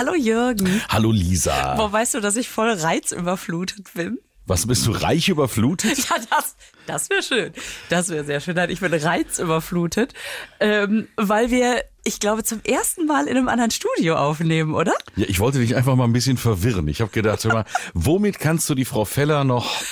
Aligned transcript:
Hallo 0.00 0.14
Jürgen. 0.14 0.80
Hallo 0.88 1.12
Lisa. 1.12 1.76
Wo 1.76 1.92
weißt 1.92 2.14
du, 2.14 2.20
dass 2.20 2.36
ich 2.36 2.48
voll 2.48 2.70
reizüberflutet 2.70 3.92
bin? 3.92 4.18
Was 4.46 4.66
bist 4.66 4.86
du 4.86 4.92
reich 4.92 5.28
überflutet? 5.28 5.98
Ja, 6.08 6.16
das, 6.30 6.56
das 6.86 7.10
wäre 7.10 7.22
schön. 7.22 7.52
Das 7.90 8.08
wäre 8.08 8.24
sehr 8.24 8.40
schön. 8.40 8.54
Nein, 8.54 8.70
ich 8.70 8.80
bin 8.80 8.94
reizüberflutet, 8.94 10.14
ähm, 10.58 11.06
weil 11.16 11.50
wir, 11.50 11.84
ich 12.02 12.18
glaube, 12.18 12.44
zum 12.44 12.62
ersten 12.64 13.04
Mal 13.04 13.26
in 13.26 13.36
einem 13.36 13.50
anderen 13.50 13.70
Studio 13.72 14.16
aufnehmen, 14.16 14.72
oder? 14.74 14.94
Ja, 15.16 15.26
ich 15.28 15.38
wollte 15.38 15.58
dich 15.58 15.76
einfach 15.76 15.94
mal 15.96 16.04
ein 16.04 16.14
bisschen 16.14 16.38
verwirren. 16.38 16.88
Ich 16.88 17.02
habe 17.02 17.10
gedacht, 17.10 17.44
hör 17.44 17.52
mal, 17.52 17.64
womit 17.92 18.38
kannst 18.38 18.70
du 18.70 18.74
die 18.74 18.86
Frau 18.86 19.04
Feller 19.04 19.44
noch 19.44 19.82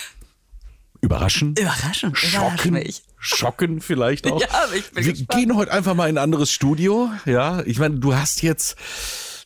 überraschen? 1.03 1.55
Überraschen. 1.55 2.13
Überrasch 2.13 2.31
Schocken, 2.33 2.73
mich. 2.73 3.03
schocken 3.19 3.81
vielleicht 3.83 4.27
auch. 4.27 4.41
Ja, 4.51 4.65
ich 4.75 4.91
bin 4.91 5.05
Wir 5.05 5.13
gespannt. 5.13 5.39
gehen 5.39 5.55
heute 5.55 5.71
einfach 5.71 5.93
mal 5.93 6.09
in 6.09 6.17
ein 6.17 6.25
anderes 6.25 6.51
Studio. 6.51 7.11
Ja, 7.27 7.61
ich 7.67 7.79
meine, 7.79 7.97
du 7.97 8.15
hast 8.17 8.41
jetzt 8.41 8.75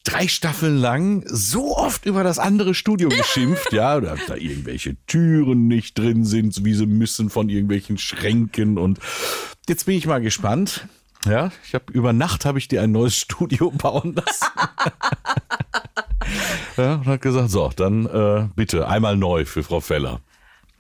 drei 0.05 0.29
Staffeln 0.29 0.77
lang 0.77 1.23
so 1.27 1.77
oft 1.77 2.07
über 2.07 2.25
das 2.25 2.39
andere 2.39 2.75
Studio 2.75 3.09
geschimpft, 3.17 3.73
ja, 3.73 4.01
dass 4.01 4.27
da 4.27 4.37
irgendwelche 4.37 4.97
Türen 5.07 5.69
nicht 5.69 5.99
drin 5.99 6.25
sind, 6.25 6.65
wie 6.65 6.75
sie 6.75 6.87
müssen 6.87 7.31
von 7.31 7.49
irgendwelchen 7.49 7.99
Schränken 7.99 8.79
und 8.79 8.99
jetzt 9.69 9.87
bin 9.87 9.97
ich 9.97 10.07
mal 10.07 10.21
gespannt. 10.21 10.87
Ja, 11.25 11.53
ich 11.65 11.75
habe 11.75 11.93
über 11.93 12.13
Nacht 12.13 12.45
habe 12.45 12.59
ich 12.59 12.67
dir 12.67 12.83
ein 12.83 12.91
neues 12.91 13.17
Studio 13.17 13.71
bauen 13.77 14.15
lassen. 14.15 14.47
ja, 16.77 16.95
und 16.95 17.07
hat 17.07 17.23
gesagt, 17.23 17.51
so, 17.51 17.71
dann 17.75 18.07
äh, 18.07 18.49
bitte 18.57 18.89
einmal 18.89 19.17
neu 19.17 19.45
für 19.45 19.63
Frau 19.63 19.81
Feller. 19.81 20.21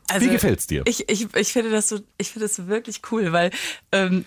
Also, 0.08 0.26
Wie 0.26 0.30
gefällt's 0.30 0.66
dir? 0.66 0.82
Ich, 0.86 1.08
ich, 1.08 1.34
ich 1.34 1.52
finde 1.52 1.70
das 1.70 1.88
so, 1.88 2.00
ich 2.18 2.30
finde 2.30 2.46
das 2.46 2.56
so 2.56 2.66
wirklich 2.66 3.00
cool, 3.10 3.32
weil 3.32 3.50
ähm, 3.92 4.24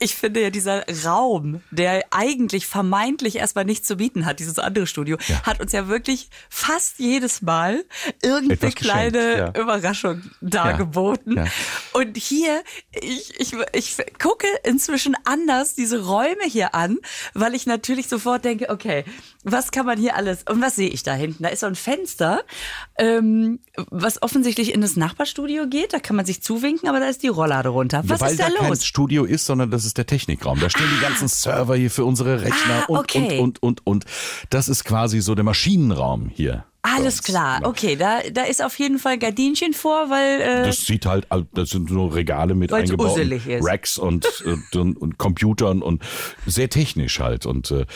ich- 0.00 0.16
finde 0.16 0.40
ja 0.42 0.50
dieser 0.50 0.84
Raum, 1.04 1.62
der 1.70 2.04
eigentlich 2.10 2.66
vermeintlich 2.66 3.36
erstmal 3.36 3.64
nichts 3.64 3.86
zu 3.86 3.96
bieten 3.96 4.26
hat, 4.26 4.40
dieses 4.40 4.58
andere 4.58 4.86
Studio, 4.86 5.18
hat 5.44 5.60
uns 5.60 5.72
ja 5.72 5.88
wirklich 5.88 6.28
fast 6.50 6.98
jedes 6.98 7.42
Mal 7.42 7.84
irgendeine 8.22 8.72
kleine 8.72 9.38
ja. 9.38 9.52
Überraschung 9.60 10.22
dargeboten. 10.40 11.36
Ja. 11.36 11.44
Und 11.96 12.14
hier, 12.18 12.62
ich, 12.92 13.40
ich, 13.40 13.54
ich 13.72 13.96
gucke 14.18 14.46
inzwischen 14.64 15.16
anders 15.24 15.74
diese 15.74 16.04
Räume 16.04 16.44
hier 16.46 16.74
an, 16.74 16.98
weil 17.32 17.54
ich 17.54 17.64
natürlich 17.64 18.08
sofort 18.08 18.44
denke, 18.44 18.68
okay, 18.68 19.04
was 19.44 19.70
kann 19.70 19.86
man 19.86 19.98
hier 19.98 20.14
alles, 20.14 20.42
und 20.46 20.60
was 20.60 20.76
sehe 20.76 20.90
ich 20.90 21.04
da 21.04 21.14
hinten? 21.14 21.44
Da 21.44 21.48
ist 21.48 21.60
so 21.60 21.66
ein 21.66 21.74
Fenster, 21.74 22.42
ähm, 22.98 23.60
was 23.88 24.20
offensichtlich 24.20 24.74
in 24.74 24.82
das 24.82 24.96
Nachbarstudio 24.96 25.68
geht, 25.68 25.94
da 25.94 25.98
kann 25.98 26.16
man 26.16 26.26
sich 26.26 26.42
zuwinken, 26.42 26.86
aber 26.86 27.00
da 27.00 27.08
ist 27.08 27.22
die 27.22 27.28
Rolllade 27.28 27.70
runter. 27.70 28.02
Was 28.04 28.20
Weil 28.20 28.32
ist 28.32 28.40
da 28.40 28.50
da 28.50 28.56
kein 28.56 28.68
los? 28.68 28.84
Studio 28.84 29.24
ist, 29.24 29.46
sondern 29.46 29.70
das 29.70 29.86
ist 29.86 29.96
der 29.96 30.04
Technikraum. 30.06 30.60
Da 30.60 30.68
stehen 30.68 30.90
die 30.94 31.00
ganzen 31.00 31.28
Server 31.28 31.76
hier 31.76 31.90
für 31.90 32.04
unsere 32.04 32.42
Rechner 32.42 32.82
Ah, 32.82 32.84
und, 32.88 32.98
okay. 32.98 33.38
und, 33.38 33.62
und, 33.62 33.80
und, 33.86 33.86
und. 33.86 34.04
Das 34.50 34.68
ist 34.68 34.84
quasi 34.84 35.22
so 35.22 35.34
der 35.34 35.44
Maschinenraum 35.44 36.28
hier. 36.28 36.66
Alles 36.94 37.22
klar, 37.22 37.58
Genau. 37.58 37.68
okay, 37.70 37.96
da, 37.96 38.20
da 38.32 38.42
ist 38.44 38.62
auf 38.62 38.78
jeden 38.78 38.98
Fall 38.98 39.18
Gardinchen 39.18 39.72
vor, 39.72 40.08
weil 40.08 40.40
äh, 40.40 40.62
Das 40.66 40.82
sieht 40.86 41.04
halt, 41.06 41.26
das 41.52 41.70
sind 41.70 41.88
so 41.90 42.06
Regale 42.06 42.54
mit 42.54 42.72
eingebauten. 42.72 43.40
Racks 43.62 43.98
und, 43.98 44.24
und, 44.42 44.76
und, 44.76 44.96
und 44.96 45.18
Computern 45.18 45.82
und 45.82 46.02
sehr 46.46 46.68
technisch 46.70 47.18
halt. 47.20 47.44
Und 47.44 47.70
äh, 47.72 47.86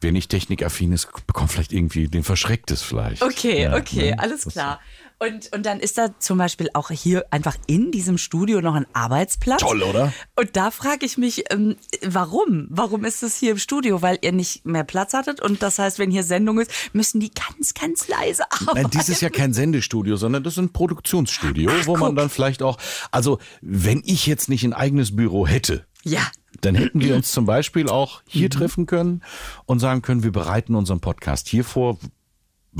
wer 0.00 0.10
nicht 0.12 0.30
technikaffin 0.30 0.92
ist, 0.92 1.08
bekommt 1.26 1.52
vielleicht 1.52 1.72
irgendwie, 1.72 2.08
den 2.08 2.24
verschreckt 2.24 2.70
es 2.72 2.82
vielleicht. 2.82 3.22
Okay, 3.22 3.62
Ja, 3.62 3.76
okay, 3.76 4.10
ne? 4.10 4.18
alles 4.18 4.44
klar. 4.46 4.80
Und, 5.24 5.50
und 5.54 5.64
dann 5.66 5.78
ist 5.78 5.98
da 5.98 6.18
zum 6.18 6.38
Beispiel 6.38 6.68
auch 6.74 6.90
hier 6.90 7.24
einfach 7.30 7.56
in 7.66 7.92
diesem 7.92 8.18
Studio 8.18 8.60
noch 8.60 8.74
ein 8.74 8.86
Arbeitsplatz. 8.92 9.60
Toll, 9.60 9.82
oder? 9.82 10.12
Und 10.34 10.56
da 10.56 10.70
frage 10.72 11.06
ich 11.06 11.16
mich, 11.16 11.44
ähm, 11.50 11.76
warum? 12.04 12.66
Warum 12.70 13.04
ist 13.04 13.22
es 13.22 13.36
hier 13.38 13.52
im 13.52 13.58
Studio? 13.58 14.02
Weil 14.02 14.18
ihr 14.22 14.32
nicht 14.32 14.66
mehr 14.66 14.84
Platz 14.84 15.12
hattet 15.14 15.40
und 15.40 15.62
das 15.62 15.78
heißt, 15.78 15.98
wenn 16.00 16.10
hier 16.10 16.24
Sendung 16.24 16.58
ist, 16.60 16.70
müssen 16.92 17.20
die 17.20 17.30
ganz, 17.30 17.74
ganz 17.74 18.08
leise 18.08 18.42
arbeiten. 18.50 18.82
Nein, 18.82 18.90
dies 18.92 19.08
ist 19.08 19.20
ja 19.22 19.30
kein 19.30 19.52
Sendestudio, 19.52 20.16
sondern 20.16 20.42
das 20.42 20.54
ist 20.54 20.58
ein 20.58 20.72
Produktionsstudio, 20.72 21.70
wo 21.84 21.92
man 21.96 22.08
guck. 22.10 22.16
dann 22.16 22.30
vielleicht 22.30 22.62
auch, 22.62 22.78
also 23.12 23.38
wenn 23.60 24.02
ich 24.04 24.26
jetzt 24.26 24.48
nicht 24.48 24.64
ein 24.64 24.72
eigenes 24.72 25.14
Büro 25.14 25.46
hätte, 25.46 25.86
Ja. 26.02 26.22
dann 26.62 26.74
hätten 26.74 27.00
wir 27.00 27.14
uns 27.14 27.30
zum 27.30 27.46
Beispiel 27.46 27.88
auch 27.88 28.22
hier 28.26 28.46
Mhm. 28.46 28.50
treffen 28.50 28.86
können 28.86 29.22
und 29.66 29.78
sagen 29.78 30.02
können, 30.02 30.22
wir 30.24 30.32
bereiten 30.32 30.74
unseren 30.74 31.00
Podcast 31.00 31.48
hier 31.48 31.64
vor. 31.64 31.98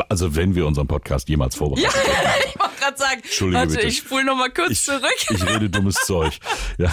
Also 0.09 0.35
wenn 0.35 0.55
wir 0.55 0.67
unseren 0.67 0.87
Podcast 0.87 1.29
jemals 1.29 1.55
vorbereiten. 1.55 1.83
Ja, 1.85 1.91
ich 2.49 2.59
wollte 2.59 2.77
gerade 2.81 2.97
sagen, 2.97 3.21
Entschuldige 3.23 3.59
warte, 3.61 3.75
bitte. 3.75 3.87
ich 3.87 3.99
spule 3.99 4.25
noch 4.25 4.37
mal 4.37 4.51
kurz 4.51 4.71
Ich, 4.71 4.85
zurück. 4.85 5.03
ich 5.31 5.47
rede 5.47 5.69
dummes 5.69 5.95
Zeug. 6.07 6.39
Ja. 6.79 6.91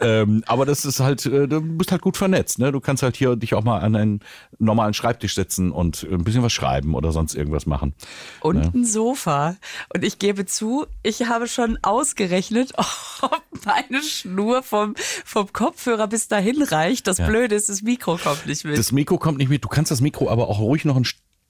ähm, 0.00 0.42
aber 0.46 0.64
das 0.64 0.84
ist 0.86 1.00
halt, 1.00 1.26
äh, 1.26 1.46
du 1.46 1.60
bist 1.60 1.92
halt 1.92 2.00
gut 2.02 2.16
vernetzt. 2.16 2.58
Ne? 2.58 2.72
Du 2.72 2.80
kannst 2.80 3.02
halt 3.02 3.16
hier 3.16 3.36
dich 3.36 3.54
auch 3.54 3.62
mal 3.62 3.80
an 3.80 3.94
einen 3.94 4.20
normalen 4.58 4.94
Schreibtisch 4.94 5.34
setzen 5.34 5.70
und 5.70 6.06
ein 6.10 6.24
bisschen 6.24 6.42
was 6.42 6.52
schreiben 6.52 6.94
oder 6.94 7.12
sonst 7.12 7.34
irgendwas 7.34 7.66
machen. 7.66 7.94
und 8.40 8.74
ein 8.74 8.84
Sofa. 8.86 9.56
Und 9.92 10.02
ich 10.04 10.18
gebe 10.18 10.46
zu, 10.46 10.86
ich 11.02 11.26
habe 11.26 11.46
schon 11.46 11.78
ausgerechnet, 11.82 12.72
ob 13.20 13.42
meine 13.66 14.02
Schnur 14.02 14.62
vom, 14.62 14.94
vom 15.24 15.52
Kopfhörer 15.52 16.06
bis 16.08 16.28
dahin 16.28 16.62
reicht. 16.62 17.06
Das 17.06 17.18
Blöde 17.18 17.54
ist, 17.54 17.68
das 17.68 17.82
Mikro 17.82 18.16
kommt 18.16 18.46
nicht 18.46 18.64
mit. 18.64 18.78
Das 18.78 18.92
Mikro 18.92 19.18
kommt 19.18 19.38
nicht 19.38 19.48
mit. 19.50 19.62
Du 19.62 19.68
kannst 19.68 19.90
das 19.90 20.00
Mikro 20.00 20.30
aber 20.30 20.48
auch 20.48 20.58
ruhig 20.60 20.84
noch 20.86 20.96
einen 20.96 21.04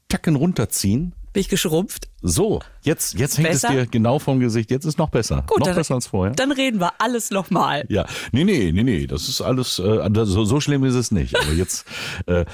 Tacken 0.09 0.37
runterziehen. 0.37 1.15
Bin 1.33 1.41
ich 1.41 1.49
geschrumpft? 1.51 2.09
So, 2.23 2.61
jetzt, 2.83 3.15
jetzt 3.15 3.37
hängt 3.37 3.49
Besser? 3.51 3.69
es 3.69 3.75
dir 3.75 3.87
genau 3.87 4.19
vom 4.19 4.41
Gesicht. 4.41 4.71
Jetzt 4.71 4.87
ist 4.87 4.97
noch 4.99 5.11
besser. 5.11 5.45
Gut, 5.47 5.59
noch 5.61 5.67
dann, 5.67 5.77
besser 5.77 5.95
als 5.95 6.07
vorher. 6.07 6.35
dann 6.35 6.51
reden 6.53 6.81
wir 6.81 6.93
alles 6.99 7.31
nochmal. 7.31 7.85
Ja, 7.91 8.07
nee, 8.33 8.45
nee, 8.45 8.73
nee, 8.73 8.83
nee, 8.83 9.07
das 9.07 9.29
ist 9.29 9.41
alles, 9.43 9.79
äh, 9.79 10.11
das- 10.11 10.31
so, 10.31 10.45
so 10.45 10.61
schlimm 10.61 10.85
ist 10.85 10.95
es 10.95 11.11
nicht. 11.11 11.37
Aber 11.39 11.53
jetzt, 11.53 11.87
äh, 12.27 12.47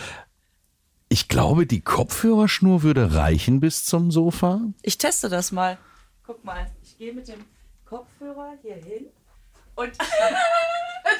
ich 1.08 1.28
glaube, 1.28 1.66
die 1.66 1.80
Kopfhörerschnur 1.80 2.82
würde 2.82 3.14
reichen 3.14 3.60
bis 3.60 3.84
zum 3.84 4.10
Sofa. 4.10 4.60
Ich 4.82 4.98
teste 4.98 5.28
das 5.28 5.52
mal. 5.52 5.78
Guck 6.26 6.44
mal, 6.44 6.66
ich 6.82 6.98
gehe 6.98 7.12
mit 7.12 7.28
dem 7.28 7.40
Kopfhörer 7.84 8.54
hier 8.62 8.74
hin 8.76 9.06
und 9.76 9.92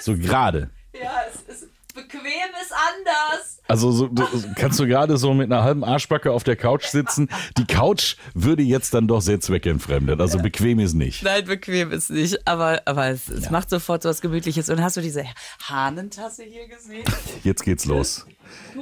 So 0.00 0.16
gerade. 0.16 0.70
ja, 1.00 1.12
es 1.32 1.54
ist 1.62 1.68
bequem 1.94 2.20
ist 2.60 2.72
anders. 2.72 3.60
Also 3.66 3.92
so, 3.92 4.08
du, 4.08 4.26
kannst 4.56 4.78
du 4.78 4.86
gerade 4.86 5.16
so 5.16 5.32
mit 5.32 5.50
einer 5.50 5.62
halben 5.62 5.84
Arschbacke 5.84 6.32
auf 6.32 6.44
der 6.44 6.56
Couch 6.56 6.84
sitzen. 6.84 7.28
Die 7.56 7.64
Couch 7.66 8.16
würde 8.34 8.62
jetzt 8.62 8.92
dann 8.92 9.08
doch 9.08 9.20
sehr 9.20 9.40
zweckentfremdet. 9.40 10.20
Also 10.20 10.38
bequem 10.38 10.78
ist 10.80 10.94
nicht. 10.94 11.22
Nein, 11.22 11.44
bequem 11.46 11.92
ist 11.92 12.10
nicht, 12.10 12.46
aber, 12.46 12.82
aber 12.84 13.08
es, 13.08 13.28
es 13.28 13.50
macht 13.50 13.70
sofort 13.70 14.02
so 14.02 14.08
was 14.08 14.20
Gemütliches. 14.20 14.68
Und 14.68 14.82
hast 14.82 14.96
du 14.96 15.00
diese 15.00 15.24
Hahnentasse 15.62 16.44
hier 16.44 16.68
gesehen? 16.68 17.04
Jetzt 17.42 17.64
geht's 17.64 17.84
los. 17.86 18.26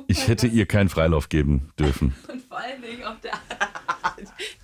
Ich 0.08 0.26
hätte 0.28 0.46
ihr 0.46 0.66
keinen 0.66 0.88
Freilauf 0.88 1.28
geben 1.28 1.70
dürfen. 1.78 2.14
Und 2.28 2.42
vor 2.42 2.58
allen 2.58 2.82
Dingen 2.82 3.04
auf 3.04 3.20
der 3.20 3.32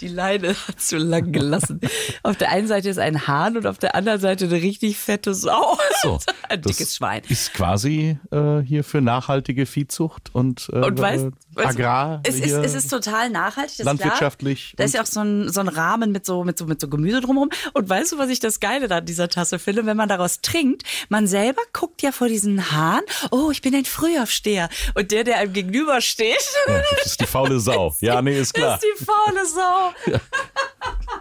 die 0.00 0.08
Leine 0.08 0.48
hat 0.48 0.80
zu 0.80 0.96
lang 0.96 1.32
gelassen. 1.32 1.80
auf 2.22 2.36
der 2.36 2.50
einen 2.50 2.66
Seite 2.66 2.88
ist 2.88 2.98
ein 2.98 3.26
Hahn 3.26 3.56
und 3.56 3.66
auf 3.66 3.78
der 3.78 3.94
anderen 3.94 4.20
Seite 4.20 4.46
eine 4.46 4.54
richtig 4.54 4.98
fette 4.98 5.34
Sau. 5.34 5.78
So, 6.02 6.18
ein 6.48 6.62
dickes 6.62 6.96
Schwein. 6.96 7.22
Ist 7.28 7.54
quasi 7.54 8.18
äh, 8.30 8.60
hier 8.60 8.84
für 8.84 9.00
nachhaltige 9.00 9.66
Viehzucht 9.66 10.34
und, 10.34 10.68
äh, 10.72 10.78
Und 10.78 10.98
weißt 10.98 11.28
Agrar. 11.66 12.20
es 12.24 12.40
ist, 12.40 12.52
es 12.52 12.74
ist 12.74 12.88
total 12.88 13.30
nachhaltig. 13.30 13.76
Das 13.76 13.80
ist 13.80 13.84
Landwirtschaftlich. 13.84 14.74
Da 14.76 14.84
ist 14.84 14.94
ja 14.94 15.02
auch 15.02 15.06
so 15.06 15.20
ein, 15.20 15.50
so 15.50 15.60
ein 15.60 15.68
Rahmen 15.68 16.12
mit 16.12 16.26
so, 16.26 16.44
mit, 16.44 16.58
so, 16.58 16.66
mit 16.66 16.80
so 16.80 16.88
Gemüse 16.88 17.20
drumherum. 17.20 17.50
Und 17.72 17.88
weißt 17.88 18.12
du, 18.12 18.18
was 18.18 18.28
ich 18.30 18.40
das 18.40 18.60
Geile 18.60 18.88
da 18.88 18.98
an 18.98 19.06
dieser 19.06 19.28
Tasse 19.28 19.58
finde? 19.58 19.86
Wenn 19.86 19.96
man 19.96 20.08
daraus 20.08 20.40
trinkt, 20.40 20.82
man 21.08 21.26
selber 21.26 21.62
guckt 21.72 22.02
ja 22.02 22.12
vor 22.12 22.28
diesen 22.28 22.72
Hahn, 22.72 23.02
oh, 23.30 23.50
ich 23.50 23.62
bin 23.62 23.74
ein 23.74 23.84
Frühaufsteher. 23.84 24.68
Und 24.94 25.10
der, 25.10 25.24
der 25.24 25.38
einem 25.38 25.52
gegenübersteht, 25.52 26.36
Ja, 26.66 26.82
das 26.96 27.06
ist 27.06 27.20
die 27.20 27.26
faule 27.26 27.58
Sau. 27.68 27.94
Ja, 28.00 28.22
nee, 28.22 28.38
ist 28.38 28.54
klar. 28.54 28.74
ist 28.76 28.84
die 28.84 29.04
faule 29.04 29.46
Sau. 29.46 30.20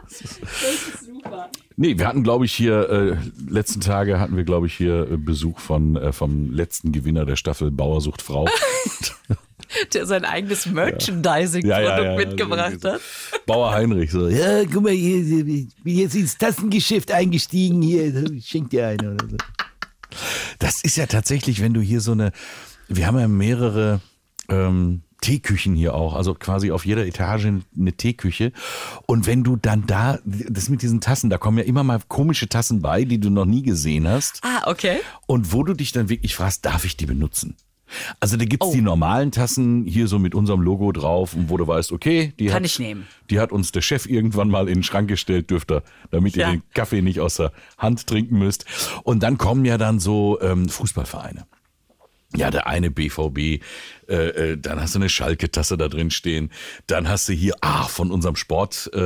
das 0.09 0.21
ist 0.21 1.05
super. 1.05 1.49
Nee, 1.79 1.97
wir 1.99 2.07
hatten, 2.07 2.23
glaube 2.23 2.45
ich, 2.45 2.53
hier, 2.53 2.89
äh, 2.89 3.17
letzten 3.51 3.81
Tage 3.81 4.19
hatten 4.19 4.35
wir, 4.35 4.43
glaube 4.43 4.65
ich, 4.65 4.73
hier 4.73 5.11
äh, 5.11 5.17
Besuch 5.17 5.59
von, 5.59 5.95
äh, 5.95 6.11
vom 6.11 6.51
letzten 6.51 6.91
Gewinner 6.91 7.23
der 7.25 7.35
Staffel 7.35 7.69
Bauersucht 7.69 8.23
Frau. 8.23 8.47
Der 9.93 10.05
sein 10.05 10.25
eigenes 10.25 10.65
Merchandising-Produkt 10.65 12.17
mitgebracht 12.17 12.81
so, 12.81 12.91
hat. 12.93 13.01
Bauer 13.45 13.71
Heinrich, 13.71 14.11
so, 14.11 14.27
ja, 14.27 14.59
Ja, 14.59 14.65
guck 14.71 14.83
mal 14.83 14.91
hier, 14.91 15.45
ich 15.45 15.67
bin 15.83 15.97
jetzt 15.97 16.15
ins 16.15 16.37
Tassengeschäft 16.37 17.11
eingestiegen 17.11 17.81
hier. 17.81 18.31
Ich 18.31 18.47
schenk 18.47 18.69
dir 18.69 18.87
eine 18.87 19.13
oder 19.13 19.27
so. 19.29 19.37
das 20.59 20.83
ist 20.83 20.97
ja 20.97 21.05
tatsächlich, 21.05 21.61
wenn 21.61 21.73
du 21.73 21.81
hier 21.81 22.01
so 22.01 22.11
eine, 22.13 22.31
wir 22.87 23.07
haben 23.07 23.19
ja 23.19 23.27
mehrere 23.27 24.01
ähm, 24.49 25.01
Teeküchen 25.21 25.75
hier 25.75 25.95
auch, 25.95 26.13
also 26.13 26.35
quasi 26.35 26.71
auf 26.71 26.85
jeder 26.85 27.05
Etage 27.05 27.45
eine 27.45 27.93
Teeküche. 27.93 28.51
Und 29.07 29.25
wenn 29.25 29.43
du 29.43 29.55
dann 29.55 29.85
da, 29.87 30.19
das 30.23 30.69
mit 30.69 30.81
diesen 30.81 31.01
Tassen, 31.01 31.29
da 31.29 31.37
kommen 31.37 31.57
ja 31.57 31.63
immer 31.63 31.83
mal 31.83 31.99
komische 32.07 32.47
Tassen 32.47 32.81
bei, 32.81 33.03
die 33.03 33.19
du 33.19 33.29
noch 33.29 33.45
nie 33.45 33.63
gesehen 33.63 34.07
hast. 34.07 34.41
Ah, 34.43 34.69
okay. 34.69 34.99
Und 35.25 35.53
wo 35.53 35.63
du 35.63 35.73
dich 35.73 35.91
dann 35.91 36.09
wirklich 36.09 36.35
fragst, 36.35 36.65
darf 36.65 36.85
ich 36.85 36.97
die 36.97 37.07
benutzen? 37.07 37.55
Also 38.19 38.37
da 38.37 38.45
gibt's 38.45 38.67
Oh. 38.67 38.73
die 38.73 38.81
normalen 38.81 39.31
Tassen 39.31 39.85
hier 39.85 40.07
so 40.07 40.19
mit 40.19 40.35
unserem 40.35 40.61
Logo 40.61 40.91
drauf 40.91 41.33
und 41.35 41.49
wo 41.49 41.57
du 41.57 41.67
weißt, 41.67 41.91
okay, 41.91 42.33
die 42.39 42.47
Kann 42.47 42.55
hat, 42.57 42.65
ich 42.65 42.79
nehmen. 42.79 43.07
die 43.29 43.39
hat 43.39 43.51
uns 43.51 43.71
der 43.71 43.81
Chef 43.81 44.05
irgendwann 44.07 44.49
mal 44.49 44.67
in 44.67 44.75
den 44.75 44.83
Schrank 44.83 45.07
gestellt, 45.07 45.49
dürfte, 45.49 45.83
damit 46.11 46.35
Ja. 46.35 46.47
ihr 46.47 46.57
den 46.57 46.63
Kaffee 46.73 47.01
nicht 47.01 47.19
aus 47.19 47.37
der 47.37 47.51
Hand 47.77 48.07
trinken 48.07 48.37
müsst. 48.39 48.65
Und 49.03 49.23
dann 49.23 49.37
kommen 49.37 49.65
ja 49.65 49.77
dann 49.77 49.99
so 49.99 50.39
ähm, 50.41 50.69
Fußballvereine. 50.69 51.45
Ja, 52.35 52.51
der 52.51 52.67
eine 52.67 52.91
BVB, 52.91 53.63
äh, 54.07 54.51
äh, 54.53 54.57
dann 54.57 54.79
hast 54.81 54.95
du 54.95 54.99
eine 54.99 55.09
Schalke-Tasse 55.09 55.77
da 55.77 55.87
drin 55.87 56.11
stehen, 56.11 56.51
dann 56.87 57.07
hast 57.07 57.27
du 57.29 57.33
hier, 57.33 57.55
ah, 57.61 57.83
von 57.87 58.11
unserem 58.11 58.35
Sport, 58.35 58.89
äh, 58.93 58.99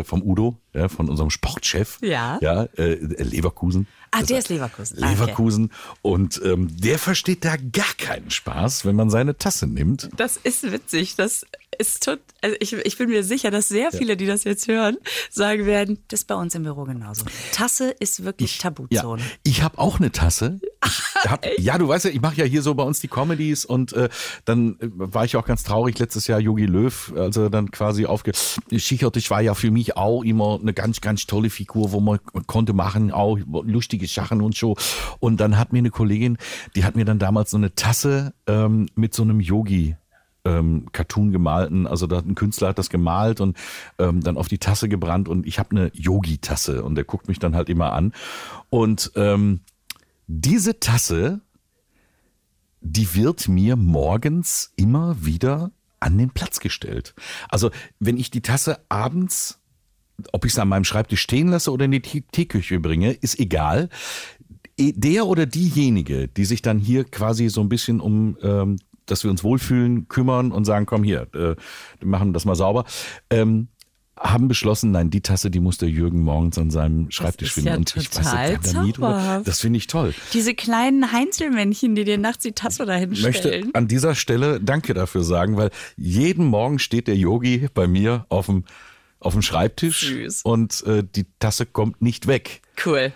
äh, 0.00 0.04
vom 0.04 0.22
Udo, 0.22 0.58
ja, 0.72 0.88
von 0.88 1.08
unserem 1.08 1.30
Sportchef, 1.30 1.98
Ja. 2.02 2.38
ja 2.40 2.64
äh, 2.76 2.94
Leverkusen. 3.22 3.86
Ah, 4.10 4.22
der 4.22 4.38
ist 4.38 4.48
Leverkusen. 4.48 4.98
Ah, 5.02 5.06
okay. 5.06 5.14
Leverkusen 5.14 5.72
und 6.02 6.40
ähm, 6.44 6.68
der 6.76 6.98
versteht 7.00 7.44
da 7.44 7.56
gar 7.56 7.92
keinen 7.98 8.30
Spaß, 8.30 8.84
wenn 8.84 8.94
man 8.94 9.10
seine 9.10 9.36
Tasse 9.36 9.66
nimmt. 9.66 10.08
Das 10.16 10.36
ist 10.36 10.70
witzig. 10.70 11.16
Das 11.16 11.44
ist 11.78 12.04
tot, 12.04 12.20
also 12.40 12.56
ich, 12.60 12.72
ich 12.74 12.96
bin 12.98 13.08
mir 13.08 13.24
sicher, 13.24 13.50
dass 13.50 13.66
sehr 13.68 13.90
viele, 13.90 14.16
die 14.16 14.26
das 14.26 14.44
jetzt 14.44 14.68
hören, 14.68 14.96
sagen 15.30 15.66
werden, 15.66 15.98
das 16.06 16.20
ist 16.20 16.26
bei 16.28 16.36
uns 16.36 16.54
im 16.54 16.62
Büro 16.62 16.84
genauso. 16.84 17.24
Tasse 17.52 17.90
ist 17.98 18.24
wirklich 18.24 18.58
Ja, 18.58 18.62
Tabuzone. 18.70 19.22
ich 19.42 19.62
habe 19.62 19.78
auch 19.78 19.98
eine 19.98 20.12
Tasse. 20.12 20.60
Ich 20.84 21.24
hab, 21.30 21.44
ja, 21.58 21.76
du 21.78 21.88
weißt 21.88 22.04
ja, 22.04 22.10
ich 22.12 22.20
mache 22.20 22.36
ja 22.36 22.44
hier 22.44 22.62
so 22.62 22.74
bei 22.74 22.84
uns 22.84 23.00
die 23.00 23.08
Comedies 23.08 23.64
und 23.64 23.92
äh, 23.94 24.08
dann 24.44 24.78
äh, 24.80 24.88
war 24.92 25.24
ich 25.24 25.36
auch 25.36 25.46
ganz 25.46 25.62
traurig 25.62 25.98
letztes 25.98 26.26
Jahr 26.26 26.40
Yogi 26.40 26.66
Löw, 26.66 27.12
als 27.16 27.36
er 27.36 27.50
dann 27.50 27.70
quasi 27.70 28.06
aufgeschichert 28.06 29.16
ist, 29.16 29.30
war 29.30 29.40
ja 29.40 29.54
für 29.54 29.70
mich 29.70 29.96
auch 29.96 30.22
immer 30.22 30.58
eine 30.60 30.72
ganz, 30.72 31.00
ganz 31.00 31.26
tolle 31.26 31.50
Figur, 31.50 31.92
wo 31.92 32.00
man 32.00 32.18
konnte 32.46 32.72
machen, 32.72 33.10
auch 33.10 33.38
lustige 33.46 34.06
Sachen 34.06 34.40
und 34.40 34.56
so. 34.56 34.76
Und 35.20 35.40
dann 35.40 35.58
hat 35.58 35.72
mir 35.72 35.78
eine 35.78 35.90
Kollegin, 35.90 36.38
die 36.76 36.84
hat 36.84 36.96
mir 36.96 37.04
dann 37.04 37.18
damals 37.18 37.50
so 37.50 37.56
eine 37.56 37.74
Tasse 37.74 38.34
ähm, 38.46 38.86
mit 38.94 39.14
so 39.14 39.22
einem 39.22 39.40
Yogi 39.40 39.96
ähm, 40.44 40.86
Cartoon 40.92 41.32
gemalten, 41.32 41.86
also 41.86 42.06
da 42.06 42.16
hat 42.16 42.26
ein 42.26 42.34
Künstler 42.34 42.68
hat 42.68 42.78
das 42.78 42.90
gemalt 42.90 43.40
und 43.40 43.56
ähm, 43.98 44.22
dann 44.22 44.36
auf 44.36 44.48
die 44.48 44.58
Tasse 44.58 44.88
gebrannt 44.88 45.28
und 45.28 45.46
ich 45.46 45.58
habe 45.58 45.70
eine 45.70 45.90
Yogi-Tasse 45.94 46.84
und 46.84 46.94
der 46.96 47.04
guckt 47.04 47.28
mich 47.28 47.38
dann 47.38 47.56
halt 47.56 47.68
immer 47.68 47.92
an. 47.92 48.12
Und 48.70 49.12
ähm, 49.16 49.60
diese 50.26 50.80
Tasse, 50.80 51.40
die 52.84 53.14
wird 53.14 53.48
mir 53.48 53.76
morgens 53.76 54.72
immer 54.76 55.16
wieder 55.24 55.72
an 56.00 56.18
den 56.18 56.30
Platz 56.30 56.60
gestellt. 56.60 57.14
Also 57.48 57.70
wenn 57.98 58.18
ich 58.18 58.30
die 58.30 58.42
Tasse 58.42 58.78
abends, 58.90 59.58
ob 60.32 60.44
ich 60.44 60.52
es 60.52 60.58
an 60.58 60.68
meinem 60.68 60.84
Schreibtisch 60.84 61.22
stehen 61.22 61.48
lasse 61.48 61.72
oder 61.72 61.86
in 61.86 61.92
die 61.92 62.00
Tee- 62.00 62.24
Teeküche 62.30 62.78
bringe, 62.78 63.12
ist 63.12 63.40
egal. 63.40 63.88
Eh, 64.78 64.92
Der 64.94 65.26
oder 65.26 65.46
diejenige, 65.46 66.28
die 66.28 66.44
sich 66.44 66.60
dann 66.62 66.78
hier 66.78 67.04
quasi 67.04 67.48
so 67.48 67.62
ein 67.62 67.68
bisschen 67.68 68.00
um, 68.00 68.36
ähm, 68.42 68.76
dass 69.06 69.24
wir 69.24 69.30
uns 69.30 69.42
wohlfühlen, 69.42 70.08
kümmern 70.08 70.52
und 70.52 70.64
sagen, 70.64 70.86
komm 70.86 71.04
hier, 71.04 71.22
äh, 71.34 71.56
wir 72.00 72.06
machen 72.08 72.32
das 72.32 72.44
mal 72.44 72.54
sauber, 72.54 72.84
ähm, 73.30 73.68
haben 74.18 74.48
beschlossen, 74.48 74.92
nein, 74.92 75.10
die 75.10 75.20
Tasse, 75.20 75.50
die 75.50 75.60
muss 75.60 75.78
der 75.78 75.88
Jürgen 75.88 76.20
morgens 76.22 76.56
an 76.58 76.70
seinem 76.70 77.10
Schreibtisch 77.10 77.52
finden. 77.52 77.68
ja 77.68 77.76
und 77.76 77.96
ich 77.96 78.14
weiß, 78.14 78.72
da 78.72 78.82
nie 78.82 78.92
drüber. 78.92 79.42
Das 79.44 79.60
finde 79.60 79.76
ich 79.78 79.86
toll. 79.88 80.14
Diese 80.32 80.54
kleinen 80.54 81.10
Heinzelmännchen, 81.12 81.94
die 81.94 82.04
dir 82.04 82.18
nachts 82.18 82.42
die 82.44 82.52
Tasse 82.52 82.86
dahin 82.86 83.12
Ich 83.12 83.22
möchte 83.22 83.48
stellen. 83.48 83.70
an 83.74 83.88
dieser 83.88 84.14
Stelle 84.14 84.60
Danke 84.60 84.94
dafür 84.94 85.24
sagen, 85.24 85.56
weil 85.56 85.70
jeden 85.96 86.46
Morgen 86.46 86.78
steht 86.78 87.08
der 87.08 87.16
Yogi 87.16 87.68
bei 87.74 87.86
mir 87.88 88.24
auf 88.28 88.46
dem, 88.46 88.64
auf 89.18 89.32
dem 89.32 89.42
Schreibtisch 89.42 90.06
Süß. 90.08 90.42
und 90.42 90.84
äh, 90.86 91.02
die 91.04 91.26
Tasse 91.40 91.66
kommt 91.66 92.00
nicht 92.00 92.26
weg. 92.26 92.62
Cool. 92.84 93.12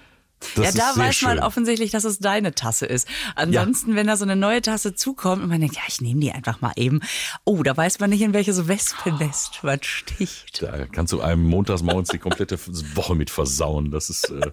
Das 0.55 0.75
ja, 0.75 0.93
da 0.95 1.01
weiß 1.01 1.23
man 1.23 1.37
schön. 1.37 1.39
offensichtlich, 1.41 1.91
dass 1.91 2.05
es 2.05 2.19
deine 2.19 2.55
Tasse 2.55 2.87
ist. 2.87 3.09
Ansonsten, 3.35 3.97
wenn 3.97 4.07
da 4.07 4.17
so 4.17 4.25
eine 4.25 4.37
neue 4.37 4.63
Tasse 4.63 4.95
zukommt 4.95 5.43
und 5.43 5.49
man 5.49 5.61
denkt, 5.61 5.77
ja, 5.77 5.83
ich 5.89 6.01
nehme 6.01 6.21
die 6.21 6.33
einfach 6.33 6.61
mal 6.61 6.73
eben. 6.77 7.01
Oh, 7.45 7.63
da 7.63 7.77
weiß 7.77 7.99
man 8.01 8.11
nicht, 8.11 8.23
in 8.23 8.33
welches 8.35 8.69
Wespennest 8.69 9.63
man 9.63 9.83
sticht. 9.83 10.63
Da 10.63 10.87
kannst 10.87 11.13
du 11.13 11.21
einem 11.21 11.45
montags 11.45 11.83
morgens 11.83 12.09
die 12.11 12.19
komplette 12.19 12.59
Woche 12.95 13.15
mit 13.15 13.31
versauen. 13.31 13.91
Das 13.91 14.11
ist, 14.11 14.31
äh, 14.31 14.53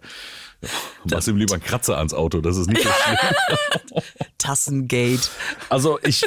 ja, 0.62 0.70
machst 1.12 1.28
ihm 1.28 1.38
lieber 1.38 1.54
einen 1.54 1.64
Kratzer 1.64 1.98
ans 1.98 2.14
Auto. 2.14 2.42
Das 2.42 2.58
ist 2.58 2.68
nicht 2.68 2.84
so 2.84 2.90
schlimm. 3.04 4.04
Tassengate. 4.38 5.30
Also 5.70 6.00
ich 6.04 6.26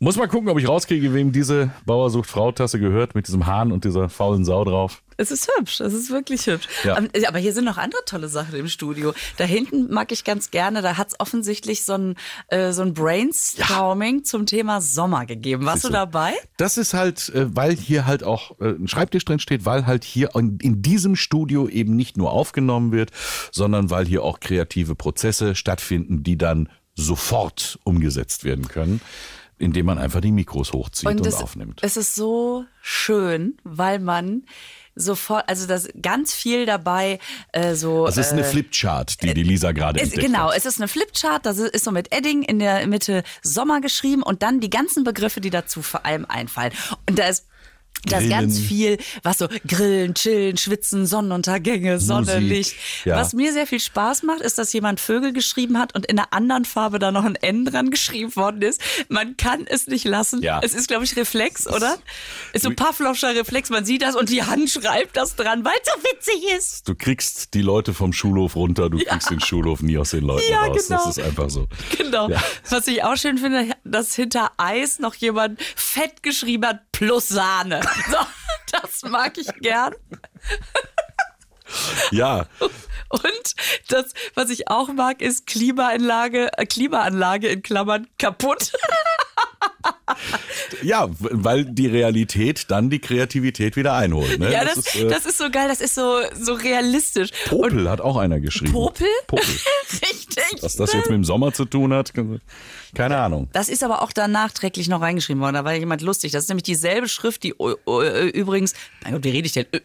muss 0.00 0.16
mal 0.16 0.28
gucken, 0.28 0.48
ob 0.48 0.58
ich 0.58 0.66
rauskriege, 0.66 1.12
wem 1.12 1.30
diese 1.30 1.70
Bauer 1.84 2.08
sucht 2.08 2.28
Frau 2.28 2.50
Tasse 2.52 2.80
gehört 2.80 3.14
mit 3.14 3.28
diesem 3.28 3.46
Hahn 3.46 3.70
und 3.70 3.84
dieser 3.84 4.08
faulen 4.08 4.46
Sau 4.46 4.64
drauf. 4.64 5.02
Es 5.18 5.30
ist 5.30 5.50
hübsch, 5.54 5.80
es 5.80 5.92
ist 5.92 6.10
wirklich 6.10 6.46
hübsch. 6.46 6.66
Ja. 6.84 6.96
Aber 7.28 7.38
hier 7.38 7.52
sind 7.52 7.66
noch 7.66 7.76
andere 7.76 8.00
tolle 8.06 8.28
Sachen 8.28 8.54
im 8.54 8.68
Studio. 8.68 9.12
Da 9.36 9.44
hinten 9.44 9.92
mag 9.92 10.10
ich 10.10 10.24
ganz 10.24 10.50
gerne, 10.50 10.80
da 10.80 10.96
hat 10.96 11.08
es 11.08 11.20
offensichtlich 11.20 11.84
so 11.84 11.92
ein, 11.92 12.14
äh, 12.48 12.72
so 12.72 12.80
ein 12.80 12.94
Brainstorming 12.94 14.24
zum 14.24 14.46
Thema 14.46 14.80
Sommer 14.80 15.26
gegeben. 15.26 15.66
Warst 15.66 15.84
du 15.84 15.90
dabei? 15.90 16.32
Das 16.56 16.78
ist 16.78 16.94
halt, 16.94 17.28
äh, 17.34 17.54
weil 17.54 17.76
hier 17.76 18.06
halt 18.06 18.24
auch 18.24 18.58
äh, 18.58 18.70
ein 18.70 18.88
Schreibtisch 18.88 19.26
drin 19.26 19.38
steht, 19.38 19.66
weil 19.66 19.84
halt 19.84 20.04
hier 20.04 20.30
in 20.34 20.80
diesem 20.80 21.14
Studio 21.14 21.68
eben 21.68 21.94
nicht 21.94 22.16
nur 22.16 22.32
aufgenommen 22.32 22.90
wird, 22.90 23.10
sondern 23.52 23.90
weil 23.90 24.06
hier 24.06 24.24
auch 24.24 24.40
kreative 24.40 24.94
Prozesse 24.94 25.54
stattfinden, 25.54 26.22
die 26.22 26.38
dann 26.38 26.70
sofort 26.94 27.78
umgesetzt 27.84 28.44
werden 28.44 28.68
können, 28.68 29.02
indem 29.60 29.86
man 29.86 29.98
einfach 29.98 30.20
die 30.20 30.32
Mikros 30.32 30.72
hochzieht 30.72 31.08
und, 31.08 31.26
es, 31.26 31.36
aufnimmt. 31.36 31.80
es 31.82 31.96
ist 31.96 32.14
so 32.14 32.64
schön, 32.80 33.58
weil 33.62 33.98
man 33.98 34.44
sofort, 34.94 35.48
also 35.48 35.66
das 35.66 35.88
ganz 36.00 36.34
viel 36.34 36.66
dabei 36.66 37.18
äh, 37.52 37.74
so. 37.74 38.06
Also 38.06 38.20
es 38.20 38.28
ist 38.28 38.32
eine 38.32 38.44
Flipchart, 38.44 39.22
die 39.22 39.34
die 39.34 39.42
Lisa 39.42 39.72
gerade 39.72 40.00
entdeckt 40.00 40.22
genau, 40.22 40.48
hat. 40.48 40.56
es 40.56 40.66
ist 40.66 40.80
eine 40.80 40.88
Flipchart, 40.88 41.46
das 41.46 41.58
ist 41.58 41.84
so 41.84 41.90
mit 41.90 42.12
Edding 42.12 42.42
in 42.42 42.58
der 42.58 42.86
Mitte 42.86 43.22
Sommer 43.42 43.80
geschrieben 43.80 44.22
und 44.22 44.42
dann 44.42 44.60
die 44.60 44.70
ganzen 44.70 45.04
Begriffe, 45.04 45.40
die 45.40 45.50
dazu 45.50 45.82
vor 45.82 46.04
allem 46.06 46.26
einfallen. 46.26 46.72
Und 47.08 47.18
da 47.18 47.28
ist 47.28 47.46
Grillen. 48.08 48.30
ganz 48.30 48.58
viel, 48.58 48.98
was 49.22 49.38
so 49.38 49.48
Grillen, 49.66 50.14
Chillen, 50.14 50.56
Schwitzen, 50.56 51.06
Sonnenuntergänge, 51.06 51.98
Sonne, 52.00 52.34
Musik, 52.40 52.48
Licht. 52.48 52.74
ja. 53.04 53.16
Was 53.16 53.32
mir 53.32 53.52
sehr 53.52 53.66
viel 53.66 53.80
Spaß 53.80 54.22
macht, 54.22 54.40
ist, 54.40 54.58
dass 54.58 54.72
jemand 54.72 55.00
Vögel 55.00 55.32
geschrieben 55.32 55.78
hat 55.78 55.94
und 55.94 56.06
in 56.06 56.18
einer 56.18 56.32
anderen 56.32 56.64
Farbe 56.64 56.98
da 56.98 57.10
noch 57.12 57.24
ein 57.24 57.36
N 57.36 57.64
dran 57.64 57.90
geschrieben 57.90 58.34
worden 58.36 58.62
ist. 58.62 58.80
Man 59.08 59.36
kann 59.36 59.66
es 59.66 59.86
nicht 59.86 60.04
lassen. 60.04 60.42
Ja. 60.42 60.60
Es 60.62 60.74
ist, 60.74 60.88
glaube 60.88 61.04
ich, 61.04 61.16
Reflex, 61.16 61.66
oder? 61.66 61.98
Ist 62.52 62.62
so 62.64 62.70
Pavlovscher 62.70 63.34
Reflex. 63.34 63.70
Man 63.70 63.84
sieht 63.84 64.02
das 64.02 64.16
und 64.16 64.30
die 64.30 64.42
Hand 64.42 64.70
schreibt 64.70 65.16
das 65.16 65.36
dran, 65.36 65.64
weil 65.64 65.74
es 65.82 65.92
so 65.92 66.02
witzig 66.02 66.56
ist. 66.56 66.88
Du 66.88 66.94
kriegst 66.94 67.54
die 67.54 67.62
Leute 67.62 67.94
vom 67.94 68.12
Schulhof 68.12 68.56
runter, 68.56 68.88
du 68.90 68.98
kriegst 68.98 69.30
den 69.30 69.40
Schulhof 69.40 69.82
nie 69.82 69.98
aus 69.98 70.10
den 70.10 70.24
Leuten 70.24 70.50
Ja, 70.50 70.64
raus. 70.64 70.86
genau. 70.88 71.04
Das 71.04 71.16
ist 71.18 71.24
einfach 71.24 71.50
so. 71.50 71.66
Genau. 71.96 72.28
Ja. 72.28 72.42
Was 72.68 72.86
ich 72.86 73.02
auch 73.04 73.16
schön 73.16 73.38
finde, 73.38 73.72
dass 73.84 74.14
hinter 74.14 74.52
Eis 74.56 74.98
noch 74.98 75.14
jemand 75.14 75.60
fett 75.76 76.22
geschrieben 76.22 76.66
hat, 76.66 76.80
plus 77.00 77.28
Sahne. 77.28 77.80
So, 78.10 78.18
das 78.72 79.02
mag 79.04 79.38
ich 79.38 79.48
gern. 79.60 79.94
Ja, 82.10 82.46
Und 83.08 83.54
das, 83.88 84.12
was 84.34 84.50
ich 84.50 84.68
auch 84.68 84.88
mag, 84.88 85.22
ist 85.22 85.46
Klimaanlage, 85.46 86.50
äh, 86.58 86.66
Klimaanlage 86.66 87.48
in 87.48 87.62
Klammern 87.62 88.06
kaputt. 88.18 88.72
Ja, 90.82 91.08
weil 91.18 91.64
die 91.64 91.86
Realität 91.86 92.66
dann 92.70 92.90
die 92.90 92.98
Kreativität 92.98 93.76
wieder 93.76 93.94
einholt. 93.94 94.38
Ne? 94.38 94.52
ja, 94.52 94.64
das, 94.64 94.78
ist, 94.78 94.96
äh, 94.96 95.08
das 95.08 95.26
ist 95.26 95.38
so 95.38 95.50
geil, 95.50 95.68
das 95.68 95.80
ist 95.80 95.94
so, 95.94 96.20
so 96.38 96.54
realistisch. 96.54 97.30
Popel 97.46 97.88
hat 97.88 98.00
auch 98.00 98.16
einer 98.16 98.40
geschrieben. 98.40 98.72
Popel? 98.72 99.06
Popel. 99.26 99.44
Richtig. 99.92 100.44
Was 100.62 100.76
das 100.76 100.92
jetzt 100.92 101.06
mit 101.08 101.14
dem 101.16 101.24
Sommer 101.24 101.52
zu 101.52 101.64
tun 101.64 101.92
hat, 101.92 102.12
keine 102.94 103.18
Ahnung. 103.18 103.48
Das 103.52 103.68
ist 103.68 103.84
aber 103.84 104.02
auch 104.02 104.12
dann 104.12 104.32
nachträglich 104.32 104.88
noch 104.88 105.00
reingeschrieben 105.00 105.40
worden. 105.42 105.54
Da 105.54 105.64
war 105.64 105.74
jemand 105.74 106.02
lustig. 106.02 106.32
Das 106.32 106.44
ist 106.44 106.48
nämlich 106.48 106.64
dieselbe 106.64 107.08
Schrift, 107.08 107.42
die 107.42 107.50
äh, 107.58 107.74
äh, 107.88 108.28
übrigens, 108.30 108.74
mein 109.04 109.12
Gott, 109.14 109.24
wie 109.24 109.30
rede 109.30 109.46
ich 109.46 109.52
denn? 109.52 109.66
Äh, 109.72 109.80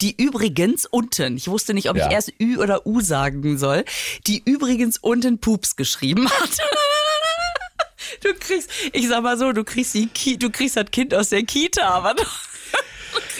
Die 0.00 0.14
übrigens 0.20 0.86
unten, 0.86 1.36
ich 1.36 1.48
wusste 1.48 1.74
nicht, 1.74 1.90
ob 1.90 1.96
Ja. 1.96 2.06
ich 2.06 2.12
erst 2.12 2.32
Ü 2.40 2.56
oder 2.58 2.86
U 2.86 3.00
sagen 3.00 3.58
soll, 3.58 3.84
die 4.26 4.42
übrigens 4.44 4.98
unten 4.98 5.38
Pups 5.38 5.76
geschrieben 5.76 6.28
hat. 6.28 6.50
Du 8.20 8.34
kriegst, 8.34 8.70
ich 8.92 9.08
sag 9.08 9.22
mal 9.22 9.38
so, 9.38 9.52
du 9.52 9.64
kriegst 9.64 9.94
die 9.94 10.06
Ki 10.06 10.38
du 10.38 10.50
kriegst 10.50 10.76
das 10.76 10.90
Kind 10.90 11.14
aus 11.14 11.30
der 11.30 11.42
Kita, 11.42 11.88
aber 11.88 12.14
du, 12.14 12.22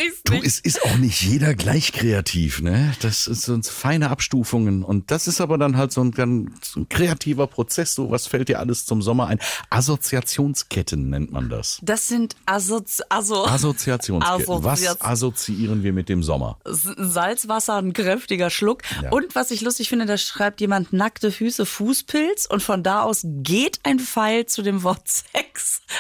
du 0.01 0.05
kriegst 0.07 0.29
Du, 0.29 0.33
nicht. 0.35 0.47
es 0.47 0.59
ist 0.61 0.83
auch 0.85 0.97
nicht 0.97 1.23
jeder 1.23 1.55
gleich 1.55 1.93
kreativ, 1.93 2.61
ne? 2.63 2.93
Das 3.01 3.25
so 3.25 3.61
feine 3.63 4.11
Abstufungen. 4.11 4.83
Und 4.83 5.11
das 5.11 5.27
ist 5.27 5.41
aber 5.41 5.59
dann 5.59 5.77
halt 5.77 5.93
so 5.93 6.03
ein, 6.03 6.11
ganz- 6.13 6.73
so 6.73 6.87
kreativer 6.89 7.47
Prozess. 7.47 7.95
So, 7.95 8.11
was 8.11 8.27
fällt 8.27 8.49
dir 8.49 8.59
alles 8.61 8.87
zum 8.87 9.03
Sommer 9.03 9.27
ein? 9.29 9.39
Assoziationsketten 9.71 11.11
nennt 11.11 11.33
man 11.33 11.49
das. 11.49 11.79
Das 11.83 12.09
sind 12.09 12.37
Assozi 12.47 13.03
also 13.09 13.47
Assoziationsketten. 13.47 14.65
Was 14.65 14.81
Assoziaz- 14.83 15.01
assoziieren 15.05 15.83
wir 15.83 15.93
mit 15.93 16.09
dem 16.09 16.23
Sommer? 16.23 16.59
Salzwasser, 16.65 17.77
ein 17.77 17.93
kräftiger 17.93 18.51
Schluck. 18.51 18.83
Ja. 19.03 19.11
Und 19.11 19.35
was 19.35 19.51
ich 19.51 19.61
lustig 19.61 19.89
finde, 19.89 20.07
da 20.07 20.17
schreibt 20.19 20.61
jemand 20.61 20.93
nackte 20.93 21.31
Füße, 21.33 21.67
Fußpilz 21.67 22.47
und 22.47 22.63
von 22.63 22.83
da 22.83 23.03
aus 23.03 23.23
geht 23.25 23.81
ein 23.85 23.99
Pfeil 23.99 24.47
zu 24.47 24.63
dem 24.63 24.83
Wort 24.83 25.07
Sex. 25.09 25.81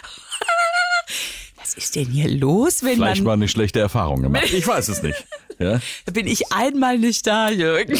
Was 1.60 1.74
ist 1.74 1.94
denn 1.94 2.06
hier 2.06 2.28
los, 2.28 2.82
wenn 2.82 2.94
Vielleicht 2.94 3.22
mal 3.22 3.30
man... 3.32 3.40
eine 3.40 3.48
schlechte 3.48 3.80
Erfahrung 3.80 4.22
gemacht. 4.22 4.52
Ich 4.52 4.66
weiß 4.66 4.88
es 4.88 5.02
nicht. 5.02 5.26
Ja? 5.60 5.78
Da 6.06 6.12
bin 6.12 6.26
ich 6.26 6.50
einmal 6.52 6.96
nicht 6.98 7.26
da, 7.26 7.50
Jürgen. 7.50 7.98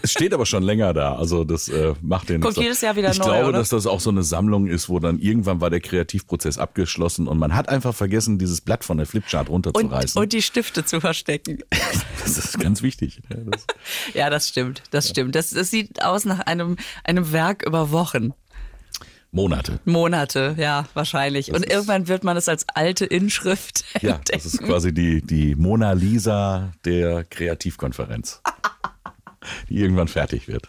Es 0.00 0.12
steht 0.12 0.32
aber 0.32 0.46
schon 0.46 0.62
länger 0.62 0.94
da. 0.94 1.16
Also 1.16 1.42
das 1.42 1.66
äh, 1.68 1.94
macht 2.00 2.28
den 2.28 2.40
Kommt 2.40 2.56
jedes 2.56 2.82
Jahr 2.82 2.94
wieder 2.94 3.10
Ich 3.10 3.18
neu, 3.18 3.24
glaube, 3.24 3.48
oder? 3.48 3.58
dass 3.58 3.70
das 3.70 3.88
auch 3.88 3.98
so 3.98 4.10
eine 4.10 4.22
Sammlung 4.22 4.68
ist, 4.68 4.88
wo 4.88 5.00
dann 5.00 5.18
irgendwann 5.18 5.60
war 5.60 5.70
der 5.70 5.80
Kreativprozess 5.80 6.56
abgeschlossen 6.56 7.26
und 7.26 7.36
man 7.38 7.56
hat 7.56 7.68
einfach 7.68 7.96
vergessen, 7.96 8.38
dieses 8.38 8.60
Blatt 8.60 8.84
von 8.84 8.96
der 8.96 9.06
Flipchart 9.06 9.48
Und, 9.48 9.66
runterzureißen. 9.66 10.22
und 10.22 10.32
die 10.32 10.40
Stifte 10.40 10.84
zu 10.84 11.00
verstecken. 11.00 11.58
das 12.22 12.38
ist 12.38 12.60
ganz 12.60 12.80
wichtig. 12.80 13.20
Ja, 13.28 13.38
das, 13.44 13.66
Ja, 14.14 14.30
das 14.30 14.48
stimmt, 14.48 14.84
das 14.92 15.08
stimmt. 15.08 15.34
Das, 15.34 15.50
das 15.50 15.68
sieht 15.68 16.04
aus 16.04 16.24
nach 16.24 16.38
einem, 16.38 16.76
einem 17.02 17.32
Werk 17.32 17.64
über 17.66 17.90
Wochen. 17.90 18.34
Monate. 19.32 19.78
Monate, 19.84 20.56
ja, 20.58 20.86
wahrscheinlich. 20.94 21.52
Und 21.52 21.64
ist- 21.64 21.72
irgendwann 21.72 22.08
wird 22.08 22.24
man 22.24 22.36
es 22.36 22.48
als 22.48 22.66
alte 22.74 23.04
Inschrift 23.06 23.84
Ja, 24.02 24.16
entdecken. 24.16 24.40
das 24.42 24.46
ist 24.46 24.62
quasi 24.62 24.92
die, 24.92 25.22
die 25.22 25.54
Mona 25.54 25.92
Lisa 25.92 26.72
der 26.84 27.24
Kreativkonferenz, 27.24 28.42
die 29.68 29.76
irgendwann 29.76 30.08
fertig 30.08 30.48
wird. 30.48 30.68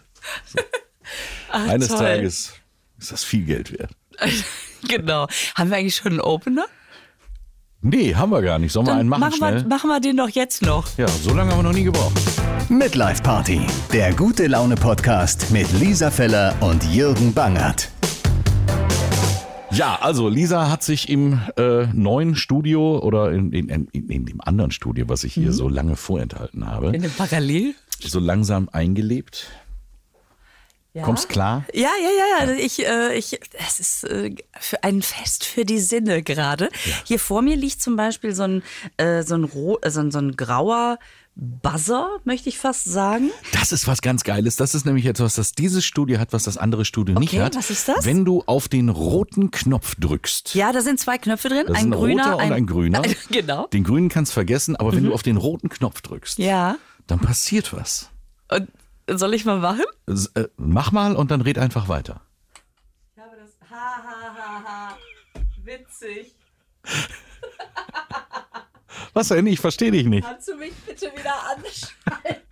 Ach, 1.50 1.68
Eines 1.68 1.88
toll. 1.88 1.98
Tages 1.98 2.52
ist 2.98 3.10
das 3.12 3.24
viel 3.24 3.44
Geld 3.44 3.72
wert. 3.72 3.90
genau. 4.88 5.26
Haben 5.56 5.70
wir 5.70 5.76
eigentlich 5.78 5.96
schon 5.96 6.12
einen 6.12 6.20
Opener? 6.20 6.66
Nee, 7.84 8.14
haben 8.14 8.30
wir 8.30 8.42
gar 8.42 8.60
nicht. 8.60 8.70
Sollen 8.72 8.86
wir 8.86 8.94
einen 8.94 9.08
machen, 9.08 9.20
machen, 9.22 9.34
schnell? 9.38 9.62
wir, 9.62 9.68
machen 9.68 9.88
wir 9.90 9.98
den 9.98 10.16
doch 10.16 10.28
jetzt 10.28 10.62
noch. 10.62 10.86
Ja, 10.98 11.08
so 11.08 11.34
lange 11.34 11.50
haben 11.50 11.58
wir 11.58 11.62
noch 11.64 11.72
nie 11.72 11.82
gebraucht. 11.82 12.12
Midlife 12.68 13.20
Party, 13.24 13.60
der 13.92 14.14
gute 14.14 14.46
Laune 14.46 14.76
Podcast 14.76 15.50
mit 15.50 15.66
Lisa 15.72 16.12
Feller 16.12 16.54
und 16.60 16.84
Jürgen 16.84 17.34
Bangert. 17.34 17.90
Ja, 19.72 19.96
also 20.00 20.28
Lisa 20.28 20.70
hat 20.70 20.82
sich 20.82 21.08
im 21.08 21.40
äh, 21.56 21.86
neuen 21.92 22.34
Studio 22.36 22.98
oder 22.98 23.32
in, 23.32 23.52
in, 23.52 23.68
in, 23.68 24.08
in 24.08 24.26
dem 24.26 24.40
anderen 24.40 24.70
Studio, 24.70 25.08
was 25.08 25.24
ich 25.24 25.34
hier 25.34 25.48
Mhm. 25.48 25.52
so 25.52 25.68
lange 25.68 25.96
vorenthalten 25.96 26.66
habe, 26.66 26.94
In 26.94 27.02
dem 27.02 27.10
Parallel? 27.12 27.74
so 28.00 28.18
langsam 28.18 28.68
eingelebt. 28.72 29.46
Ja. 30.94 31.04
Kommst 31.04 31.30
klar? 31.30 31.64
Ja, 31.72 31.88
ja, 32.02 32.44
ja, 32.44 32.46
ja. 32.46 32.52
Ich, 32.58 32.84
äh, 32.86 33.14
ich, 33.16 33.40
es 33.66 33.80
ist 33.80 34.04
äh, 34.04 34.34
für 34.60 34.84
ein 34.84 35.00
Fest 35.00 35.44
für 35.44 35.64
die 35.64 35.78
Sinne 35.78 36.22
gerade. 36.22 36.68
Hier 37.04 37.18
vor 37.18 37.40
mir 37.40 37.56
liegt 37.56 37.80
zum 37.80 37.96
Beispiel 37.96 38.34
so 38.34 38.42
ein, 38.42 38.62
äh, 38.98 39.22
so 39.22 39.34
ein, 39.36 39.44
ro 39.44 39.78
so 39.86 40.00
ein, 40.00 40.10
so 40.10 40.18
ein 40.18 40.36
grauer 40.36 40.98
Buzzer, 41.34 42.18
möchte 42.24 42.50
ich 42.50 42.58
fast 42.58 42.84
sagen. 42.84 43.30
Das 43.52 43.72
ist 43.72 43.86
was 43.86 44.02
ganz 44.02 44.22
Geiles. 44.22 44.56
Das 44.56 44.74
ist 44.74 44.84
nämlich 44.84 45.06
etwas, 45.06 45.34
das 45.36 45.52
dieses 45.52 45.84
Studio 45.84 46.18
hat, 46.18 46.32
was 46.34 46.42
das 46.44 46.58
andere 46.58 46.84
Studio 46.84 47.18
nicht 47.18 47.32
Okay, 47.32 47.42
hat. 47.42 47.56
was 47.56 47.70
ist 47.70 47.88
das? 47.88 48.04
Wenn 48.04 48.24
du 48.26 48.42
auf 48.46 48.68
den 48.68 48.90
roten 48.90 49.50
Knopf 49.50 49.94
drückst. 49.94 50.54
Ja, 50.54 50.72
da 50.72 50.82
sind 50.82 51.00
zwei 51.00 51.16
Knöpfe 51.16 51.48
drin, 51.48 51.68
ein, 51.74 51.90
grüner 51.90 52.32
roter 52.32 52.44
und 52.44 52.52
ein 52.52 52.66
grüner. 52.66 53.02
genau. 53.30 53.66
Den 53.68 53.82
grünen 53.82 54.10
kannst 54.10 54.32
vergessen, 54.34 54.76
aber 54.76 54.92
wenn 54.94 55.04
du 55.04 55.14
auf 55.14 55.22
den 55.22 55.38
roten 55.38 55.70
Knopf 55.70 56.02
drückst, 56.02 56.38
Ja. 56.38 56.76
dann 57.06 57.18
passiert 57.20 57.72
was. 57.72 58.10
Und 58.50 58.68
soll 59.08 59.32
ich 59.32 59.44
mal 59.46 59.58
machen? 59.58 59.84
Äh, 60.34 60.44
mach 60.56 60.92
mal 60.92 61.16
und 61.16 61.30
dann 61.30 61.40
red 61.40 61.58
einfach 61.58 61.88
weiter. 61.88 62.20
Ich 63.16 63.22
habe 63.22 63.36
das. 63.36 63.70
Ha, 63.70 63.74
ha, 63.74 64.36
ha, 64.36 64.64
ha. 64.64 64.96
Witzig. 65.64 66.34
Was 69.12 69.28
denn? 69.28 69.46
Ich 69.46 69.60
verstehe 69.60 69.90
dich 69.90 70.06
nicht. 70.06 70.26
Kannst 70.26 70.48
du 70.48 70.56
mich 70.56 70.72
bitte 70.86 71.06
wieder 71.14 71.34
anschalten? 71.50 72.42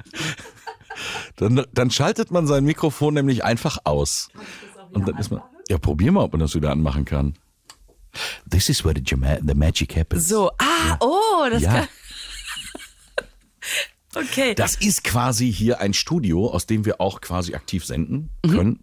Dann, 1.36 1.64
dann 1.72 1.90
schaltet 1.90 2.30
man 2.30 2.46
sein 2.46 2.64
Mikrofon 2.64 3.14
nämlich 3.14 3.44
einfach 3.44 3.78
aus. 3.84 4.28
Und 4.92 5.08
dann 5.08 5.16
ist 5.18 5.30
man. 5.30 5.42
Ja, 5.68 5.78
probier 5.78 6.12
mal, 6.12 6.24
ob 6.24 6.32
man 6.32 6.40
das 6.40 6.54
wieder 6.54 6.70
anmachen 6.70 7.04
kann. 7.04 7.34
This 8.50 8.68
is 8.68 8.84
where 8.84 8.94
the, 8.94 9.04
the 9.46 9.54
magic 9.54 9.96
happens. 9.96 10.28
So, 10.28 10.50
ah, 10.58 10.96
oh, 11.00 11.46
das 11.50 11.62
Ja. 11.62 11.72
kann. 11.72 11.88
Okay. 14.16 14.56
Das 14.56 14.74
ist 14.74 15.04
quasi 15.04 15.52
hier 15.52 15.78
ein 15.78 15.94
Studio, 15.94 16.50
aus 16.50 16.66
dem 16.66 16.84
wir 16.84 17.00
auch 17.00 17.20
quasi 17.20 17.54
aktiv 17.54 17.84
senden 17.86 18.30
können. 18.42 18.82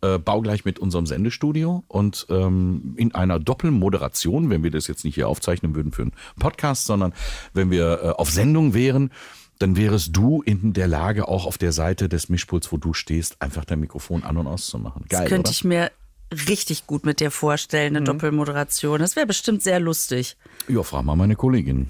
Äh, 0.00 0.20
baugleich 0.20 0.64
mit 0.64 0.78
unserem 0.78 1.06
Sendestudio 1.06 1.82
und 1.88 2.26
ähm, 2.30 2.94
in 2.96 3.16
einer 3.16 3.40
Doppelmoderation, 3.40 4.48
wenn 4.48 4.62
wir 4.62 4.70
das 4.70 4.86
jetzt 4.86 5.04
nicht 5.04 5.16
hier 5.16 5.26
aufzeichnen 5.26 5.74
würden 5.74 5.90
für 5.90 6.02
einen 6.02 6.12
Podcast, 6.38 6.84
sondern 6.84 7.12
wenn 7.52 7.72
wir 7.72 8.00
äh, 8.00 8.08
auf 8.10 8.30
Sendung 8.30 8.74
wären, 8.74 9.10
dann 9.58 9.76
wärest 9.76 10.16
du 10.16 10.40
in 10.42 10.72
der 10.72 10.86
Lage, 10.86 11.26
auch 11.26 11.46
auf 11.46 11.58
der 11.58 11.72
Seite 11.72 12.08
des 12.08 12.28
Mischpuls, 12.28 12.70
wo 12.70 12.76
du 12.76 12.92
stehst, 12.92 13.42
einfach 13.42 13.64
dein 13.64 13.80
Mikrofon 13.80 14.22
an 14.22 14.36
und 14.36 14.46
auszumachen. 14.46 15.04
Geil, 15.08 15.22
das 15.22 15.28
könnte 15.30 15.48
oder? 15.48 15.50
ich 15.50 15.64
mir 15.64 15.90
richtig 16.30 16.86
gut 16.86 17.04
mit 17.04 17.18
dir 17.18 17.32
vorstellen, 17.32 17.96
eine 17.96 18.04
Doppelmoderation. 18.04 19.00
Das 19.00 19.16
wäre 19.16 19.26
bestimmt 19.26 19.64
sehr 19.64 19.80
lustig. 19.80 20.36
Ja, 20.68 20.84
frag 20.84 21.04
mal 21.04 21.16
meine 21.16 21.34
Kollegin, 21.34 21.88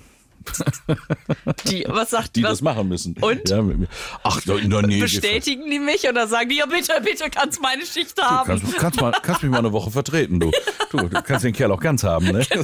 Die, 1.66 1.84
was 1.88 2.10
sagt 2.10 2.36
die 2.36 2.42
was, 2.42 2.50
das 2.50 2.62
machen 2.62 2.88
müssen. 2.88 3.16
Und? 3.20 3.48
Ja. 3.48 3.62
Ach, 4.22 4.40
der 4.40 4.82
Nähe. 4.82 5.02
Bestätigen 5.02 5.70
die 5.70 5.78
mich 5.78 6.08
oder 6.08 6.26
sagen 6.26 6.48
die, 6.48 6.56
ja 6.56 6.66
bitte, 6.66 6.92
bitte, 7.02 7.28
kannst 7.30 7.60
meine 7.60 7.84
Schicht 7.84 8.16
Du 8.18 8.22
haben? 8.22 8.46
kannst, 8.46 8.76
kannst, 8.78 9.00
mal, 9.00 9.12
kannst 9.22 9.42
mich 9.42 9.50
mal 9.50 9.58
eine 9.58 9.72
Woche 9.72 9.90
vertreten, 9.90 10.40
du. 10.40 10.50
Du, 10.90 10.98
du 10.98 11.22
kannst 11.22 11.44
den 11.44 11.52
Kerl 11.52 11.72
auch 11.72 11.80
ganz 11.80 12.02
haben, 12.04 12.26
ne? 12.26 12.46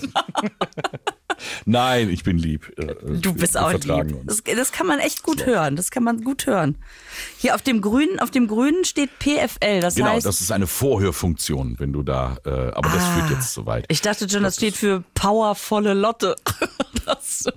Nein, 1.65 2.11
ich 2.11 2.25
bin 2.25 2.39
lieb. 2.39 2.73
Äh, 2.79 2.95
Du 3.21 3.35
bist 3.35 3.57
auch 3.57 3.73
lieb. 3.73 4.17
Das, 4.25 4.43
das 4.45 4.73
kann 4.73 4.87
man 4.87 4.99
echt 5.01 5.23
gut 5.23 5.47
hören. 5.47 5.77
Das 5.77 5.91
kann 5.91 6.05
man 6.05 6.23
gut 6.23 6.47
hören. 6.47 6.77
Hier 7.39 7.55
auf 7.55 7.63
dem 7.63 7.81
grünen, 7.81 8.19
auf 8.19 8.31
dem 8.31 8.47
grünen 8.49 8.85
steht 8.85 9.11
PFL. 9.19 9.81
Das 9.81 9.95
Genau, 9.95 10.09
heißt, 10.09 10.27
das 10.27 10.41
ist 10.41 10.53
eine 10.53 10.67
Vorhörfunktion, 10.67 11.77
wenn 11.79 11.93
du 11.93 12.03
da, 12.03 12.39
äh, 12.45 12.51
aber 12.51 12.91
das 12.91 13.07
führt 13.09 13.31
jetzt 13.31 13.53
zu 13.55 13.67
weit. 13.67 13.85
Ah. 13.85 13.89
ich 13.91 14.01
dachte 14.03 14.29
schon, 14.29 14.43
das, 14.43 14.57
steht 14.57 14.77
für 14.77 15.05
powervolle 15.15 15.95
Lotte. 15.95 16.37
das 17.07 17.41
so. 17.41 17.51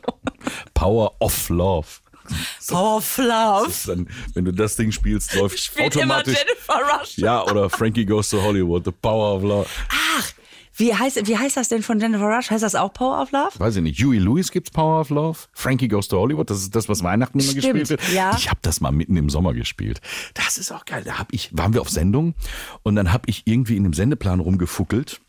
Power 0.74 1.16
of 1.20 1.50
Love. 1.50 1.88
Power 2.68 2.98
of 2.98 3.18
Love. 3.18 3.66
Das 3.68 3.84
dann, 3.84 4.08
wenn 4.34 4.46
du 4.46 4.52
das 4.52 4.76
Ding 4.76 4.92
spielst, 4.92 5.34
läuft 5.36 5.58
Spielt 5.60 5.96
immer 5.96 6.18
automatisch. 6.18 6.38
Jennifer 6.38 7.00
Rush. 7.00 7.18
Ja, 7.18 7.44
oder 7.44 7.70
Frankie 7.70 8.06
Goes 8.06 8.30
to 8.30 8.42
Hollywood, 8.42 8.86
The 8.86 8.92
Power 8.92 9.36
of 9.38 9.44
Love. 9.44 9.68
Ach, 9.90 10.32
wie 10.78 10.94
heißt, 10.94 11.28
wie 11.28 11.38
heißt 11.38 11.58
das 11.58 11.70
denn 11.70 11.82
von 11.84 12.00
Jennifer 12.00 12.26
Rush? 12.26 12.52
Heißt 12.52 12.64
das 12.64 12.76
auch 12.76 12.94
Power 12.94 13.22
of 13.22 13.32
Love? 13.32 13.52
Weiß 13.58 13.76
ich 13.76 13.82
nicht. 13.82 14.00
Huey 14.04 14.20
Lewis 14.20 14.52
gibt's 14.52 14.72
Power 14.72 15.02
of 15.02 15.10
Love. 15.10 15.40
Frankie 15.54 15.88
Goes 15.88 16.08
to 16.08 16.18
Hollywood, 16.18 16.50
das 16.50 16.60
ist 16.62 16.76
das, 16.76 16.88
was 16.88 17.04
Weihnachten 17.04 17.40
immer 17.40 17.50
Stimmt, 17.50 17.64
gespielt 17.64 17.90
wird. 17.90 18.14
ja. 18.14 18.36
Ich 18.38 18.50
habe 18.50 18.60
das 18.62 18.80
mal 18.80 18.92
mitten 18.92 19.18
im 19.18 19.30
Sommer 19.30 19.54
gespielt. 19.54 20.02
Das 20.34 20.58
ist 20.58 20.72
auch 20.72 20.86
geil. 20.86 21.02
Da 21.04 21.18
hab 21.18 21.34
ich, 21.34 21.50
waren 21.52 21.74
wir 21.74 21.82
auf 21.82 21.90
Sendung 21.90 22.36
und 22.84 22.96
dann 22.96 23.12
habe 23.12 23.24
ich 23.28 23.44
irgendwie 23.46 23.76
in 23.76 23.84
dem 23.84 23.94
Sendeplan 23.94 24.40
rumgefuckelt 24.40 25.20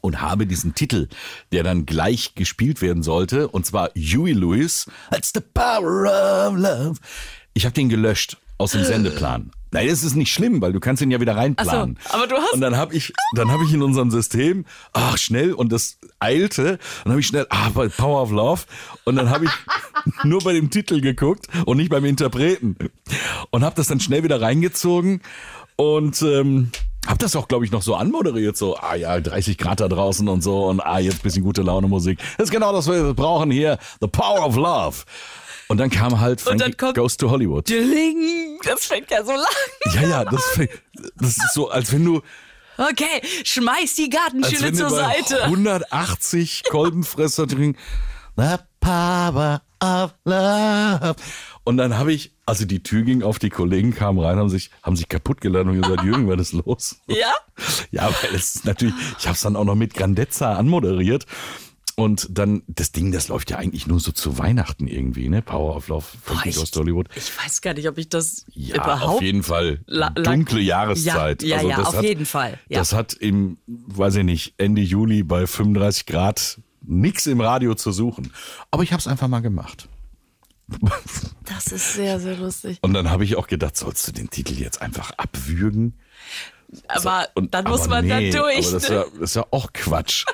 und 0.00 0.20
habe 0.20 0.46
diesen 0.46 0.74
Titel, 0.74 1.08
der 1.52 1.62
dann 1.62 1.86
gleich 1.86 2.34
gespielt 2.34 2.82
werden 2.82 3.02
sollte, 3.04 3.48
und 3.48 3.64
zwar 3.64 3.90
Huey 3.96 4.32
Lewis, 4.32 4.86
That's 5.10 5.30
the 5.32 5.40
power 5.40 6.48
of 6.48 6.56
love. 6.56 6.94
Ich 7.54 7.64
habe 7.64 7.74
den 7.74 7.88
gelöscht 7.88 8.36
aus 8.58 8.72
dem 8.72 8.82
Sendeplan. 8.84 9.52
Nein, 9.72 9.88
das 9.88 10.04
ist 10.04 10.14
nicht 10.16 10.32
schlimm, 10.32 10.60
weil 10.60 10.72
du 10.72 10.80
kannst 10.80 11.02
ihn 11.02 11.10
ja 11.10 11.20
wieder 11.20 11.34
reinplanen. 11.36 11.98
Ach 12.04 12.10
so, 12.12 12.16
aber 12.18 12.26
du 12.26 12.36
hast- 12.36 12.52
Und 12.52 12.60
dann 12.60 12.76
habe 12.76 12.94
ich, 12.94 13.12
dann 13.34 13.50
habe 13.50 13.64
ich 13.64 13.72
in 13.72 13.82
unserem 13.82 14.10
System, 14.10 14.64
ach 14.92 15.16
schnell, 15.18 15.52
und 15.54 15.72
das 15.72 15.98
eilte, 16.20 16.78
dann 17.04 17.12
habe 17.12 17.20
ich 17.20 17.26
schnell, 17.26 17.46
ah, 17.50 17.70
Power 17.96 18.22
of 18.22 18.30
Love, 18.30 18.62
und 19.04 19.16
dann 19.16 19.30
habe 19.30 19.46
ich 19.46 19.50
nur 20.24 20.42
bei 20.42 20.52
dem 20.52 20.70
Titel 20.70 21.00
geguckt 21.00 21.46
und 21.66 21.78
nicht 21.78 21.90
beim 21.90 22.04
Interpreten. 22.04 22.76
Und 23.50 23.64
habe 23.64 23.74
das 23.76 23.86
dann 23.88 23.98
schnell 24.00 24.22
wieder 24.22 24.40
reingezogen. 24.40 25.22
Und 25.76 26.20
ähm, 26.22 26.70
habe 27.06 27.18
das 27.18 27.34
auch, 27.34 27.48
glaube 27.48 27.64
ich, 27.64 27.72
noch 27.72 27.82
so 27.82 27.94
anmoderiert, 27.96 28.56
so, 28.56 28.76
ah 28.76 28.94
ja, 28.94 29.18
30 29.18 29.56
Grad 29.58 29.80
da 29.80 29.88
draußen 29.88 30.28
und 30.28 30.42
so. 30.42 30.66
Und 30.66 30.80
ah, 30.80 30.98
jetzt 30.98 31.22
bisschen 31.22 31.42
gute 31.42 31.62
Laune 31.62 31.88
Musik. 31.88 32.18
Das 32.36 32.44
ist 32.48 32.52
genau 32.52 32.72
das, 32.72 32.86
was 32.86 32.94
wir 32.96 33.14
brauchen 33.14 33.50
hier, 33.50 33.78
The 34.00 34.06
Power 34.06 34.46
of 34.46 34.56
Love. 34.56 34.96
Und 35.68 35.78
dann 35.78 35.90
kam 35.90 36.20
halt 36.20 36.40
Frankie 36.40 36.72
Goes 36.94 37.16
to 37.16 37.30
Hollywood. 37.30 37.68
Dling, 37.68 38.58
das 38.64 38.86
fängt 38.86 39.10
ja 39.10 39.24
so 39.24 39.32
lang. 39.32 39.46
Ja, 39.94 40.02
ja, 40.02 40.24
das, 40.24 40.58
das 41.16 41.28
ist 41.30 41.54
so, 41.54 41.70
als 41.70 41.92
wenn 41.92 42.04
du, 42.04 42.22
Okay, 42.78 43.20
schmeiß 43.44 43.94
die 43.94 44.08
Gartenschüle 44.08 44.72
zur 44.72 44.88
bei 44.90 44.96
Seite. 44.96 45.44
180 45.44 46.64
Kolbenfresser 46.70 47.46
trinken. 47.46 47.78
The 48.36 48.56
power 48.80 49.62
of 49.80 50.14
love. 50.24 51.14
Und 51.64 51.76
dann 51.76 51.98
habe 51.98 52.12
ich, 52.12 52.32
also 52.46 52.64
die 52.64 52.82
Tür 52.82 53.02
ging 53.02 53.22
auf, 53.22 53.38
die 53.38 53.50
Kollegen 53.50 53.94
kamen 53.94 54.18
rein, 54.18 54.38
haben 54.38 54.48
sich, 54.48 54.70
haben 54.82 54.96
sich 54.96 55.08
kaputt 55.08 55.40
geladen 55.40 55.68
und 55.68 55.82
gesagt, 55.82 56.02
Jürgen, 56.02 56.28
was 56.28 56.40
ist 56.40 56.52
los? 56.52 56.96
Ja? 57.06 57.32
Ja, 57.90 58.06
weil 58.08 58.34
es 58.34 58.56
ist 58.56 58.64
natürlich, 58.64 58.94
ich 59.18 59.26
habe 59.26 59.34
es 59.34 59.42
dann 59.42 59.54
auch 59.54 59.64
noch 59.64 59.74
mit 59.74 59.94
Grandezza 59.94 60.54
anmoderiert. 60.54 61.26
Und 61.94 62.26
dann, 62.30 62.62
das 62.68 62.92
Ding, 62.92 63.12
das 63.12 63.28
läuft 63.28 63.50
ja 63.50 63.58
eigentlich 63.58 63.86
nur 63.86 64.00
so 64.00 64.12
zu 64.12 64.38
Weihnachten 64.38 64.86
irgendwie, 64.88 65.28
ne? 65.28 65.42
Power 65.42 65.76
of 65.76 65.88
Love, 65.88 66.06
Frankie 66.24 66.48
ich- 66.50 66.56
Goes 66.56 66.70
to 66.70 66.80
Hollywood. 66.80 67.08
Ich 67.14 67.30
weiß 67.38 67.60
gar 67.60 67.74
nicht, 67.74 67.88
ob 67.88 67.98
ich 67.98 68.08
das 68.08 68.44
Ja, 68.54 68.76
überhaupt. 68.76 69.16
auf 69.16 69.22
jeden 69.22 69.42
Fall. 69.42 69.80
Dunkle 70.14 70.60
Jahreszeit. 70.60 71.42
Ja, 71.42 71.48
ja, 71.48 71.56
also 71.56 71.68
ja, 71.68 71.82
auf 71.82 71.96
hat, 71.96 72.04
jeden 72.04 72.24
Fall, 72.26 72.58
ja. 72.68 72.78
Das 72.78 72.92
hat 72.92 73.12
im, 73.12 73.58
weiß 73.66 74.16
ich 74.16 74.24
nicht, 74.24 74.54
Ende 74.58 74.80
Juli 74.82 75.22
bei 75.22 75.46
35 75.46 76.06
Grad 76.06 76.60
nichts 76.80 77.26
im 77.26 77.40
Radio 77.40 77.74
zu 77.74 77.92
suchen. 77.92 78.32
Aber 78.70 78.82
ich 78.82 78.92
habe 78.92 79.00
es 79.00 79.06
einfach 79.06 79.28
mal 79.28 79.40
gemacht. 79.40 79.88
Das 81.44 81.66
ist 81.66 81.94
sehr, 81.94 82.18
sehr 82.18 82.36
lustig. 82.36 82.78
Und 82.80 82.94
dann 82.94 83.10
habe 83.10 83.24
ich 83.24 83.36
auch 83.36 83.46
gedacht, 83.46 83.76
sollst 83.76 84.06
du 84.08 84.12
den 84.12 84.30
Titel 84.30 84.54
jetzt 84.54 84.80
einfach 84.80 85.10
abwürgen? 85.18 85.94
Aber 86.88 87.28
Und, 87.34 87.52
dann 87.52 87.64
muss 87.64 87.88
man 87.88 88.06
nee, 88.06 88.30
da 88.30 88.38
durch. 88.40 88.66
Aber 88.68 88.72
das 88.72 88.84
ist, 88.84 88.88
ne? 88.88 88.96
ja, 88.96 89.04
das 89.12 89.30
ist 89.30 89.36
ja 89.36 89.46
auch 89.50 89.72
Quatsch. 89.74 90.24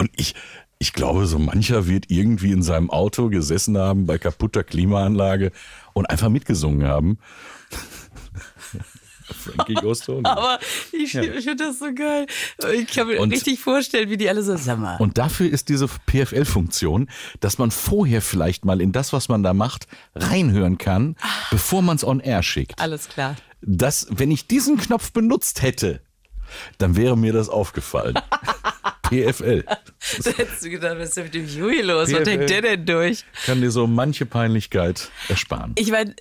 Und 0.00 0.10
ich, 0.16 0.34
ich 0.78 0.94
glaube, 0.94 1.26
so 1.26 1.38
mancher 1.38 1.86
wird 1.86 2.06
irgendwie 2.08 2.52
in 2.52 2.62
seinem 2.62 2.88
Auto 2.90 3.28
gesessen 3.28 3.76
haben 3.76 4.06
bei 4.06 4.16
kaputter 4.16 4.64
Klimaanlage 4.64 5.52
und 5.92 6.08
einfach 6.08 6.30
mitgesungen 6.30 6.88
haben. 6.88 7.18
Frankie 9.30 9.74
Goes 9.74 10.00
to 10.00 10.14
Hollywood. 10.14 10.26
Aber 10.26 10.58
ich, 10.90 11.14
ich 11.14 11.44
finde 11.44 11.56
das 11.66 11.78
so 11.78 11.92
geil. 11.94 12.26
Ich 12.74 12.86
kann 12.88 13.06
mir 13.08 13.20
Und- 13.20 13.30
richtig 13.30 13.60
vorstellen, 13.60 14.08
wie 14.08 14.16
die 14.16 14.28
alle 14.28 14.42
so, 14.42 14.56
sag 14.56 14.78
mal. 14.78 14.96
Und 14.96 15.18
dafür 15.18 15.50
ist 15.50 15.68
diese 15.68 15.86
PFL-Funktion, 15.86 17.08
dass 17.40 17.58
man 17.58 17.70
vorher 17.70 18.22
vielleicht 18.22 18.64
mal 18.64 18.80
in 18.80 18.90
das, 18.90 19.12
was 19.12 19.28
man 19.28 19.42
da 19.42 19.52
macht, 19.52 19.86
reinhören 20.16 20.78
kann, 20.78 21.14
bevor 21.50 21.82
man 21.82 21.96
es 21.96 22.04
on 22.04 22.20
air 22.20 22.42
schickt. 22.42 22.80
Alles 22.80 23.08
klar. 23.08 23.36
Dass, 23.60 24.06
wenn 24.10 24.30
ich 24.30 24.46
diesen 24.48 24.78
Knopf 24.78 25.12
benutzt 25.12 25.60
hätte, 25.62 26.00
dann 26.78 26.96
wäre 26.96 27.16
mir 27.18 27.32
das 27.34 27.48
aufgefallen. 27.50 28.14
PFL. 29.10 29.62
Da 30.24 30.30
hättest 30.30 30.64
du 30.64 30.70
gedacht, 30.70 30.96
was 30.98 31.08
ist 31.10 31.16
denn 31.16 31.24
mit 31.24 31.34
dem 31.34 31.46
Jui 31.46 31.82
los? 31.82 32.10
Was 32.12 32.20
PFL. 32.20 32.24
denkt 32.24 32.50
der 32.50 32.62
denn 32.62 32.86
durch? 32.86 33.24
Kann 33.44 33.60
dir 33.60 33.70
so 33.70 33.86
manche 33.86 34.24
Peinlichkeit 34.26 35.10
ersparen. 35.28 35.72
Ich 35.76 35.90
meine, 35.90 36.14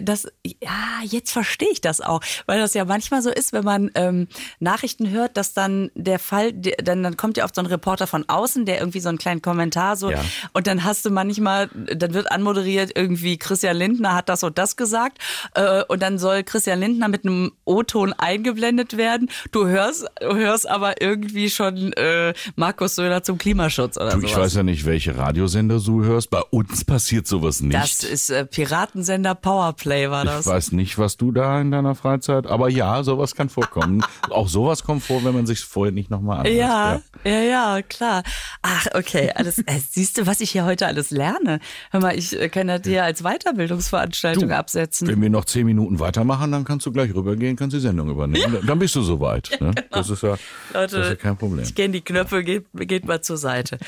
das, 0.00 0.28
ja, 0.44 1.00
jetzt 1.04 1.32
verstehe 1.32 1.68
ich 1.72 1.80
das 1.80 2.00
auch, 2.00 2.20
weil 2.46 2.60
das 2.60 2.74
ja 2.74 2.84
manchmal 2.84 3.22
so 3.22 3.30
ist, 3.30 3.52
wenn 3.52 3.64
man 3.64 3.90
ähm, 3.94 4.28
Nachrichten 4.60 5.10
hört, 5.10 5.36
dass 5.36 5.52
dann 5.54 5.90
der 5.94 6.18
Fall, 6.18 6.52
dann, 6.52 7.02
dann 7.02 7.16
kommt 7.16 7.36
ja 7.36 7.44
oft 7.44 7.54
so 7.54 7.60
ein 7.62 7.66
Reporter 7.66 8.06
von 8.06 8.28
außen, 8.28 8.64
der 8.64 8.78
irgendwie 8.78 9.00
so 9.00 9.08
einen 9.08 9.18
kleinen 9.18 9.42
Kommentar 9.42 9.96
so, 9.96 10.10
Ja. 10.10 10.24
und 10.52 10.66
dann 10.66 10.84
hast 10.84 11.04
du 11.04 11.10
manchmal, 11.10 11.68
dann 11.74 12.14
wird 12.14 12.30
anmoderiert, 12.30 12.92
irgendwie 12.94 13.38
Christian 13.38 13.76
Lindner 13.76 14.14
hat 14.14 14.28
das 14.28 14.42
und 14.44 14.56
das 14.58 14.76
gesagt, 14.76 15.18
äh, 15.54 15.82
und 15.88 16.00
dann 16.02 16.18
soll 16.18 16.44
Christian 16.44 16.78
Lindner 16.80 17.08
mit 17.08 17.24
einem 17.24 17.52
O-Ton 17.64 18.12
eingeblendet 18.12 18.96
werden. 18.96 19.30
Du 19.50 19.66
hörst, 19.66 20.06
du 20.20 20.34
hörst 20.36 20.68
aber 20.68 21.00
irgendwie 21.02 21.50
schon 21.50 21.92
äh, 21.94 22.34
Markus 22.56 22.99
Söder 23.00 23.22
zum 23.22 23.38
Klimaschutz 23.38 23.96
oder 23.96 24.10
sowas. 24.12 24.24
ich 24.30 24.36
weiß 24.36 24.54
ja 24.54 24.62
nicht, 24.62 24.84
welche 24.84 25.16
Radiosender 25.16 25.80
du 25.80 26.04
hörst. 26.04 26.30
Bei 26.30 26.42
uns 26.50 26.84
passiert 26.84 27.26
sowas 27.26 27.60
nicht. 27.62 27.74
das 27.74 28.04
ist 28.04 28.30
äh, 28.30 28.44
Piratensender 28.44 29.34
Powerplay, 29.34 30.10
war 30.10 30.24
ich 30.24 30.30
das. 30.30 30.46
weiß 30.46 30.72
nicht, 30.72 30.98
was 30.98 31.16
du 31.16 31.32
da 31.32 31.60
in 31.60 31.70
deiner 31.70 31.94
Freizeit, 31.94 32.46
aber 32.46 32.68
ja, 32.68 33.02
sowas 33.02 33.34
kann 33.34 33.48
vorkommen. 33.48 34.04
Auch 34.30 34.48
sowas 34.48 34.84
kommt 34.84 35.02
vor, 35.02 35.24
wenn 35.24 35.34
man 35.34 35.46
sich 35.46 35.60
vorher 35.60 35.92
nicht 35.92 36.10
nochmal 36.10 36.40
anhört. 36.40 36.54
Ja, 36.56 37.00
ja, 37.24 37.40
ja, 37.40 37.82
klar. 37.82 38.22
Ach, 38.62 38.86
okay, 38.94 39.32
alles. 39.34 39.58
Äh, 39.58 39.80
siehst 39.90 40.18
du, 40.18 40.26
was 40.26 40.40
ich 40.40 40.50
hier 40.50 40.64
heute 40.64 40.86
alles 40.86 41.10
lerne? 41.10 41.60
Hör 41.90 42.00
mal, 42.00 42.16
ich 42.18 42.38
äh, 42.38 42.48
kann 42.48 42.66
das 42.66 42.82
hier 42.84 43.04
als 43.04 43.22
Weiterbildungsveranstaltung 43.22 44.48
Du, 44.48 44.56
absetzen. 44.56 45.08
Wenn 45.08 45.20
wir 45.22 45.30
noch 45.30 45.44
zehn 45.44 45.66
Minuten 45.66 45.98
weitermachen, 46.00 46.52
dann 46.52 46.64
kannst 46.64 46.86
du 46.86 46.92
gleich 46.92 47.14
rübergehen, 47.14 47.56
kannst 47.56 47.74
die 47.74 47.80
Sendung 47.80 48.10
übernehmen. 48.10 48.58
Dann 48.66 48.78
bist 48.78 48.94
du 48.94 49.02
soweit. 49.02 49.50
Ne? 49.60 49.74
Das 49.90 50.08
ist 50.08 50.22
ja, 50.22 50.36
Leute, 50.72 50.96
das 50.96 51.04
ist 51.06 51.08
ja 51.10 51.14
kein 51.16 51.36
Problem. 51.36 51.64
Ich 51.64 51.74
kenne 51.74 51.92
die 51.92 52.00
Knöpfe, 52.00 52.42
geht, 52.42 52.66
geht 52.72 52.89
mal 53.06 53.20
zur 53.22 53.36
Seite. 53.36 53.78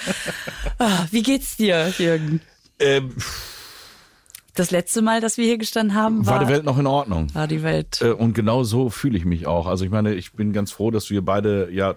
Ah, 0.78 1.06
wie 1.10 1.22
geht's 1.22 1.56
dir, 1.56 1.92
Jürgen? 1.98 2.40
Ähm, 2.78 3.14
Das 4.54 4.70
letzte 4.70 5.00
Mal, 5.02 5.20
dass 5.20 5.38
wir 5.38 5.44
hier 5.46 5.58
gestanden 5.58 5.96
haben, 5.96 6.26
war, 6.26 6.34
war 6.34 6.44
die 6.44 6.52
Welt 6.52 6.64
noch 6.64 6.78
in 6.78 6.86
Ordnung? 6.86 7.34
war 7.34 7.46
die 7.48 7.62
Welt. 7.62 8.00
Äh, 8.02 8.10
Und 8.10 8.34
genau 8.34 8.64
so 8.64 8.90
fühle 8.90 9.16
ich 9.16 9.24
mich 9.24 9.46
auch. 9.46 9.66
Also 9.66 9.84
ich 9.84 9.90
meine, 9.90 10.14
ich 10.14 10.32
bin 10.32 10.52
ganz 10.52 10.70
froh, 10.72 10.90
dass 10.90 11.08
wir 11.10 11.22
beide 11.24 11.70
ja 11.72 11.94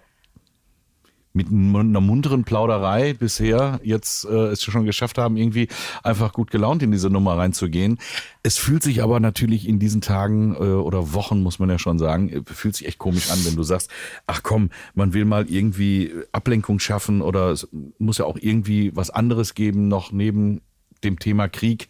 mit 1.36 1.50
einer 1.50 2.02
munteren 2.02 2.46
Plauderei 2.46 3.14
bisher 3.14 3.80
jetzt 3.84 4.26
äh, 4.26 4.48
es 4.48 4.64
schon 4.64 4.86
geschafft 4.86 5.18
haben, 5.18 5.36
irgendwie 5.36 5.68
einfach 6.02 6.32
gut 6.32 6.50
gelaunt 6.50 6.82
in 6.82 6.92
diese 6.92 7.10
Nummer 7.10 7.38
reinzugehen. 7.38 8.00
Es 8.42 8.58
fühlt 8.58 8.84
sich 8.84 9.04
aber 9.04 9.20
natürlich 9.20 9.68
in 9.68 9.78
diesen 9.78 10.02
Tagen 10.02 10.56
äh, 10.56 10.60
oder 10.60 11.14
Wochen, 11.14 11.44
muss 11.44 11.60
man 11.60 11.70
ja 11.70 11.78
schon 11.78 12.00
sagen, 12.00 12.30
äh, 12.30 12.42
fühlt 12.46 12.76
sich 12.76 12.88
echt 12.88 13.00
komisch 13.00 13.30
an, 13.30 13.46
wenn 13.46 13.56
du 13.56 13.64
sagst, 13.64 13.92
ach 14.28 14.44
komm, 14.44 14.70
man 14.94 15.14
will 15.14 15.26
mal 15.26 15.50
irgendwie 15.50 16.14
Ablenkung 16.32 16.80
schaffen 16.80 17.22
oder 17.22 17.52
es 17.52 17.68
muss 18.00 18.18
ja 18.18 18.26
auch 18.26 18.38
irgendwie 18.40 18.96
was 18.96 19.10
anderes 19.10 19.54
geben, 19.56 19.90
noch 19.90 20.14
neben 20.14 20.62
dem 21.04 21.20
Thema 21.20 21.48
Krieg. 21.48 21.88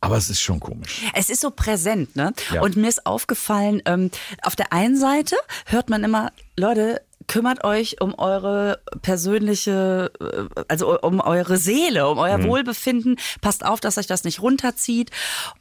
Aber 0.00 0.16
es 0.16 0.30
ist 0.30 0.40
schon 0.40 0.60
komisch. 0.60 1.02
Es 1.14 1.30
ist 1.30 1.40
so 1.40 1.50
präsent, 1.50 2.16
ne? 2.16 2.32
Ja. 2.52 2.62
Und 2.62 2.76
mir 2.76 2.88
ist 2.88 3.06
aufgefallen, 3.06 3.82
ähm, 3.86 4.10
auf 4.42 4.56
der 4.56 4.72
einen 4.72 4.96
Seite 4.96 5.36
hört 5.66 5.90
man 5.90 6.04
immer, 6.04 6.32
Leute, 6.56 7.02
kümmert 7.32 7.64
euch 7.64 8.02
um 8.02 8.14
eure 8.18 8.82
persönliche, 9.00 10.12
äh, 10.20 10.62
also 10.68 11.00
um 11.00 11.18
eure 11.18 11.56
Seele, 11.56 12.06
um 12.10 12.18
euer 12.18 12.44
Wohlbefinden. 12.44 13.16
Passt 13.40 13.64
auf, 13.64 13.80
dass 13.80 13.96
euch 13.96 14.06
das 14.06 14.24
nicht 14.24 14.42
runterzieht. 14.42 15.10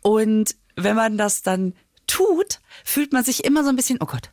Und 0.02 0.56
wenn 0.76 0.98
man 0.98 1.18
das 1.18 1.44
dann 1.44 1.74
tut, 2.08 2.60
fühlt 2.84 3.14
man 3.14 3.24
sich 3.24 3.46
immer 3.46 3.64
so 3.64 3.70
ein 3.70 3.78
bisschen, 3.78 4.00
oh 4.02 4.06
Gott, 4.06 4.32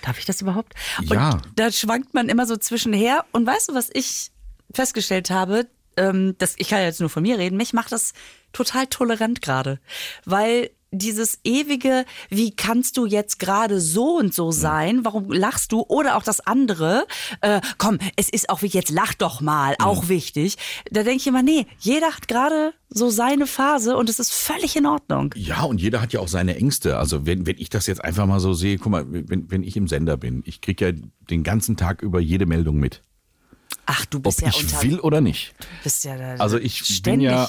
darf 0.00 0.18
ich 0.18 0.24
das 0.24 0.40
überhaupt? 0.40 0.72
Ja. 1.02 1.32
Und 1.32 1.42
da 1.54 1.70
schwankt 1.70 2.14
man 2.14 2.30
immer 2.30 2.46
so 2.46 2.56
zwischenher. 2.56 3.26
Und 3.32 3.46
weißt 3.46 3.68
du, 3.68 3.74
was 3.74 3.90
ich 3.92 4.30
festgestellt 4.72 5.28
habe? 5.28 5.66
Ähm, 5.98 6.34
das, 6.38 6.54
ich 6.56 6.70
kann 6.70 6.78
ja 6.78 6.86
jetzt 6.86 7.00
nur 7.00 7.10
von 7.10 7.22
mir 7.22 7.36
reden. 7.36 7.58
Mich 7.58 7.74
macht 7.74 7.92
das 7.92 8.14
total 8.54 8.86
tolerant 8.86 9.42
gerade. 9.42 9.80
Weil 10.24 10.70
dieses 10.92 11.38
ewige, 11.44 12.04
wie 12.30 12.50
kannst 12.54 12.96
du 12.96 13.06
jetzt 13.06 13.38
gerade 13.38 13.80
so 13.80 14.16
und 14.16 14.34
so 14.34 14.50
sein? 14.50 15.04
Warum 15.04 15.30
lachst 15.30 15.72
du? 15.72 15.82
Oder 15.88 16.16
auch 16.16 16.22
das 16.22 16.40
andere, 16.40 17.06
äh, 17.42 17.60
komm, 17.78 17.98
es 18.16 18.28
ist 18.28 18.50
auch 18.50 18.62
wie 18.62 18.66
jetzt 18.66 18.90
lach 18.90 19.14
doch 19.14 19.40
mal, 19.40 19.76
auch 19.78 20.08
wichtig. 20.08 20.56
Da 20.90 21.02
denke 21.02 21.18
ich 21.18 21.26
immer, 21.26 21.42
nee, 21.42 21.66
jeder 21.78 22.08
hat 22.08 22.28
gerade 22.28 22.72
so 22.88 23.08
seine 23.10 23.46
Phase 23.46 23.96
und 23.96 24.08
es 24.10 24.18
ist 24.18 24.32
völlig 24.32 24.74
in 24.76 24.86
Ordnung. 24.86 25.32
Ja, 25.36 25.62
und 25.62 25.80
jeder 25.80 26.00
hat 26.00 26.12
ja 26.12 26.20
auch 26.20 26.28
seine 26.28 26.56
Ängste. 26.56 26.96
Also 26.98 27.24
wenn, 27.24 27.46
wenn 27.46 27.58
ich 27.58 27.68
das 27.70 27.86
jetzt 27.86 28.02
einfach 28.04 28.26
mal 28.26 28.40
so 28.40 28.52
sehe, 28.52 28.78
guck 28.78 28.90
mal, 28.90 29.04
wenn, 29.08 29.50
wenn 29.50 29.62
ich 29.62 29.76
im 29.76 29.86
Sender 29.86 30.16
bin, 30.16 30.42
ich 30.44 30.60
krieg 30.60 30.80
ja 30.80 30.90
den 31.30 31.42
ganzen 31.44 31.76
Tag 31.76 32.02
über 32.02 32.18
jede 32.20 32.46
Meldung 32.46 32.78
mit. 32.78 33.02
Ach, 33.86 34.04
du 34.06 34.18
Ob 34.18 34.24
bist 34.24 34.40
ja 34.42 34.48
ich 34.48 34.62
unter, 34.64 34.82
will 34.82 35.00
oder 35.00 35.20
nicht. 35.20 35.54
bist 35.84 36.04
ja 36.04 36.16
da 36.16 36.34
Also 36.42 36.58
ich 36.58 36.78
ständig. 36.78 37.04
bin 37.04 37.20
ja 37.20 37.48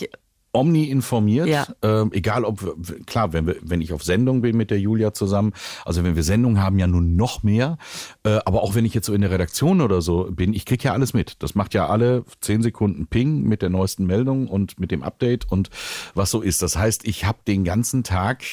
omni 0.54 0.86
informiert. 0.86 1.48
Ja. 1.48 1.66
Ähm, 1.82 2.12
egal 2.14 2.44
ob, 2.46 2.62
wir- 2.62 3.00
klar, 3.06 3.34
wenn, 3.34 3.48
wir, 3.48 3.56
wenn 3.62 3.82
ich 3.82 3.94
auf 3.94 4.04
Sendung 4.04 4.42
bin 4.42 4.58
mit 4.58 4.70
der 4.72 4.80
Julia 4.80 5.14
zusammen, 5.14 5.54
also 5.86 6.04
wenn 6.04 6.16
wir 6.16 6.24
Sendung 6.24 6.60
haben, 6.60 6.78
ja 6.80 6.88
nun 6.88 7.16
noch 7.16 7.44
mehr. 7.44 7.78
Äh, 8.24 8.40
aber 8.46 8.62
auch 8.62 8.76
wenn 8.76 8.86
ich 8.86 8.94
jetzt 8.94 9.06
so 9.06 9.14
in 9.14 9.22
der 9.22 9.32
Redaktion 9.32 9.82
oder 9.82 10.02
so 10.02 10.28
bin, 10.32 10.54
ich 10.54 10.66
krieg 10.66 10.84
ja 10.84 10.94
alles 10.94 11.14
mit. 11.14 11.42
Das 11.44 11.56
macht 11.56 11.74
ja 11.74 11.88
alle 11.88 12.26
zehn 12.42 12.62
Sekunden 12.62 13.08
Ping 13.08 13.44
mit 13.44 13.62
der 13.62 13.70
neuesten 13.70 14.06
Meldung 14.06 14.48
und 14.48 14.80
mit 14.80 14.92
dem 14.92 15.04
Update 15.04 15.50
und 15.52 15.70
was 16.16 16.32
so 16.32 16.42
ist. 16.42 16.62
Das 16.62 16.78
heißt, 16.78 17.08
ich 17.08 17.26
habe 17.26 17.40
den 17.48 17.64
ganzen 17.64 18.04
Tag 18.04 18.44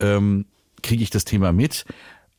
ähm, 0.00 0.46
kriege 0.82 1.02
ich 1.02 1.10
das 1.10 1.24
Thema 1.24 1.52
mit. 1.52 1.84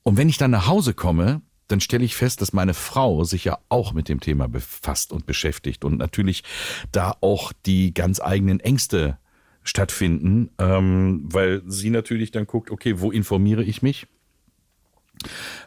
Und 0.03 0.17
wenn 0.17 0.29
ich 0.29 0.37
dann 0.37 0.51
nach 0.51 0.67
Hause 0.67 0.93
komme, 0.93 1.41
dann 1.69 1.79
stelle 1.79 2.03
ich 2.03 2.15
fest, 2.15 2.41
dass 2.41 2.53
meine 2.53 2.73
Frau 2.73 3.23
sich 3.23 3.45
ja 3.45 3.59
auch 3.69 3.93
mit 3.93 4.09
dem 4.09 4.19
Thema 4.19 4.47
befasst 4.47 5.13
und 5.13 5.25
beschäftigt 5.25 5.85
und 5.85 5.97
natürlich 5.97 6.43
da 6.91 7.15
auch 7.21 7.53
die 7.65 7.93
ganz 7.93 8.19
eigenen 8.19 8.59
Ängste 8.59 9.17
stattfinden, 9.63 10.49
ähm, 10.57 11.21
weil 11.31 11.61
sie 11.67 11.89
natürlich 11.89 12.31
dann 12.31 12.47
guckt, 12.47 12.71
okay, 12.71 12.99
wo 12.99 13.11
informiere 13.11 13.63
ich 13.63 13.81
mich? 13.81 14.07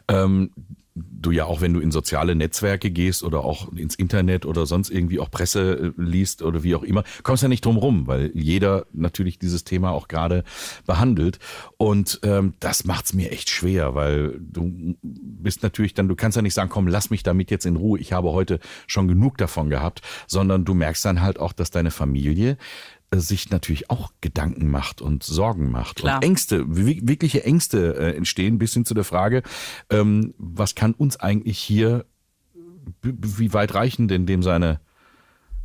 Ähm, 0.07 0.51
du 0.95 1.31
ja 1.31 1.45
auch, 1.45 1.61
wenn 1.61 1.73
du 1.73 1.79
in 1.79 1.91
soziale 1.91 2.35
Netzwerke 2.35 2.91
gehst 2.91 3.23
oder 3.23 3.43
auch 3.43 3.71
ins 3.73 3.95
Internet 3.95 4.45
oder 4.45 4.65
sonst 4.65 4.89
irgendwie 4.89 5.19
auch 5.19 5.31
Presse 5.31 5.93
äh, 5.97 6.01
liest 6.01 6.43
oder 6.43 6.63
wie 6.63 6.75
auch 6.75 6.83
immer, 6.83 7.03
kommst 7.23 7.41
ja 7.43 7.49
nicht 7.49 7.65
drum 7.65 7.77
rum, 7.77 8.07
weil 8.07 8.31
jeder 8.33 8.85
natürlich 8.93 9.39
dieses 9.39 9.63
Thema 9.63 9.91
auch 9.91 10.07
gerade 10.07 10.43
behandelt. 10.85 11.39
Und 11.77 12.19
ähm, 12.23 12.53
das 12.59 12.85
macht's 12.85 13.13
mir 13.13 13.31
echt 13.31 13.49
schwer, 13.49 13.95
weil 13.95 14.39
du 14.39 14.95
bist 15.01 15.63
natürlich 15.63 15.93
dann, 15.93 16.07
du 16.07 16.15
kannst 16.15 16.35
ja 16.35 16.41
nicht 16.41 16.53
sagen, 16.53 16.69
komm, 16.69 16.87
lass 16.87 17.09
mich 17.09 17.23
damit 17.23 17.49
jetzt 17.49 17.65
in 17.65 17.75
Ruhe, 17.75 17.99
ich 17.99 18.13
habe 18.13 18.31
heute 18.31 18.59
schon 18.85 19.07
genug 19.07 19.37
davon 19.37 19.69
gehabt, 19.69 20.01
sondern 20.27 20.65
du 20.65 20.73
merkst 20.73 21.03
dann 21.05 21.21
halt 21.21 21.39
auch, 21.39 21.53
dass 21.53 21.71
deine 21.71 21.91
Familie 21.91 22.57
sich 23.19 23.49
natürlich 23.49 23.89
auch 23.89 24.11
Gedanken 24.21 24.69
macht 24.69 25.01
und 25.01 25.23
Sorgen 25.23 25.71
macht 25.71 25.97
Klar. 25.97 26.17
und 26.17 26.23
Ängste, 26.23 26.65
wi- 26.75 27.01
wirkliche 27.03 27.43
Ängste 27.43 27.95
äh, 27.95 28.15
entstehen, 28.15 28.57
bis 28.57 28.73
hin 28.73 28.85
zu 28.85 28.93
der 28.93 29.03
Frage, 29.03 29.43
ähm, 29.89 30.33
was 30.37 30.75
kann 30.75 30.93
uns 30.93 31.17
eigentlich 31.17 31.59
hier, 31.59 32.05
wie 33.01 33.53
weit 33.53 33.73
reichen 33.73 34.07
denn 34.07 34.25
dem 34.25 34.43
seine 34.43 34.79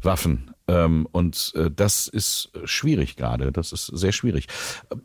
Waffen? 0.03 0.51
Ähm, 0.69 1.09
und 1.11 1.53
äh, 1.57 1.71
das 1.71 2.09
ist 2.09 2.53
schwierig 2.65 3.17
gerade, 3.17 3.53
das 3.53 3.73
ist 3.73 3.87
sehr 3.87 4.13
schwierig. 4.13 4.47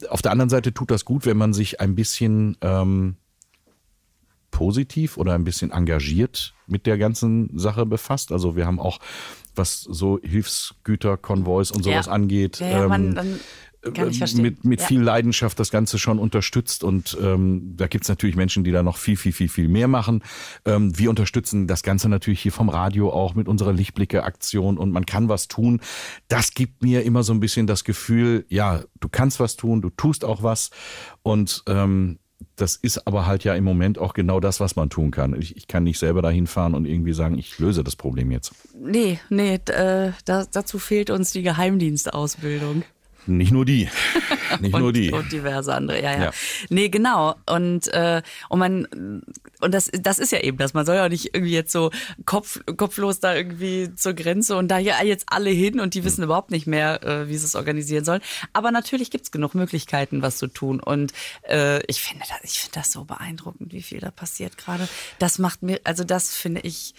Auf 0.09 0.21
der 0.21 0.31
anderen 0.31 0.49
Seite 0.49 0.73
tut 0.73 0.91
das 0.91 1.05
gut, 1.05 1.25
wenn 1.25 1.37
man 1.37 1.53
sich 1.53 1.79
ein 1.79 1.95
bisschen 1.95 2.57
ähm, 2.61 3.15
positiv 4.51 5.17
oder 5.17 5.33
ein 5.33 5.45
bisschen 5.45 5.71
engagiert 5.71 6.53
mit 6.67 6.85
der 6.85 6.97
ganzen 6.97 7.57
Sache 7.57 7.85
befasst. 7.85 8.31
Also 8.31 8.55
wir 8.55 8.67
haben 8.67 8.79
auch, 8.79 8.99
was 9.55 9.81
so 9.81 10.19
Hilfsgüter, 10.23 11.17
Konvois 11.17 11.71
und 11.73 11.83
sowas 11.83 12.05
Ja. 12.07 12.11
angeht, 12.11 12.59
Ja, 12.59 12.69
ja, 12.69 12.87
man, 12.87 13.07
ähm, 13.09 13.15
dann 13.15 13.39
kann 13.93 14.09
ich 14.09 14.17
verstehen. 14.19 14.43
mit, 14.43 14.63
mit 14.63 14.79
Ja. 14.79 14.87
viel 14.87 15.01
Leidenschaft 15.01 15.59
das 15.59 15.69
Ganze 15.69 15.99
schon 15.99 16.17
unterstützt 16.17 16.85
und 16.85 17.17
ähm, 17.21 17.73
da 17.75 17.87
gibt's 17.87 18.07
natürlich 18.07 18.37
Menschen, 18.37 18.63
die 18.63 18.71
da 18.71 18.81
noch 18.81 18.95
viel, 18.95 19.17
viel, 19.17 19.33
viel, 19.33 19.49
viel 19.49 19.67
mehr 19.67 19.89
machen. 19.89 20.23
Ähm, 20.63 20.97
wir 20.97 21.09
unterstützen 21.09 21.67
das 21.67 21.83
Ganze 21.83 22.07
natürlich 22.07 22.39
hier 22.41 22.53
vom 22.53 22.69
Radio 22.69 23.11
auch 23.11 23.35
mit 23.35 23.49
unserer 23.49 23.73
Lichtblicke-Aktion 23.73 24.77
und 24.77 24.91
man 24.91 25.05
kann 25.05 25.27
was 25.27 25.49
tun. 25.49 25.81
Das 26.29 26.53
gibt 26.53 26.81
mir 26.81 27.03
immer 27.03 27.23
so 27.23 27.33
ein 27.33 27.41
bisschen 27.41 27.67
das 27.67 27.83
Gefühl, 27.83 28.45
ja, 28.47 28.83
du 29.01 29.09
kannst 29.09 29.41
was 29.41 29.57
tun, 29.57 29.81
du 29.81 29.89
tust 29.89 30.23
auch 30.23 30.43
was 30.43 30.69
und 31.21 31.63
ähm, 31.67 32.19
das 32.55 32.75
ist 32.75 33.07
aber 33.07 33.25
halt 33.25 33.43
ja 33.43 33.55
im 33.55 33.63
Moment 33.63 33.97
auch 33.97 34.13
genau 34.13 34.39
das, 34.39 34.59
was 34.59 34.75
man 34.75 34.89
tun 34.89 35.11
kann. 35.11 35.39
Ich, 35.39 35.57
ich 35.57 35.67
kann 35.67 35.83
nicht 35.83 35.99
selber 35.99 36.21
dahin 36.21 36.47
fahren 36.47 36.73
und 36.73 36.85
irgendwie 36.85 37.13
sagen, 37.13 37.37
ich 37.37 37.59
löse 37.59 37.83
das 37.83 37.95
Problem 37.95 38.31
jetzt. 38.31 38.53
Nee, 38.79 39.19
nee, 39.29 39.55
äh, 39.55 40.11
da, 40.25 40.45
dazu 40.51 40.79
fehlt 40.79 41.09
uns 41.09 41.31
die 41.31 41.43
Geheimdienstausbildung. 41.43 42.83
Nicht 43.25 43.51
nur 43.51 43.65
die. 43.65 43.89
Nicht 44.59 44.73
und, 44.73 44.81
nur 44.81 44.93
die. 44.93 45.11
und 45.11 45.31
diverse 45.31 45.73
andere, 45.73 46.01
ja, 46.01 46.11
ja. 46.11 46.23
Ja. 46.25 46.31
Nee, 46.69 46.89
genau. 46.89 47.35
Und, 47.45 47.87
äh, 47.87 48.21
und 48.49 48.59
man, 48.59 49.23
und 49.61 49.73
das, 49.73 49.89
das 49.93 50.19
ist 50.19 50.31
ja 50.31 50.39
eben 50.39 50.57
das. 50.57 50.73
Man 50.73 50.85
soll 50.85 50.95
ja 50.95 51.05
auch 51.05 51.09
nicht 51.09 51.33
irgendwie 51.33 51.53
jetzt 51.53 51.71
so 51.71 51.91
kopf, 52.25 52.61
kopflos 52.77 53.19
da 53.19 53.35
irgendwie 53.35 53.93
zur 53.95 54.13
Grenze 54.13 54.57
und 54.57 54.67
da 54.67 54.77
ja 54.77 55.03
jetzt 55.03 55.25
alle 55.29 55.49
hin 55.49 55.79
und 55.79 55.93
die 55.93 56.03
wissen 56.03 56.23
überhaupt 56.23 56.51
nicht 56.51 56.67
mehr, 56.67 57.03
äh, 57.03 57.27
wie 57.29 57.37
sie 57.37 57.45
es 57.45 57.55
organisieren 57.55 58.05
sollen. 58.05 58.21
Aber 58.51 58.71
natürlich 58.71 59.09
gibt's 59.09 59.31
genug 59.31 59.55
Möglichkeiten, 59.55 60.21
was 60.21 60.37
zu 60.37 60.47
tun. 60.47 60.79
Und 60.79 61.13
äh, 61.47 61.83
ich 61.87 62.01
finde 62.01 62.25
das, 62.27 62.39
ich 62.43 62.59
finde 62.59 62.79
das 62.79 62.91
so 62.91 63.05
beeindruckend, 63.05 63.73
wie 63.73 63.81
viel 63.81 63.99
da 63.99 64.11
passiert 64.11 64.57
gerade. 64.57 64.87
Das 65.19 65.39
macht 65.39 65.63
mir, 65.63 65.79
also 65.83 66.03
das 66.03 66.35
finde 66.35 66.61
ich 66.61 66.93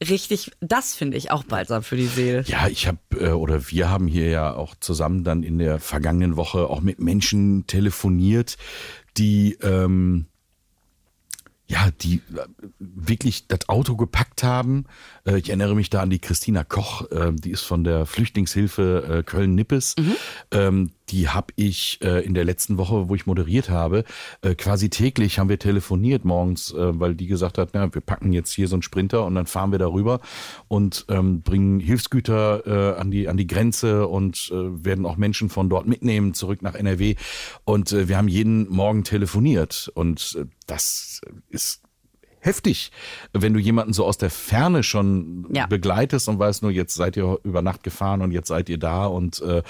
richtig, 0.00 0.50
das 0.60 0.94
finde 0.94 1.16
ich 1.16 1.30
auch 1.30 1.44
balsam 1.44 1.82
für 1.82 1.96
die 1.96 2.06
Seele. 2.06 2.44
Ja, 2.46 2.68
ich 2.68 2.86
habe 2.86 2.98
äh, 3.18 3.30
oder 3.30 3.70
wir 3.70 3.90
haben 3.90 4.06
hier 4.06 4.28
ja 4.28 4.54
auch 4.54 4.74
zusammen 4.80 5.24
dann 5.24 5.42
in 5.42 5.58
der 5.58 5.78
vergangenen 5.80 6.36
Woche 6.36 6.68
auch 6.68 6.80
mit 6.80 6.98
Menschen 7.00 7.66
telefoniert, 7.66 8.56
die 9.16 9.58
ähm, 9.62 10.26
ja, 11.68 11.88
die 12.00 12.22
äh, 12.36 12.46
wirklich 12.78 13.48
das 13.48 13.68
Auto 13.68 13.96
gepackt 13.96 14.44
haben. 14.44 14.84
Äh, 15.24 15.38
Ich 15.38 15.48
erinnere 15.48 15.74
mich 15.74 15.90
da 15.90 16.00
an 16.00 16.10
die 16.10 16.20
Christina 16.20 16.62
Koch, 16.62 17.10
äh, 17.10 17.32
die 17.32 17.50
ist 17.50 17.62
von 17.62 17.82
der 17.82 18.06
Flüchtlingshilfe 18.06 19.18
äh, 19.18 19.22
Köln-Nippes. 19.24 19.96
Ähm, 20.52 20.92
Die 21.08 21.28
habe 21.28 21.52
ich 21.56 21.98
äh, 22.02 22.24
in 22.24 22.34
der 22.34 22.44
letzten 22.44 22.78
Woche, 22.78 23.08
wo 23.08 23.14
ich 23.14 23.26
moderiert 23.26 23.70
habe, 23.70 24.04
äh, 24.42 24.54
quasi 24.54 24.90
täglich 24.90 25.38
haben 25.38 25.48
wir 25.48 25.58
telefoniert 25.58 26.24
morgens, 26.24 26.72
äh, 26.72 27.00
weil 27.00 27.14
die 27.14 27.26
gesagt 27.26 27.58
hat, 27.58 27.70
na, 27.72 27.92
wir 27.94 28.00
packen 28.00 28.32
jetzt 28.32 28.52
hier 28.52 28.68
so 28.68 28.76
einen 28.76 28.82
Sprinter 28.82 29.24
und 29.24 29.34
dann 29.34 29.46
fahren 29.46 29.72
wir 29.72 29.78
darüber 29.78 30.20
und 30.68 31.06
ähm, 31.08 31.42
bringen 31.42 31.80
Hilfsgüter 31.80 32.66
äh, 32.66 33.00
an, 33.00 33.10
die, 33.10 33.28
an 33.28 33.36
die 33.36 33.46
Grenze 33.46 34.08
und 34.08 34.50
äh, 34.52 34.84
werden 34.84 35.06
auch 35.06 35.16
Menschen 35.16 35.48
von 35.48 35.68
dort 35.68 35.86
mitnehmen, 35.86 36.34
zurück 36.34 36.62
nach 36.62 36.74
NRW. 36.74 37.14
Und 37.64 37.92
äh, 37.92 38.08
wir 38.08 38.16
haben 38.16 38.28
jeden 38.28 38.68
Morgen 38.68 39.04
telefoniert 39.04 39.90
und 39.94 40.36
äh, 40.38 40.46
das 40.66 41.20
ist 41.48 41.85
heftig, 42.46 42.90
wenn 43.32 43.52
du 43.52 43.60
jemanden 43.60 43.92
so 43.92 44.04
aus 44.06 44.16
der 44.18 44.30
Ferne 44.30 44.82
schon 44.82 45.46
Ja. 45.52 45.66
begleitest 45.66 46.28
und 46.28 46.38
weißt 46.38 46.62
nur, 46.62 46.70
jetzt 46.70 46.94
seid 46.94 47.16
ihr 47.16 47.38
über 47.44 47.60
Nacht 47.62 47.82
gefahren 47.82 48.22
und 48.22 48.30
jetzt 48.32 48.48
seid 48.48 48.68
ihr 48.68 48.78
da. 48.78 49.06
Und 49.06 49.40
äh, 49.42 49.62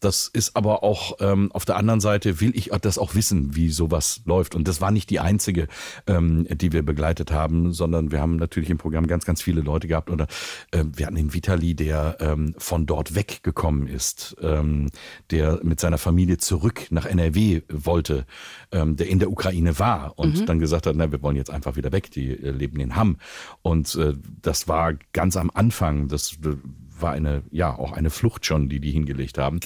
das 0.00 0.28
ist 0.32 0.54
aber 0.56 0.82
auch 0.84 1.16
ähm, 1.20 1.50
auf 1.52 1.64
der 1.64 1.76
anderen 1.76 2.00
Seite 2.00 2.40
will 2.40 2.52
ich 2.54 2.70
das 2.82 2.98
auch 2.98 3.14
wissen, 3.14 3.56
wie 3.56 3.70
sowas 3.70 4.20
läuft. 4.26 4.54
Und 4.54 4.68
das 4.68 4.80
war 4.80 4.90
nicht 4.90 5.10
die 5.10 5.20
einzige, 5.20 5.66
ähm, 6.06 6.46
die 6.50 6.72
wir 6.72 6.82
begleitet 6.82 7.32
haben, 7.32 7.72
sondern 7.72 8.12
wir 8.12 8.20
haben 8.20 8.36
natürlich 8.36 8.70
im 8.70 8.78
Programm 8.78 9.06
ganz, 9.06 9.24
ganz 9.24 9.40
viele 9.42 9.62
Leute 9.62 9.88
gehabt. 9.88 10.10
Oder 10.10 10.26
äh, 10.70 10.84
wir 10.94 11.06
hatten 11.06 11.16
den 11.16 11.32
Vitali, 11.34 11.74
der 11.74 12.18
ähm, 12.20 12.54
von 12.58 12.84
dort 12.86 13.14
weggekommen 13.14 13.86
ist, 13.88 14.36
ähm, 14.42 14.90
der 15.30 15.60
mit 15.62 15.80
seiner 15.80 15.98
Familie 15.98 16.36
zurück 16.36 16.86
nach 16.90 17.06
NRW 17.06 17.62
wollte, 17.72 18.26
ähm, 18.70 18.96
der 18.96 19.08
in 19.08 19.18
der 19.18 19.30
Ukraine 19.30 19.78
war 19.78 20.12
und 20.18 20.48
dann 20.48 20.58
gesagt 20.58 20.86
hat, 20.86 20.94
na, 20.94 21.10
wir 21.10 21.22
wollen 21.22 21.36
jetzt 21.36 21.50
einfach 21.50 21.76
wieder 21.76 21.90
weg, 21.92 22.10
die 22.10 22.17
äh, 22.26 22.50
leben 22.50 22.80
in 22.80 22.96
Hamm. 22.96 23.18
Und 23.62 23.94
äh, 23.94 24.14
das 24.42 24.68
war 24.68 24.94
ganz 25.12 25.36
am 25.36 25.50
Anfang, 25.54 26.08
das 26.08 26.34
äh, 26.44 26.56
war 27.00 27.12
eine, 27.12 27.42
ja, 27.50 27.76
auch 27.76 27.92
eine 27.92 28.10
Flucht 28.10 28.44
schon, 28.44 28.68
die 28.68 28.80
die 28.80 28.90
hingelegt 28.90 29.38
haben. 29.38 29.60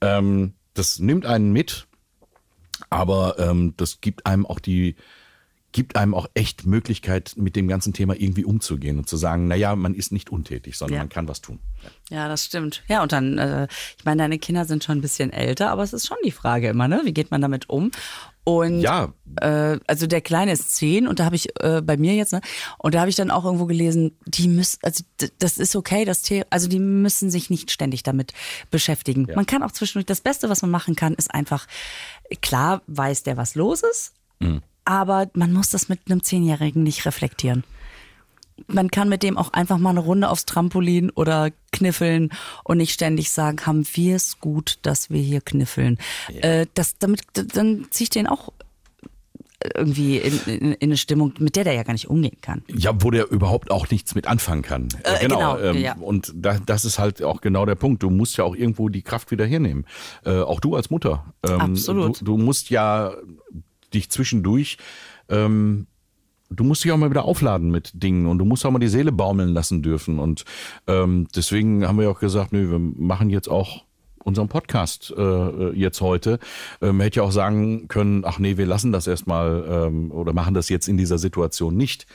Ähm, 0.00 0.54
das 0.74 0.98
nimmt 0.98 1.26
einen 1.26 1.52
mit, 1.52 1.86
aber 2.90 3.36
ähm, 3.38 3.74
das 3.76 4.00
gibt 4.00 4.26
einem 4.26 4.46
auch 4.46 4.58
die, 4.58 4.96
gibt 5.72 5.96
einem 5.96 6.14
auch 6.14 6.26
echt 6.34 6.66
Möglichkeit, 6.66 7.34
mit 7.36 7.56
dem 7.56 7.68
ganzen 7.68 7.92
Thema 7.92 8.14
irgendwie 8.14 8.44
umzugehen 8.44 8.98
und 8.98 9.08
zu 9.08 9.16
sagen, 9.16 9.48
na 9.48 9.54
ja, 9.54 9.74
man 9.76 9.94
ist 9.94 10.12
nicht 10.12 10.30
untätig, 10.30 10.76
sondern 10.76 10.96
Ja. 10.96 11.00
man 11.02 11.08
kann 11.08 11.28
was 11.28 11.40
tun. 11.40 11.60
Ja, 12.10 12.28
das 12.28 12.44
stimmt. 12.44 12.82
Ja, 12.88 13.02
und 13.02 13.12
dann, 13.12 13.38
äh, 13.38 13.68
ich 13.98 14.04
meine, 14.04 14.22
deine 14.22 14.38
Kinder 14.38 14.64
sind 14.66 14.84
schon 14.84 14.98
ein 14.98 15.02
bisschen 15.02 15.32
älter, 15.32 15.70
aber 15.70 15.82
es 15.82 15.92
ist 15.92 16.06
schon 16.06 16.18
die 16.24 16.30
Frage 16.30 16.68
immer, 16.68 16.88
ne? 16.88 17.02
Wie 17.04 17.14
geht 17.14 17.30
man 17.30 17.40
damit 17.40 17.70
um? 17.70 17.90
Und 18.44 18.80
Ja. 18.80 19.12
äh, 19.40 19.78
also 19.86 20.06
der 20.08 20.20
Kleine 20.20 20.52
ist 20.52 20.74
zehn 20.74 21.06
und 21.06 21.20
da 21.20 21.24
habe 21.24 21.36
ich 21.36 21.48
äh, 21.60 21.80
bei 21.80 21.96
mir 21.96 22.14
jetzt, 22.14 22.32
ne? 22.32 22.40
Und 22.78 22.94
da 22.94 23.00
habe 23.00 23.08
ich 23.10 23.14
dann 23.16 23.30
auch 23.30 23.44
irgendwo 23.44 23.66
gelesen, 23.66 24.16
die 24.26 24.48
müssen, 24.48 24.78
also 24.82 25.04
das 25.38 25.58
ist 25.58 25.76
okay, 25.76 26.04
das 26.04 26.22
Thema, 26.22 26.44
also 26.50 26.66
die 26.68 26.80
müssen 26.80 27.30
sich 27.30 27.50
nicht 27.50 27.70
ständig 27.70 28.02
damit 28.02 28.32
beschäftigen. 28.70 29.28
Man 29.34 29.46
kann 29.46 29.62
auch 29.62 29.70
zwischendurch, 29.70 30.06
das 30.06 30.20
Beste, 30.20 30.48
was 30.48 30.62
man 30.62 30.72
machen 30.72 30.96
kann, 30.96 31.14
ist 31.14 31.32
einfach, 31.32 31.66
klar 32.40 32.82
weiß 32.88 33.22
der, 33.22 33.36
was 33.36 33.54
los 33.54 33.82
ist, 33.82 34.12
aber 34.84 35.30
man 35.34 35.52
muss 35.52 35.70
das 35.70 35.88
mit 35.88 36.00
einem 36.06 36.24
Zehnjährigen 36.24 36.82
nicht 36.82 37.06
reflektieren 37.06 37.62
man 38.66 38.90
kann 38.90 39.08
mit 39.08 39.22
dem 39.22 39.38
auch 39.38 39.52
einfach 39.52 39.78
mal 39.78 39.90
eine 39.90 40.00
Runde 40.00 40.28
aufs 40.28 40.46
Trampolin 40.46 41.10
oder 41.10 41.50
kniffeln 41.72 42.30
und 42.64 42.78
nicht 42.78 42.92
ständig 42.92 43.30
sagen, 43.30 43.64
haben 43.66 43.86
wir 43.94 44.16
es 44.16 44.40
gut, 44.40 44.78
dass 44.82 45.10
wir 45.10 45.20
hier 45.20 45.40
kniffeln. 45.40 45.98
Äh, 46.40 46.66
das, 46.74 46.98
damit, 46.98 47.22
dann 47.34 47.86
ziehe 47.90 48.04
ich 48.04 48.10
den 48.10 48.26
auch 48.26 48.52
irgendwie 49.74 50.18
in, 50.18 50.40
in, 50.46 50.72
in 50.72 50.76
eine 50.82 50.96
Stimmung, 50.96 51.34
mit 51.38 51.56
der 51.56 51.64
der 51.64 51.74
ja 51.74 51.82
gar 51.82 51.92
nicht 51.92 52.08
umgehen 52.08 52.38
kann. 52.40 52.62
Ja, 52.68 52.92
wo 52.98 53.10
der 53.10 53.30
überhaupt 53.30 53.70
auch 53.70 53.90
nichts 53.90 54.14
mit 54.14 54.26
anfangen 54.26 54.62
kann. 54.62 54.88
Äh, 55.04 55.20
genau, 55.20 55.58
ähm, 55.58 55.78
ja. 55.78 55.94
Und 55.94 56.32
da, 56.34 56.58
das 56.58 56.84
ist 56.84 56.98
halt 56.98 57.22
auch 57.22 57.40
genau 57.40 57.66
der 57.66 57.74
Punkt. 57.74 58.02
Du 58.02 58.10
musst 58.10 58.36
ja 58.36 58.44
auch 58.44 58.54
irgendwo 58.56 58.88
die 58.88 59.02
Kraft 59.02 59.30
wieder 59.30 59.46
hernehmen. 59.46 59.86
Äh, 60.24 60.40
auch 60.40 60.60
du 60.60 60.74
als 60.74 60.90
Mutter. 60.90 61.32
Ähm, 61.48 61.60
Absolut. 61.60 62.20
Du, 62.20 62.24
du 62.24 62.36
musst 62.38 62.70
ja 62.70 63.12
dich 63.94 64.10
zwischendurch, 64.10 64.78
ähm, 65.28 65.86
du 66.52 66.64
musst 66.64 66.84
dich 66.84 66.92
auch 66.92 66.96
mal 66.96 67.10
wieder 67.10 67.24
aufladen 67.24 67.70
mit 67.70 67.90
Dingen 67.94 68.26
und 68.26 68.38
du 68.38 68.44
musst 68.44 68.64
auch 68.64 68.70
mal 68.70 68.78
die 68.78 68.88
Seele 68.88 69.12
baumeln 69.12 69.50
lassen 69.50 69.82
dürfen. 69.82 70.18
Und 70.18 70.44
ähm, 70.86 71.28
deswegen 71.34 71.86
haben 71.86 71.98
wir 71.98 72.10
auch 72.10 72.20
gesagt, 72.20 72.52
nö, 72.52 72.70
wir 72.70 72.78
machen 72.78 73.30
jetzt 73.30 73.48
auch 73.48 73.84
unseren 74.24 74.48
Podcast 74.48 75.12
äh, 75.16 75.70
jetzt 75.70 76.00
heute. 76.00 76.38
Ähm, 76.80 77.00
hätte 77.00 77.20
ja 77.20 77.22
auch 77.24 77.32
sagen 77.32 77.88
können, 77.88 78.24
ach 78.24 78.38
nee, 78.38 78.56
wir 78.56 78.66
lassen 78.66 78.92
das 78.92 79.06
erstmal 79.06 79.64
ähm, 79.68 80.12
oder 80.12 80.32
machen 80.32 80.54
das 80.54 80.68
jetzt 80.68 80.88
in 80.88 80.96
dieser 80.96 81.18
Situation 81.18 81.76
nicht. 81.76 82.06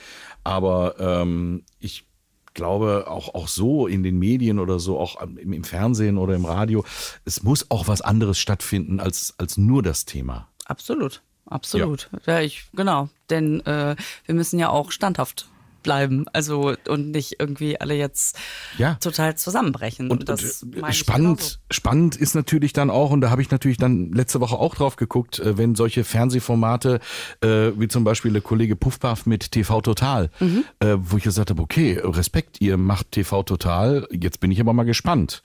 Aber 0.44 0.94
ähm, 0.98 1.64
ich 1.80 2.06
glaube 2.54 3.06
auch, 3.08 3.34
auch 3.34 3.48
so 3.48 3.86
in 3.86 4.02
den 4.02 4.18
Medien 4.18 4.58
oder 4.58 4.78
so, 4.78 4.98
auch 4.98 5.20
im, 5.22 5.52
im 5.52 5.64
Fernsehen 5.64 6.18
oder 6.18 6.34
im 6.34 6.44
Radio, 6.44 6.84
es 7.24 7.42
muss 7.42 7.70
auch 7.70 7.88
was 7.88 8.00
anderes 8.00 8.38
stattfinden 8.38 9.00
als, 9.00 9.34
als 9.38 9.56
nur 9.56 9.82
das 9.82 10.04
Thema. 10.06 10.48
Absolut, 10.64 11.22
absolut. 11.50 12.08
Ja, 12.26 12.40
ich, 12.40 12.64
genau. 12.74 13.08
Denn 13.30 13.60
äh, 13.66 13.96
wir 14.26 14.34
müssen 14.34 14.58
ja 14.58 14.68
auch 14.70 14.90
standhaft 14.92 15.48
bleiben. 15.84 16.26
Also 16.32 16.74
und 16.88 17.12
nicht 17.12 17.36
irgendwie 17.38 17.80
alle 17.80 17.94
jetzt 17.94 18.36
Ja. 18.78 18.94
total 18.96 19.36
zusammenbrechen. 19.36 20.10
Und, 20.10 20.28
das 20.28 20.64
und 20.64 20.76
äh, 20.76 20.92
spannend, 20.92 21.60
spannend 21.70 22.16
ist 22.16 22.34
natürlich 22.34 22.72
dann 22.72 22.90
auch, 22.90 23.10
und 23.10 23.20
da 23.20 23.30
habe 23.30 23.42
ich 23.42 23.50
natürlich 23.52 23.76
dann 23.76 24.10
letzte 24.12 24.40
Woche 24.40 24.56
auch 24.58 24.74
drauf 24.74 24.96
geguckt, 24.96 25.38
äh, 25.38 25.56
wenn 25.56 25.76
solche 25.76 26.02
Fernsehformate, 26.02 26.98
äh, 27.42 27.70
wie 27.76 27.86
zum 27.88 28.02
Beispiel 28.04 28.32
der 28.32 28.42
Kollege 28.42 28.74
Puffpaff 28.74 29.24
mit 29.24 29.52
TV 29.52 29.80
Total, 29.80 30.30
Mhm. 30.40 30.64
äh, 30.80 30.96
wo 30.98 31.16
ich 31.16 31.22
gesagt 31.22 31.50
habe, 31.50 31.62
okay, 31.62 31.98
Respekt, 32.02 32.60
ihr 32.60 32.76
macht 32.76 33.12
TV 33.12 33.44
Total, 33.44 34.06
jetzt 34.10 34.40
bin 34.40 34.50
ich 34.50 34.60
aber 34.60 34.72
mal 34.72 34.84
gespannt. 34.84 35.42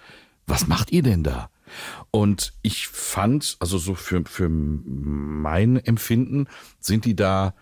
Was 0.47 0.67
macht 0.67 0.91
ihr 0.91 1.03
denn 1.03 1.23
da? 1.23 1.49
Und 2.15 2.53
ich 2.61 2.89
fand, 2.89 3.57
also 3.59 3.79
so 3.79 3.95
für, 3.95 4.21
für 4.25 4.47
mein 4.47 5.77
Empfinden, 5.77 6.47
sind 6.79 7.05
die 7.05 7.15
da 7.15 7.55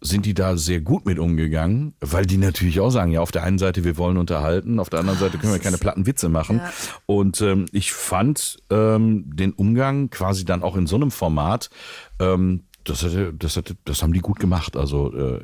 sind 0.00 0.26
die 0.26 0.34
da 0.34 0.58
sehr 0.58 0.82
gut 0.82 1.06
mit 1.06 1.18
umgegangen, 1.18 1.94
weil 2.00 2.26
die 2.26 2.36
natürlich 2.36 2.80
auch 2.80 2.90
sagen, 2.90 3.10
ja, 3.12 3.22
auf 3.22 3.32
der 3.32 3.42
einen 3.42 3.58
Seite, 3.58 3.84
wir 3.84 3.96
wollen 3.96 4.18
unterhalten, 4.18 4.78
auf 4.78 4.90
der 4.90 5.00
anderen 5.00 5.18
Seite 5.18 5.38
können 5.38 5.54
wir 5.54 5.60
keine 5.60 5.78
platten 5.78 6.04
Witze 6.06 6.28
machen. 6.28 6.60
Und 7.06 7.40
ähm, 7.40 7.64
ich 7.72 7.94
fand 7.94 8.58
ähm, 8.68 9.24
den 9.34 9.52
Umgang 9.52 10.10
quasi 10.10 10.44
dann 10.44 10.62
auch 10.62 10.76
in 10.76 10.86
so 10.86 10.96
einem 10.96 11.10
Format, 11.10 11.70
ähm, 12.18 12.64
das, 12.82 13.02
hatte, 13.02 13.32
das, 13.32 13.56
hatte, 13.56 13.76
das 13.86 14.02
haben 14.02 14.12
die 14.12 14.20
gut 14.20 14.38
gemacht, 14.38 14.76
also 14.76 15.10
äh, 15.14 15.40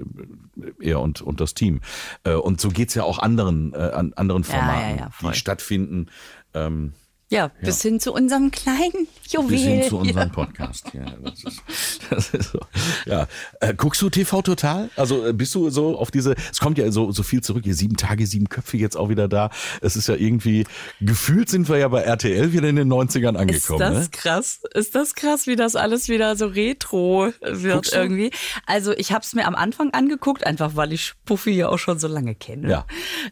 er 0.79 1.01
und, 1.01 1.23
und 1.23 1.41
das 1.41 1.55
Team. 1.55 1.81
Äh, 2.25 2.35
und 2.35 2.61
so 2.61 2.69
geht's 2.69 2.95
ja 2.95 3.05
auch 3.05 3.19
anderen, 3.19 3.73
äh, 3.73 3.79
an 3.79 4.13
anderen 4.13 4.43
Ja, 4.43 4.49
Formaten, 4.49 4.99
ja, 4.99 5.11
ja, 5.23 5.31
die 5.31 5.39
stattfinden. 5.39 6.09
Ähm, 6.53 6.93
Ja, 7.31 7.53
bis 7.63 7.81
hin 7.81 8.01
zu 8.01 8.13
unserem 8.13 8.51
kleinen 8.51 9.07
Juwel. 9.29 9.51
bis 9.51 9.63
hin 9.63 9.83
zu 9.85 9.99
unserem 9.99 10.33
Podcast. 10.33 10.87
Ja, 10.93 11.05
das 11.23 11.45
ist, 11.45 11.63
das 12.11 12.35
ist 12.35 12.51
so. 12.51 12.59
ja. 13.07 13.29
Äh, 13.61 13.73
guckst 13.75 14.03
du 14.03 14.11
TV 14.11 14.43
total? 14.43 14.91
Also 14.97 15.25
äh, 15.25 15.33
bist 15.33 15.55
du 15.55 15.71
so 15.71 15.97
auf 15.97 16.11
diese, 16.11 16.35
es 16.51 16.59
kommt 16.59 16.77
ja 16.77 16.91
so, 16.91 17.13
so 17.13 17.23
viel 17.23 17.41
zurück, 17.41 17.63
hier 17.63 17.77
sieben 17.77 17.97
Tage, 17.97 18.27
sieben 18.27 18.49
Köpfe 18.49 18.79
jetzt 18.79 18.97
auch 18.97 19.11
wieder 19.11 19.29
da. 19.29 19.51
Es 19.81 19.95
ist 19.95 20.09
ja 20.09 20.17
irgendwie, 20.17 20.67
gefühlt 21.01 21.49
sind 21.49 21.69
wir 21.69 21.79
ja 21.79 21.87
bei 21.87 22.01
RTL 22.03 22.53
wieder 22.53 22.69
in 22.69 22.75
den 22.75 22.93
90ern 22.93 23.35
Ist 23.35 23.41
angekommen. 23.41 23.79
das 23.79 24.05
ne? 24.05 24.09
krass? 24.11 24.61
Ist 24.75 24.97
das 24.97 25.15
krass, 25.15 25.47
wie 25.47 25.55
das 25.55 25.77
alles 25.77 26.09
wieder 26.09 26.35
so 26.35 26.47
retro 26.47 27.33
wird 27.43 27.93
irgendwie? 27.93 28.33
Also 28.67 28.91
ich 28.91 29.13
habe 29.13 29.23
es 29.23 29.35
mir 29.35 29.47
am 29.47 29.55
Anfang 29.55 29.91
angeguckt, 29.93 30.45
einfach 30.45 30.75
weil 30.75 30.93
ich 30.93 31.15
Puffy 31.27 31.53
ja 31.53 31.69
auch 31.69 31.79
schon 31.79 32.01
so 32.01 32.09
lange 32.09 32.35
kenne. 32.35 32.69
Ja. 32.69 32.87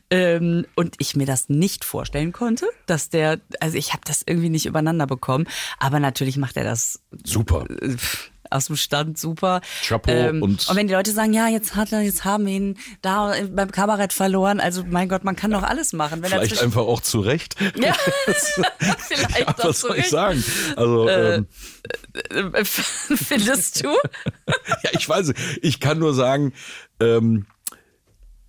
Ähm, 0.09 0.67
und 0.77 0.95
ich 0.99 1.17
mir 1.17 1.27
das 1.27 1.49
nicht 1.49 1.85
vorstellen 1.85 2.31
konnte, 2.31 2.67
dass 2.87 3.11
der, 3.11 3.41
also 3.59 3.77
ich 3.77 3.88
habe 3.93 4.03
das 4.07 4.23
irgendwie 4.27 4.51
nicht 4.51 4.67
übereinander 4.67 5.07
bekommen, 5.07 5.47
aber 5.79 6.01
natürlich 6.01 6.37
macht 6.37 6.57
er 6.57 6.65
das 6.65 7.01
Super. 7.25 7.65
äh, 7.83 7.97
aus 8.51 8.67
dem 8.69 8.77
Stand, 8.77 9.19
super. 9.19 9.61
Chapeau 9.87 10.11
ähm, 10.11 10.43
und- 10.43 10.67
und 10.71 10.75
wenn 10.77 10.87
die 10.89 10.95
Leute 10.95 11.13
sagen, 11.13 11.35
ja, 11.35 11.49
jetzt 11.49 11.77
hat 11.77 11.93
er, 11.93 12.01
jetzt 12.01 12.25
haben 12.25 12.47
wir 12.47 12.55
ihn 12.55 12.79
da 13.03 13.35
beim 13.51 13.71
Kabarett 13.71 14.15
verloren, 14.15 14.59
also 14.59 14.85
mein 14.89 15.11
Gott, 15.11 15.23
man 15.23 15.37
kann 15.37 15.51
doch 15.51 15.63
alles 15.63 15.93
machen. 15.93 16.23
Wenn 16.23 16.33
er 16.33 16.41
Vielleicht 16.41 16.63
einfach 16.63 16.81
auch 16.81 17.03
zu 17.03 17.21
Recht. 17.21 17.57
ja, 17.77 17.95
vielleicht 19.07 19.39
Ja, 19.39 19.55
was 19.59 19.81
soll 19.81 19.99
ich 19.99 20.09
sagen? 20.09 20.43
Also, 20.77 21.09
ähm, 21.11 21.47
Äh, 22.31 22.65
Findest 22.65 23.85
du? 23.85 23.89
ja, 24.47 24.91
ich 24.93 25.07
weiß. 25.09 25.33
Ich 25.63 25.79
kann 25.81 25.99
nur 25.99 26.15
sagen, 26.15 26.53
ähm, 27.01 27.47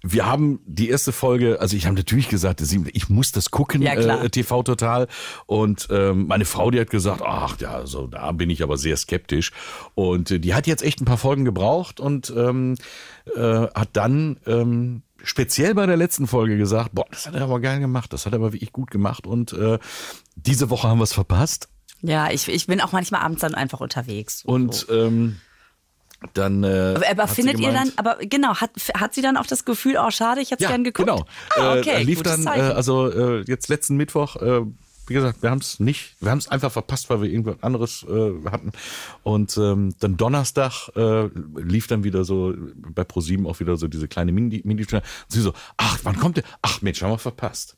wir 0.01 0.25
haben 0.25 0.61
die 0.65 0.89
erste 0.89 1.11
Folge, 1.11 1.59
also 1.59 1.75
ich 1.75 1.85
habe 1.85 1.95
natürlich 1.95 2.29
gesagt, 2.29 2.61
ich 2.61 3.09
muss 3.09 3.31
das 3.31 3.51
gucken, 3.51 3.81
Ja, 3.81 3.93
äh, 3.93 4.29
TV 4.29 4.63
Total. 4.63 5.07
Und 5.45 5.87
ähm, 5.91 6.27
meine 6.27 6.45
Frau, 6.45 6.71
die 6.71 6.79
hat 6.79 6.89
gesagt, 6.89 7.21
ach 7.21 7.59
ja, 7.59 7.71
also 7.71 8.07
da 8.07 8.31
bin 8.31 8.49
ich 8.49 8.63
aber 8.63 8.77
sehr 8.77 8.95
skeptisch. 8.95 9.51
Und 9.95 10.31
äh, 10.31 10.39
die 10.39 10.53
hat 10.53 10.67
jetzt 10.67 10.83
echt 10.83 11.01
ein 11.01 11.05
paar 11.05 11.17
Folgen 11.17 11.43
gebraucht 11.43 11.99
und 11.99 12.33
ähm, 12.35 12.75
äh, 13.35 13.41
hat 13.41 13.89
dann 13.93 14.39
ähm, 14.45 15.01
speziell 15.21 15.75
bei 15.75 15.85
der 15.85 15.97
letzten 15.97 16.27
Folge 16.27 16.57
gesagt, 16.57 16.91
boah, 16.93 17.05
das 17.11 17.27
hat 17.27 17.35
er 17.35 17.41
aber 17.41 17.59
geil 17.59 17.81
gemacht, 17.81 18.13
das 18.13 18.25
hat 18.25 18.33
er 18.33 18.39
aber 18.39 18.53
wirklich 18.53 18.71
gut 18.71 18.91
gemacht. 18.91 19.27
Und 19.27 19.51
äh, 19.51 19.79
diese 20.35 20.69
Woche 20.69 20.87
haben 20.87 20.99
wir 20.99 21.03
es 21.03 21.13
verpasst. 21.13 21.67
Ja, 22.01 22.31
ich, 22.31 22.47
ich 22.47 22.67
bin 22.67 22.79
auch 22.79 22.93
manchmal 22.93 23.21
abends 23.21 23.41
dann 23.41 23.55
einfach 23.55 23.81
unterwegs. 23.81 24.45
Und 24.45 24.87
ähm, 24.89 25.41
dann. 26.33 26.63
Äh, 26.63 26.93
aber 26.97 27.09
aber 27.09 27.27
findet 27.27 27.59
ihr 27.59 27.71
dann, 27.71 27.89
gemeint- 27.89 27.93
aber 27.99 28.17
genau, 28.17 28.55
hat, 28.55 28.71
hat 28.93 29.13
sie 29.13 29.21
dann 29.21 29.37
auch 29.37 29.45
das 29.47 29.65
Gefühl, 29.65 29.97
oh 29.99 30.11
schade, 30.11 30.41
ich 30.41 30.51
hätte 30.51 30.63
Ja, 30.63 30.69
gern 30.69 30.83
geguckt? 30.83 31.07
genau. 31.09 31.25
Ah, 31.57 31.75
Äh, 31.75 31.79
okay, 31.79 32.03
lief 32.03 32.19
gutes 32.19 32.43
dann, 32.43 32.57
äh, 32.59 32.61
also 32.73 33.09
äh, 33.09 33.43
jetzt 33.47 33.69
letzten 33.69 33.95
Mittwoch, 33.97 34.35
äh, 34.37 34.61
wie 35.07 35.13
gesagt, 35.15 35.41
wir 35.41 35.49
haben 35.49 35.57
es 35.59 35.79
nicht, 35.79 36.15
wir 36.19 36.29
haben 36.29 36.37
es 36.37 36.47
einfach 36.49 36.71
verpasst, 36.71 37.09
weil 37.09 37.21
wir 37.23 37.29
irgendwas 37.31 37.55
anderes 37.63 38.05
äh, 38.07 38.31
hatten. 38.51 38.71
Und 39.23 39.57
ähm, 39.57 39.95
dann 39.99 40.17
Donnerstag 40.17 40.89
äh, 40.95 41.29
lief 41.59 41.87
dann 41.87 42.03
wieder 42.03 42.23
so 42.23 42.53
bei 42.93 43.03
ProSieben 43.03 43.47
auch 43.47 43.59
wieder 43.59 43.75
so 43.75 43.87
diese 43.87 44.07
kleine 44.07 44.31
Mini, 44.31 44.61
Mini 44.65 44.85
und 44.91 45.01
sie 45.29 45.41
so, 45.41 45.53
ach, 45.77 45.97
wann 46.03 46.15
kommt 46.17 46.37
der? 46.37 46.43
Ach 46.61 46.81
Mensch, 46.83 47.01
haben 47.01 47.09
wir 47.11 47.17
verpasst. 47.17 47.75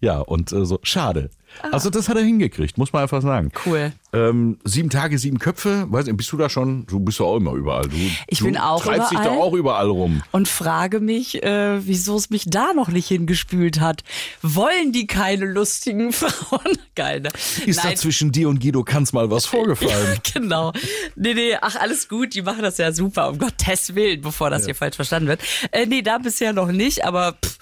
Ja, 0.00 0.20
und 0.20 0.52
äh, 0.52 0.64
so, 0.64 0.78
schade. 0.84 1.30
Also 1.72 1.90
das 1.90 2.08
hat 2.08 2.16
er 2.16 2.22
hingekriegt, 2.22 2.78
muss 2.78 2.92
man 2.92 3.02
einfach 3.02 3.22
sagen. 3.22 3.50
Ah. 3.54 3.60
Cool. 3.66 3.92
Ähm, 4.14 4.58
sieben 4.64 4.88
Tage, 4.88 5.18
sieben 5.18 5.38
Köpfe, 5.38 5.84
weiß 5.90 6.06
nicht, 6.06 6.16
bist 6.16 6.32
du 6.32 6.38
da 6.38 6.48
schon? 6.48 6.86
Du 6.86 6.98
bist 7.00 7.18
ja 7.18 7.26
auch 7.26 7.36
immer 7.36 7.52
überall. 7.52 7.82
Du, 7.88 7.96
Ich 8.26 8.38
du 8.38 8.46
bin 8.46 8.56
auch 8.56 8.82
treibst 8.82 9.10
dich 9.10 9.18
da 9.18 9.24
überall. 9.26 9.38
auch 9.40 9.52
überall 9.52 9.88
rum. 9.90 10.22
und 10.32 10.48
frage 10.48 11.00
mich, 11.00 11.42
äh, 11.42 11.86
wieso 11.86 12.16
es 12.16 12.30
mich 12.30 12.44
da 12.46 12.72
noch 12.72 12.88
nicht 12.88 13.08
hingespült 13.08 13.80
hat. 13.80 14.04
Wollen 14.40 14.92
die 14.92 15.06
keine 15.06 15.44
lustigen 15.44 16.12
Frauen? 16.14 16.78
Geil, 16.94 17.20
ne? 17.20 17.28
Ist 17.66 17.84
da 17.84 17.94
zwischen 17.94 18.32
dir 18.32 18.48
und 18.48 18.60
Guido 18.62 18.82
Kanz 18.82 19.12
mal 19.12 19.30
was 19.30 19.44
vorgefallen? 19.46 20.18
genau. 20.32 20.72
Nee, 21.16 21.34
nee, 21.34 21.56
ach, 21.60 21.76
alles 21.76 22.08
gut, 22.08 22.34
die 22.34 22.40
machen 22.42 22.62
das 22.62 22.78
ja 22.78 22.92
super, 22.92 23.28
um 23.28 23.38
Gottes 23.38 23.94
Willen, 23.94 24.22
bevor 24.22 24.48
das 24.48 24.64
hier 24.64 24.74
falsch 24.74 24.96
verstanden 24.96 25.28
wird. 25.28 25.42
Äh, 25.70 25.84
nee, 25.84 26.00
da 26.00 26.16
bisher 26.16 26.54
noch 26.54 26.72
nicht, 26.72 27.04
aber 27.04 27.32
pff, 27.44 27.58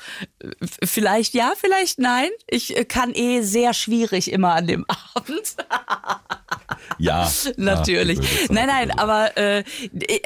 f- 0.61 0.79
vielleicht 0.91 1.35
ja, 1.35 1.55
vielleicht 1.61 1.99
nein. 1.99 2.29
Ich 2.47 2.77
äh, 2.77 2.85
kann 2.85 3.13
eh 3.15 3.41
sehr 3.41 3.75
schwierig 3.77 4.31
immer 4.33 4.55
an 4.55 4.67
dem 4.67 4.85
Abend. 5.15 5.57
Ja. 6.99 7.31
Natürlich. 7.57 8.19
Ja, 8.19 8.25
nein, 8.55 8.67
nein, 8.67 8.91
aber 8.99 9.37
äh, 9.37 9.65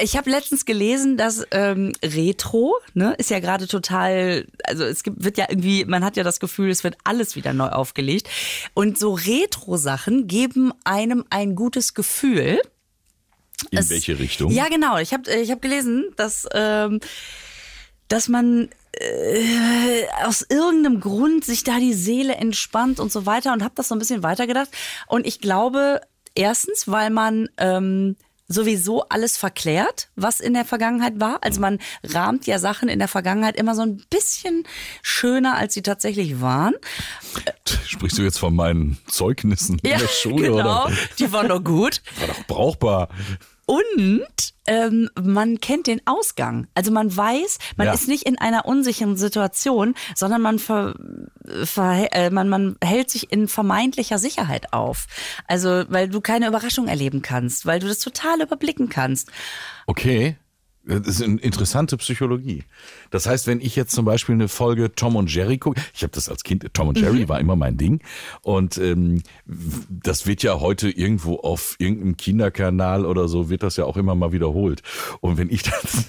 ich 0.01 0.15
habe 0.17 0.29
letztens 0.29 0.65
gelesen, 0.65 1.17
dass 1.17 1.45
ähm, 1.51 1.91
Retro, 2.03 2.75
ne, 2.93 3.13
ist 3.17 3.29
ja 3.29 3.39
gerade 3.39 3.67
total, 3.67 4.47
also 4.63 4.83
es 4.85 5.03
gibt, 5.03 5.23
wird 5.23 5.37
ja 5.37 5.45
irgendwie, 5.49 5.85
man 5.85 6.03
hat 6.05 6.17
ja 6.17 6.23
das 6.23 6.39
Gefühl, 6.39 6.69
es 6.69 6.83
wird 6.83 6.97
alles 7.03 7.35
wieder 7.35 7.53
neu 7.53 7.67
aufgelegt. 7.69 8.29
Und 8.73 8.97
so 8.97 9.13
Retro-Sachen 9.13 10.27
geben 10.27 10.71
einem 10.83 11.25
ein 11.29 11.55
gutes 11.55 11.93
Gefühl. 11.93 12.61
In 13.69 13.77
Es- 13.79 13.89
welche 13.89 14.17
Richtung? 14.17 14.51
Ja, 14.51 14.67
genau. 14.69 14.97
Ich 14.97 15.13
habe 15.13 15.29
ich 15.31 15.51
hab 15.51 15.61
gelesen, 15.61 16.05
dass, 16.15 16.47
ähm, 16.53 16.99
dass 18.07 18.27
man 18.27 18.69
äh, 18.93 20.05
aus 20.25 20.45
irgendeinem 20.47 20.99
Grund 20.99 21.45
sich 21.45 21.63
da 21.63 21.79
die 21.79 21.93
Seele 21.93 22.35
entspannt 22.35 22.99
und 22.99 23.11
so 23.11 23.25
weiter 23.25 23.53
und 23.53 23.63
habe 23.63 23.73
das 23.75 23.87
so 23.87 23.95
ein 23.95 23.99
bisschen 23.99 24.23
weitergedacht. 24.23 24.69
Und 25.07 25.25
ich 25.25 25.39
glaube, 25.39 26.01
erstens, 26.35 26.87
weil 26.87 27.09
man 27.09 27.49
ähm, 27.57 28.15
sowieso 28.47 29.07
alles 29.07 29.37
verklärt, 29.37 30.09
was 30.15 30.39
in 30.39 30.53
der 30.53 30.65
Vergangenheit 30.65 31.19
war. 31.19 31.39
Also 31.41 31.61
man 31.61 31.79
rahmt 32.03 32.47
ja 32.47 32.59
Sachen 32.59 32.89
in 32.89 32.99
der 32.99 33.07
Vergangenheit 33.07 33.55
immer 33.55 33.75
so 33.75 33.81
ein 33.81 34.03
bisschen 34.09 34.65
schöner, 35.01 35.55
als 35.57 35.73
sie 35.73 35.81
tatsächlich 35.81 36.41
waren. 36.41 36.73
Sprichst 37.85 38.17
du 38.17 38.23
jetzt 38.23 38.39
von 38.39 38.55
meinen 38.55 38.97
Zeugnissen 39.07 39.79
in 39.79 39.89
Ja, 39.91 39.97
der 39.99 40.07
Schule 40.07 40.49
genau. 40.49 40.85
oder? 40.85 40.91
Die 41.17 41.31
waren 41.31 41.47
doch 41.47 41.63
gut. 41.63 42.01
War 42.19 42.27
doch 42.27 42.43
brauchbar. 42.47 43.09
Und 43.71 44.53
ähm, 44.67 45.09
man 45.17 45.61
kennt 45.61 45.87
den 45.87 46.01
Ausgang. 46.05 46.67
Also 46.75 46.91
man 46.91 47.15
weiß, 47.15 47.57
man 47.77 47.87
Ja. 47.87 47.93
ist 47.93 48.09
nicht 48.09 48.23
in 48.23 48.37
einer 48.37 48.65
unsicheren 48.65 49.15
Situation, 49.15 49.95
sondern 50.13 50.41
man, 50.41 50.59
ver, 50.59 50.93
ver, 51.63 52.09
äh, 52.11 52.29
man, 52.31 52.49
man 52.49 52.75
hält 52.83 53.09
sich 53.09 53.31
in 53.31 53.47
vermeintlicher 53.47 54.19
Sicherheit 54.19 54.73
auf. 54.73 55.07
Also 55.47 55.85
weil 55.87 56.09
du 56.09 56.19
keine 56.19 56.47
Überraschung 56.47 56.89
erleben 56.89 57.21
kannst, 57.21 57.65
weil 57.65 57.79
du 57.79 57.87
das 57.87 57.99
total 57.99 58.41
überblicken 58.41 58.89
kannst. 58.89 59.29
Okay. 59.87 60.35
Das 60.83 61.07
ist 61.07 61.21
eine 61.21 61.39
interessante 61.39 61.95
Psychologie. 61.97 62.63
Das 63.11 63.27
heißt, 63.27 63.45
wenn 63.45 63.61
ich 63.61 63.75
jetzt 63.75 63.91
zum 63.93 64.03
Beispiel 64.05 64.33
eine 64.33 64.47
Folge 64.47 64.93
Tom 64.95 65.15
und 65.15 65.33
Jerry 65.33 65.59
gucke, 65.59 65.79
ich 65.93 66.01
habe 66.01 66.11
das 66.11 66.27
als 66.27 66.43
Kind, 66.43 66.65
Tom 66.73 66.87
und 66.87 66.97
Mhm. 66.97 67.03
Jerry 67.03 67.29
war 67.29 67.39
immer 67.39 67.55
mein 67.55 67.77
Ding. 67.77 68.01
Und 68.41 68.77
ähm, 68.77 69.21
das 69.45 70.25
wird 70.25 70.41
ja 70.43 70.59
heute 70.59 70.89
irgendwo 70.89 71.35
auf 71.35 71.75
irgendeinem 71.77 72.17
Kinderkanal 72.17 73.05
oder 73.05 73.27
so, 73.27 73.49
wird 73.49 73.63
das 73.63 73.77
ja 73.77 73.85
auch 73.85 73.97
immer 73.97 74.15
mal 74.15 74.31
wiederholt. 74.31 74.81
Und 75.19 75.37
wenn 75.37 75.49
ich 75.49 75.63
dann, 75.63 76.05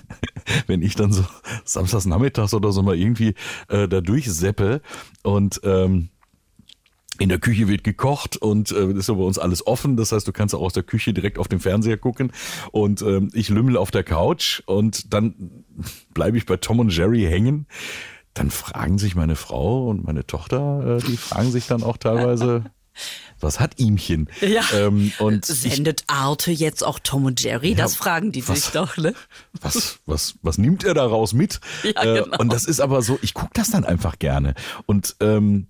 wenn 0.67 0.83
ich 0.83 0.95
dann 0.95 1.13
so 1.13 1.25
samstags 1.65 2.07
nachmittags 2.07 2.55
oder 2.55 2.73
so 2.73 2.83
mal 2.83 2.97
irgendwie 2.97 3.35
äh, 3.69 3.89
da 3.89 4.01
durchseppe 4.01 4.81
und 5.23 5.61
ähm, 5.65 6.09
in 7.19 7.29
der 7.29 7.39
Küche 7.39 7.69
wird 7.69 7.85
gekocht 7.85 8.37
und 8.37 8.71
äh, 8.73 8.91
ist 8.93 9.09
ja 9.09 9.15
bei 9.15 9.23
uns 9.23 9.39
alles 9.39 9.67
offen. 9.67 9.97
Das 9.97 10.13
heißt, 10.13 10.27
du 10.27 10.33
kannst 10.33 10.55
auch 10.55 10.63
aus 10.63 10.73
der 10.73 10.83
Küche 10.83 11.13
direkt 11.13 11.39
auf 11.39 11.47
den 11.47 11.61
Fernseher 11.61 11.99
gucken. 11.99 12.33
Und 12.73 13.03
ähm, 13.03 13.31
ich 13.35 13.49
lümmel 13.49 13.77
auf 13.77 13.91
der 13.91 14.03
Couch 14.03 14.63
und 14.67 15.13
dann 15.13 15.65
bleibe 16.15 16.39
ich 16.39 16.47
bei 16.47 16.57
Tom 16.57 16.81
und 16.81 16.95
Jerry 16.97 17.23
hängen. 17.23 17.67
Dann 18.35 18.51
fragen 18.51 18.99
sich 18.99 19.15
meine 19.15 19.37
Frau 19.37 19.89
und 19.89 20.05
meine 20.05 20.27
Tochter, 20.27 20.97
äh, 20.99 21.07
die 21.07 21.19
fragen 21.19 21.51
sich 21.53 21.67
dann 21.67 21.83
auch 21.83 21.99
teilweise, 21.99 22.65
was 23.41 23.61
hat 23.61 23.79
ihmchen? 23.79 24.31
Ja. 24.41 24.63
Ähm, 24.75 25.13
und 25.19 25.49
ich, 25.51 25.61
Sendet 25.75 26.05
Arte 26.07 26.51
jetzt 26.51 26.83
auch 26.83 26.99
Tom 26.99 27.27
und 27.27 27.43
Jerry? 27.43 27.75
das 27.75 27.95
fragen 27.95 28.33
die 28.33 28.49
was- 28.49 28.63
sich 28.63 28.73
doch, 28.73 28.97
ne? 28.97 29.13
was, 29.61 29.99
was, 30.07 30.37
was 30.43 30.57
nimmt 30.57 30.83
er 30.83 30.95
daraus 30.95 31.35
mit? 31.35 31.61
Ja, 31.83 32.03
äh, 32.03 32.23
genau. 32.23 32.39
Und 32.39 32.53
das 32.53 32.65
ist 32.65 32.81
aber 32.81 33.03
so, 33.03 33.19
ich 33.21 33.35
gucke 33.35 33.51
das 33.53 33.71
dann 33.71 33.85
einfach 33.85 34.19
gerne. 34.19 34.55
Und 34.87 35.15
ähm, 35.21 35.67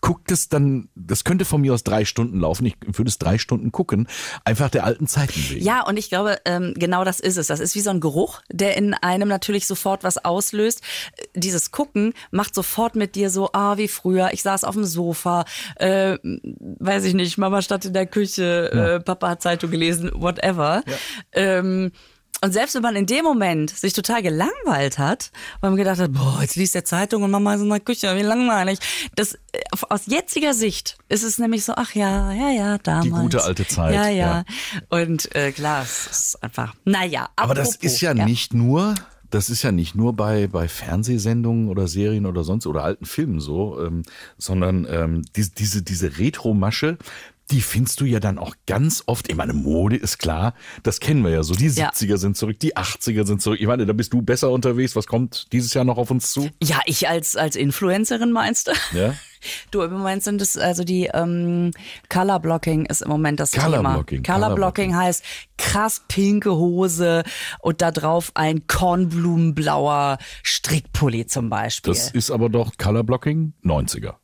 guckt 0.00 0.30
es 0.30 0.48
dann, 0.48 0.88
das 0.94 1.24
könnte 1.24 1.44
von 1.44 1.60
mir 1.60 1.74
aus 1.74 1.82
drei 1.82 2.04
Stunden 2.04 2.40
laufen. 2.40 2.66
Ich 2.66 2.76
würde 2.82 3.08
es 3.08 3.18
drei 3.18 3.38
Stunden 3.38 3.72
gucken, 3.72 4.08
einfach 4.44 4.70
der 4.70 4.84
alten 4.84 5.06
Zeiten 5.06 5.40
wegen. 5.48 5.64
Ja, 5.64 5.86
und 5.86 5.96
ich 5.96 6.08
glaube, 6.08 6.38
ähm, 6.44 6.74
genau 6.76 7.04
das 7.04 7.20
ist 7.20 7.36
es. 7.36 7.48
Das 7.48 7.60
ist 7.60 7.74
wie 7.74 7.80
so 7.80 7.90
ein 7.90 8.00
Geruch, 8.00 8.40
der 8.50 8.76
in 8.76 8.94
einem 8.94 9.28
natürlich 9.28 9.66
sofort 9.66 10.04
was 10.04 10.24
auslöst. 10.24 10.82
Dieses 11.34 11.70
Gucken 11.70 12.14
macht 12.30 12.54
sofort 12.54 12.94
mit 12.94 13.16
dir 13.16 13.30
so, 13.30 13.50
ah, 13.52 13.76
wie 13.76 13.88
früher. 13.88 14.30
Ich 14.32 14.42
saß 14.42 14.64
auf 14.64 14.74
dem 14.74 14.84
Sofa, 14.84 15.44
äh, 15.76 16.16
weiß 16.22 17.04
ich 17.04 17.14
nicht, 17.14 17.38
Mama 17.38 17.62
stand 17.62 17.84
in 17.84 17.92
der 17.92 18.06
Küche, 18.06 18.70
äh, 18.72 19.00
Papa 19.00 19.30
hat 19.30 19.42
Zeitung 19.42 19.70
gelesen, 19.70 20.10
whatever. 20.14 20.82
Ähm, 21.32 21.92
und 22.40 22.52
selbst 22.52 22.74
wenn 22.74 22.82
man 22.82 22.96
in 22.96 23.06
dem 23.06 23.24
Moment 23.24 23.70
sich 23.70 23.92
total 23.92 24.22
gelangweilt 24.22 24.98
hat, 24.98 25.30
weil 25.60 25.70
man 25.70 25.76
gedacht 25.76 25.98
hat, 25.98 26.12
boah, 26.12 26.38
jetzt 26.40 26.56
liest 26.56 26.74
der 26.74 26.84
Zeitung 26.84 27.22
und 27.22 27.30
Mama 27.30 27.54
ist 27.54 27.62
in 27.62 27.68
der 27.68 27.80
Küche, 27.80 28.14
wie 28.16 28.22
langweilig. 28.22 28.78
Das, 29.16 29.34
äh, 29.52 29.60
aus 29.88 30.06
jetziger 30.06 30.54
Sicht 30.54 30.98
ist 31.08 31.24
es 31.24 31.38
nämlich 31.38 31.64
so, 31.64 31.72
ach 31.76 31.94
ja, 31.94 32.32
ja, 32.32 32.50
ja, 32.50 32.78
damals. 32.78 33.22
gute 33.22 33.44
alte 33.44 33.66
Zeit, 33.66 33.94
Ja, 33.94 34.08
ja. 34.08 34.14
ja. 34.14 34.44
Und 34.88 35.34
äh, 35.34 35.52
klar, 35.52 35.82
es 35.82 36.06
ist 36.06 36.42
einfach, 36.42 36.74
naja. 36.84 37.28
Aber 37.36 37.54
das 37.54 37.74
ist 37.76 38.00
ja, 38.00 38.14
nicht 38.14 38.54
nur, 38.54 38.94
das 39.30 39.50
ist 39.50 39.62
ja 39.62 39.72
nicht 39.72 39.94
nur 39.94 40.14
bei, 40.14 40.46
bei 40.46 40.68
Fernsehsendungen 40.68 41.68
oder 41.68 41.88
Serien 41.88 42.26
oder 42.26 42.44
sonst 42.44 42.66
oder 42.66 42.84
alten 42.84 43.04
Filmen 43.04 43.40
so, 43.40 43.84
ähm, 43.84 44.02
sondern 44.36 44.86
ähm, 44.88 45.24
diese, 45.34 45.50
diese, 45.50 45.82
diese 45.82 46.18
Retro-Masche, 46.18 46.98
die 47.50 47.60
findest 47.60 48.00
du 48.00 48.04
ja 48.04 48.20
dann 48.20 48.38
auch 48.38 48.54
ganz 48.66 49.02
oft. 49.06 49.28
Ich 49.30 49.36
meine, 49.36 49.52
Mode 49.52 49.96
ist 49.96 50.18
klar, 50.18 50.54
das 50.82 51.00
kennen 51.00 51.24
wir 51.24 51.30
ja 51.30 51.42
so. 51.42 51.54
Die 51.54 51.66
Ja. 51.68 51.90
70er 51.90 52.16
sind 52.18 52.36
zurück, 52.36 52.58
die 52.60 52.76
80er 52.76 53.26
sind 53.26 53.40
zurück. 53.42 53.60
Ich 53.60 53.66
meine, 53.66 53.86
da 53.86 53.92
bist 53.92 54.12
du 54.12 54.22
besser 54.22 54.50
unterwegs. 54.50 54.94
Was 54.96 55.06
kommt 55.06 55.52
dieses 55.52 55.72
Jahr 55.74 55.84
noch 55.84 55.98
auf 55.98 56.10
uns 56.10 56.32
zu? 56.32 56.48
Ja, 56.62 56.80
ich 56.86 57.08
als, 57.08 57.36
als 57.36 57.56
Influencerin 57.56 58.32
meinst 58.32 58.68
du? 58.68 58.72
Ja? 58.96 59.14
Du, 59.70 59.82
im 59.82 59.92
Moment 59.92 60.24
sind 60.24 60.42
es 60.42 60.56
also 60.56 60.82
die 60.82 61.08
ähm, 61.14 61.70
Color 62.08 62.40
Blocking 62.40 62.86
ist 62.86 63.02
im 63.02 63.08
Moment 63.08 63.38
das 63.38 63.52
Color 63.52 63.76
Thema. 63.76 63.92
Blocking, 63.94 64.24
Color 64.24 64.38
Color 64.40 64.54
Blocking 64.56 64.96
heißt 64.96 65.22
krass 65.56 66.02
pinke 66.08 66.56
Hose 66.56 67.22
und 67.60 67.80
da 67.80 67.92
drauf 67.92 68.32
ein 68.34 68.66
kornblumenblauer 68.66 70.18
Strickpulli 70.42 71.26
zum 71.26 71.50
Beispiel. 71.50 71.92
Das 71.92 72.10
ist 72.10 72.30
aber 72.32 72.48
doch 72.48 72.76
Color 72.78 73.04
Blocking 73.04 73.52
90er. 73.64 74.14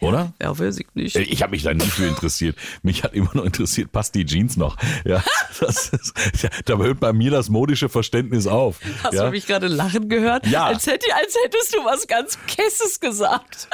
Oder? 0.00 0.32
Ja, 0.40 0.56
weiß 0.58 0.78
ich 0.78 0.86
nicht. 0.94 1.16
Ich 1.16 1.42
habe 1.42 1.50
mich 1.52 1.62
da 1.62 1.74
nie 1.74 1.86
für 1.86 2.06
interessiert. 2.06 2.56
Mich 2.82 3.02
hat 3.04 3.14
immer 3.14 3.30
nur 3.34 3.44
interessiert, 3.44 3.92
passt 3.92 4.14
die 4.14 4.24
Jeans 4.24 4.56
noch? 4.56 4.76
Ja, 5.04 5.22
das 5.60 5.88
ist, 5.88 6.42
ja, 6.42 6.50
da 6.64 6.76
hört 6.76 7.00
bei 7.00 7.12
mir 7.12 7.30
das 7.30 7.48
modische 7.48 7.88
Verständnis 7.88 8.46
auf. 8.46 8.78
Hast 9.02 9.14
ja? 9.14 9.24
du 9.26 9.30
mich 9.30 9.46
gerade 9.46 9.68
lachen 9.68 10.08
gehört? 10.08 10.46
Ja. 10.46 10.66
Als, 10.66 10.86
hätte, 10.86 11.06
als 11.14 11.34
hättest 11.44 11.74
du 11.74 11.84
was 11.84 12.06
ganz 12.06 12.38
Kesses 12.46 13.00
gesagt. 13.00 13.68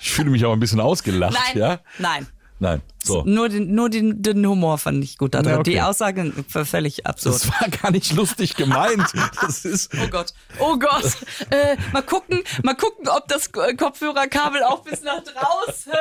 Ich 0.00 0.10
fühle 0.10 0.30
mich 0.30 0.44
aber 0.44 0.52
ein 0.54 0.60
bisschen 0.60 0.80
ausgelacht. 0.80 1.34
Nein, 1.54 1.58
Ja? 1.58 1.80
nein. 1.98 2.26
Nein. 2.58 2.82
So. 3.04 3.22
Nur, 3.24 3.48
den, 3.48 3.74
nur 3.74 3.90
den, 3.90 4.22
den 4.22 4.46
Humor 4.46 4.78
fand 4.78 5.04
ich 5.04 5.18
gut. 5.18 5.34
daran. 5.34 5.46
Ja, 5.46 5.58
okay. 5.58 5.70
Die 5.70 5.82
Aussage 5.82 6.32
war 6.52 6.64
völlig 6.64 7.06
absurd. 7.06 7.34
Das 7.34 7.48
war 7.48 7.68
gar 7.68 7.90
nicht 7.90 8.12
lustig 8.12 8.56
gemeint. 8.56 9.06
Das 9.40 9.64
ist. 9.64 9.92
Oh 10.02 10.08
Gott, 10.08 10.32
oh 10.58 10.78
Gott. 10.78 11.16
Äh, 11.50 11.76
mal 11.92 12.02
gucken, 12.02 12.42
mal 12.62 12.74
gucken, 12.74 13.08
ob 13.08 13.28
das 13.28 13.50
Kopfhörerkabel 13.52 14.62
auch 14.62 14.82
bis 14.82 15.02
nach 15.02 15.22
draußen. 15.22 15.92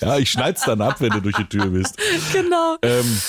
Ja, 0.00 0.18
ich 0.18 0.30
schneid's 0.30 0.64
dann 0.64 0.80
ab, 0.80 1.00
wenn 1.00 1.10
du 1.10 1.20
durch 1.20 1.36
die 1.36 1.44
Tür 1.44 1.66
bist. 1.66 1.96
Genau. 2.32 2.76
Ähm, 2.82 3.20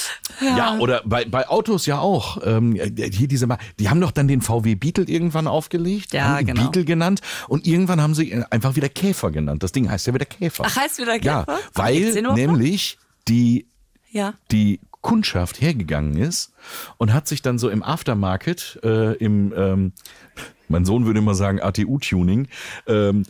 ja. 0.41 0.77
oder 0.77 1.01
bei, 1.06 1.25
bei 1.25 1.47
Autos 1.47 1.86
ja 1.86 1.99
auch. 1.99 2.38
Ähm, 2.43 2.73
hier 2.75 3.27
diese, 3.27 3.47
die 3.79 3.89
haben 3.89 4.01
doch 4.01 4.12
dann 4.12 4.27
den 4.27 4.41
VW 4.41 4.75
Beetle 4.75 5.06
irgendwann 5.06 5.47
aufgelegt, 5.47 6.13
Ja, 6.13 6.36
haben 6.38 6.45
genau. 6.45 6.63
Beetle 6.63 6.86
genannt 6.86 7.21
und 7.47 7.65
irgendwann 7.67 8.01
haben 8.01 8.15
sie 8.15 8.43
einfach 8.49 8.75
wieder 8.75 8.89
Käfer 8.89 9.32
genannt. 9.32 9.63
Das 9.63 9.71
Ding 9.71 9.89
heißt 9.89 10.08
ja 10.08 10.13
wieder 10.13 10.25
Käfer. 10.25 10.63
Ach, 10.67 10.75
heißt 10.75 10.99
wieder 10.99 11.21
Ja, 11.21 11.43
Käfer? 11.43 11.60
weil 11.73 11.97
überhaupt 11.97 12.21
noch? 12.23 12.36
nämlich 12.36 12.97
die 13.27 13.67
Ja. 14.12 14.34
die 14.51 14.79
Kundschaft 15.04 15.62
hergegangen 15.62 16.18
ist 16.18 16.54
und 16.98 17.13
hat 17.13 17.28
sich 17.28 17.44
dann 17.44 17.60
so 17.60 17.70
im 17.70 17.84
Aftermarket, 17.84 18.80
äh, 18.84 19.13
im, 19.18 19.54
ähm, 19.56 19.92
mein 20.70 20.86
Sohn 20.86 21.06
würde 21.06 21.20
immer 21.20 21.36
sagen 21.36 21.62
ATU-Tuning, 21.62 22.48
ähm, 22.88 23.24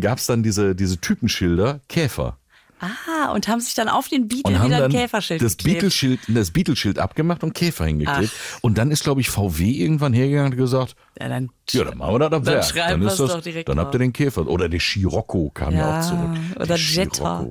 gab 0.00 0.18
es 0.18 0.26
dann 0.26 0.42
diese, 0.42 0.74
diese 0.74 0.98
Typenschilder 1.00 1.80
Käfer. 1.88 2.38
Ah, 2.80 3.32
und 3.32 3.48
haben 3.48 3.60
sich 3.60 3.74
dann 3.74 3.88
auf 3.88 4.08
den 4.08 4.28
Beetle 4.28 4.52
Und 4.54 4.58
haben 4.60 4.66
wieder 4.70 4.84
ein 4.84 4.90
Käferschild 4.90 5.42
das 5.42 5.56
geklebt. 5.56 5.80
Beetle-Schild, 5.80 6.20
das 6.28 6.52
Beetle-Schild 6.52 6.98
abgemacht 7.00 7.42
und 7.42 7.52
Käfer 7.52 7.86
hingeklebt. 7.86 8.32
Und 8.62 8.78
dann 8.78 8.90
ist, 8.92 9.02
glaube 9.02 9.20
ich, 9.20 9.30
VW 9.30 9.68
irgendwann 9.70 10.12
hergegangen 10.12 10.52
und 10.52 10.56
gesagt, 10.58 10.94
Ja, 11.20 11.28
dann, 11.28 11.50
ja, 11.70 11.84
dann 11.84 11.98
machen 11.98 12.14
wir 12.20 12.30
das 12.30 12.42
Dann 12.44 12.62
schreiben 12.62 13.02
wir's 13.02 13.16
das, 13.16 13.32
doch 13.32 13.42
direkt 13.42 13.68
Dann 13.68 13.80
habt 13.80 13.94
ihr 13.94 13.98
den 13.98 14.12
Käfer. 14.12 14.46
Oder 14.46 14.68
der 14.68 14.78
Scirocco 14.80 15.50
kam 15.50 15.74
ja, 15.74 15.78
Ja, 15.78 15.98
auch 16.00 16.08
zurück. 16.08 16.38
oder 16.56 16.66
Der 16.66 16.76
Jetta. 16.76 17.46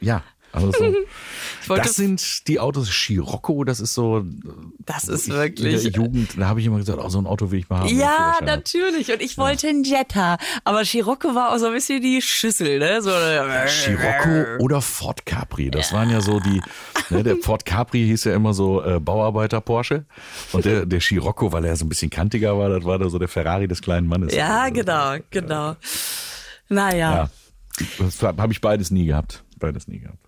Ja, 0.00 0.22
also 0.52 0.70
so. 0.72 0.94
Das 1.76 1.94
sind 1.94 2.48
die 2.48 2.58
Autos 2.58 2.88
Scirocco, 2.88 3.62
das 3.64 3.78
ist 3.78 3.94
so. 3.94 4.24
Das 4.84 5.04
ist 5.04 5.28
ich, 5.28 5.32
wirklich- 5.34 5.84
In 5.84 5.92
der 5.92 6.02
Jugend, 6.02 6.30
da 6.38 6.46
habe 6.48 6.60
ich 6.60 6.66
immer 6.66 6.78
gesagt, 6.78 6.98
oh, 7.00 7.08
so 7.08 7.18
ein 7.18 7.26
Auto 7.26 7.50
will 7.52 7.60
ich 7.60 7.68
mal 7.68 7.80
haben. 7.80 7.96
Ja, 7.98 8.38
natürlich. 8.44 9.12
Und 9.12 9.22
ich 9.22 9.38
wollte 9.38 9.68
einen 9.68 9.84
Jetta. 9.84 10.38
Aber 10.64 10.84
Scirocco 10.84 11.34
war 11.36 11.52
auch 11.54 11.58
so 11.58 11.66
ein 11.66 11.72
bisschen 11.72 12.02
die 12.02 12.20
Schüssel, 12.20 12.78
ne? 12.80 13.00
So, 13.00 13.10
Scirocco 13.68 14.62
oder 14.64 14.80
Ford 14.80 15.24
Capri, 15.24 15.70
das 15.70 15.92
waren 15.92 16.10
ja 16.10 16.20
so 16.20 16.40
die, 16.40 16.60
ne, 17.10 17.22
der 17.22 17.36
Ford 17.36 17.64
Capri 17.64 18.04
hieß 18.06 18.24
ja 18.24 18.34
immer 18.34 18.54
so 18.54 18.82
äh, 18.82 18.98
Bauarbeiter 19.00 19.60
Porsche 19.60 20.04
und 20.52 20.64
der, 20.64 20.84
der 20.86 21.00
Scirocco, 21.00 21.52
weil 21.52 21.64
er 21.64 21.76
so 21.76 21.84
ein 21.84 21.88
bisschen 21.88 22.10
kantiger 22.10 22.58
war, 22.58 22.68
das 22.68 22.84
war 22.84 22.98
da 22.98 23.08
so 23.08 23.18
der 23.18 23.28
Ferrari 23.28 23.68
des 23.68 23.82
kleinen 23.82 24.06
Mannes. 24.08 24.34
Ja, 24.34 24.62
Also, 24.62 24.74
genau, 24.74 25.14
genau. 25.30 25.76
Naja. 26.68 27.12
Ja, 27.12 27.30
das 27.98 28.22
habe 28.22 28.52
ich 28.52 28.60
beides 28.60 28.90
nie 28.90 29.06
gehabt, 29.06 29.44
beides 29.62 29.86
nie 29.86 30.00
gehabt. 30.00 30.26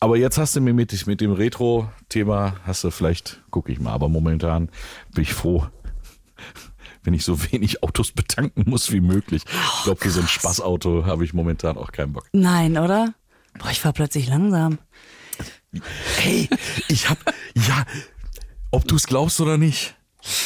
Aber 0.00 0.16
jetzt 0.16 0.38
hast 0.38 0.56
du 0.56 0.60
mir 0.60 0.72
mit, 0.72 1.06
mit 1.06 1.20
dem 1.20 1.32
Retro-Thema, 1.32 2.56
hast 2.64 2.82
du 2.82 2.90
vielleicht, 2.90 3.42
gucke 3.50 3.70
ich 3.70 3.78
mal, 3.78 3.92
aber 3.92 4.08
momentan 4.08 4.70
bin 5.12 5.22
ich 5.22 5.34
froh, 5.34 5.66
wenn 7.04 7.12
ich 7.14 7.24
so 7.24 7.40
wenig 7.52 7.82
Autos 7.82 8.12
betanken 8.12 8.64
muss 8.66 8.90
wie 8.90 9.00
möglich. 9.00 9.42
ich 9.46 9.84
glaube, 9.84 10.00
für 10.00 10.10
so 10.10 10.20
ein 10.20 10.28
Spaßauto 10.28 11.04
habe 11.04 11.24
ich 11.24 11.34
momentan 11.34 11.76
auch 11.76 11.92
keinen 11.92 12.14
Bock. 12.14 12.28
Nein, 12.32 12.78
oder? 12.78 13.14
Boah, 13.58 13.70
ich 13.70 13.84
war 13.84 13.92
plötzlich 13.92 14.28
langsam. 14.28 14.78
Hey, 16.16 16.48
ich 16.88 17.10
hab, 17.10 17.18
ja, 17.54 17.84
ob 18.70 18.88
du 18.88 18.96
es 18.96 19.06
glaubst 19.06 19.38
oder 19.40 19.58
nicht, 19.58 19.97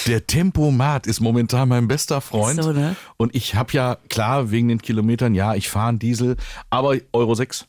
der 0.06 0.26
Tempomat 0.26 1.06
ist 1.06 1.20
momentan 1.20 1.68
mein 1.68 1.88
bester 1.88 2.20
Freund. 2.20 2.62
So, 2.62 2.72
ne? 2.72 2.96
Und 3.16 3.34
ich 3.34 3.54
habe 3.54 3.72
ja, 3.72 3.96
klar, 4.08 4.50
wegen 4.50 4.68
den 4.68 4.80
Kilometern, 4.80 5.34
ja, 5.34 5.54
ich 5.54 5.68
fahre 5.68 5.90
einen 5.90 5.98
Diesel, 5.98 6.36
aber 6.70 6.96
Euro 7.12 7.34
6. 7.34 7.66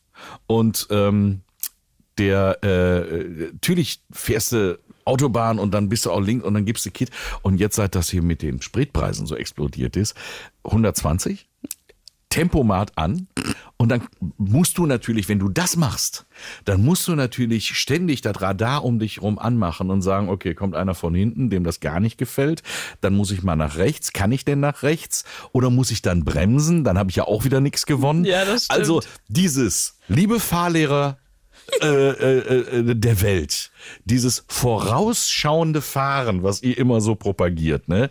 Und 0.48 0.88
ähm, 0.90 1.42
der, 2.18 2.64
äh, 2.64 3.52
natürlich 3.54 4.02
fährst 4.12 4.52
du 4.52 4.80
Autobahn 5.06 5.60
und 5.60 5.74
dann 5.74 5.90
bist 5.90 6.06
du 6.06 6.12
auch 6.12 6.22
links 6.22 6.46
und 6.46 6.54
dann 6.54 6.66
gibst 6.66 6.86
du 6.86 6.92
Kit. 6.92 7.10
Und 7.42 7.60
jetzt, 7.60 7.76
seit 7.76 7.96
das 7.96 8.10
hier 8.10 8.22
mit 8.22 8.42
den 8.42 8.62
Spritpreisen 8.62 9.26
so 9.26 9.36
explodiert 9.36 9.96
ist, 9.96 10.16
120, 10.64 11.48
Tempomat 12.30 12.98
an 12.98 13.28
und 13.84 13.90
dann 13.90 14.08
musst 14.38 14.78
du 14.78 14.86
natürlich, 14.86 15.28
wenn 15.28 15.40
du 15.40 15.50
das 15.50 15.76
machst, 15.76 16.26
dann 16.64 16.86
musst 16.86 17.06
du 17.06 17.16
natürlich 17.16 17.78
ständig 17.78 18.22
das 18.22 18.42
Radar 18.42 18.86
um 18.86 18.98
dich 18.98 19.22
rum 19.22 19.38
anmachen 19.38 19.92
und 19.92 20.02
sagen, 20.02 20.30
okay, 20.30 20.56
kommt 20.56 20.74
einer 20.74 20.96
von 20.96 21.14
hinten, 21.14 21.50
dem 21.50 21.66
das 21.66 21.82
gar 21.82 22.00
nicht 22.00 22.18
gefällt, 22.18 22.64
dann 23.02 23.14
muss 23.14 23.30
ich 23.32 23.44
mal 23.44 23.58
nach 23.58 23.76
rechts. 23.76 24.14
Kann 24.14 24.32
ich 24.32 24.46
denn 24.46 24.62
nach 24.62 24.84
rechts? 24.84 25.26
Oder 25.52 25.70
muss 25.70 25.92
ich 25.92 26.02
dann 26.02 26.24
bremsen? 26.24 26.86
Dann 26.86 26.98
habe 26.98 27.10
ich 27.10 27.18
ja 27.18 27.26
auch 27.26 27.44
wieder 27.44 27.60
nichts 27.60 27.86
gewonnen. 27.86 28.24
Ja, 28.24 28.46
das 28.46 28.68
stimmt. 28.68 28.80
Also 28.80 29.02
dieses, 29.28 29.98
liebe 30.08 30.40
Fahrlehrer 30.40 31.18
äh, 31.82 31.86
äh, 31.86 32.80
äh, 32.90 32.96
der 32.96 33.20
Welt, 33.20 33.70
dieses 34.06 34.46
vorausschauende 34.48 35.82
Fahren, 35.82 36.42
was 36.42 36.64
ihr 36.64 36.78
immer 36.78 37.02
so 37.02 37.16
propagiert, 37.16 37.90
ne, 37.90 38.10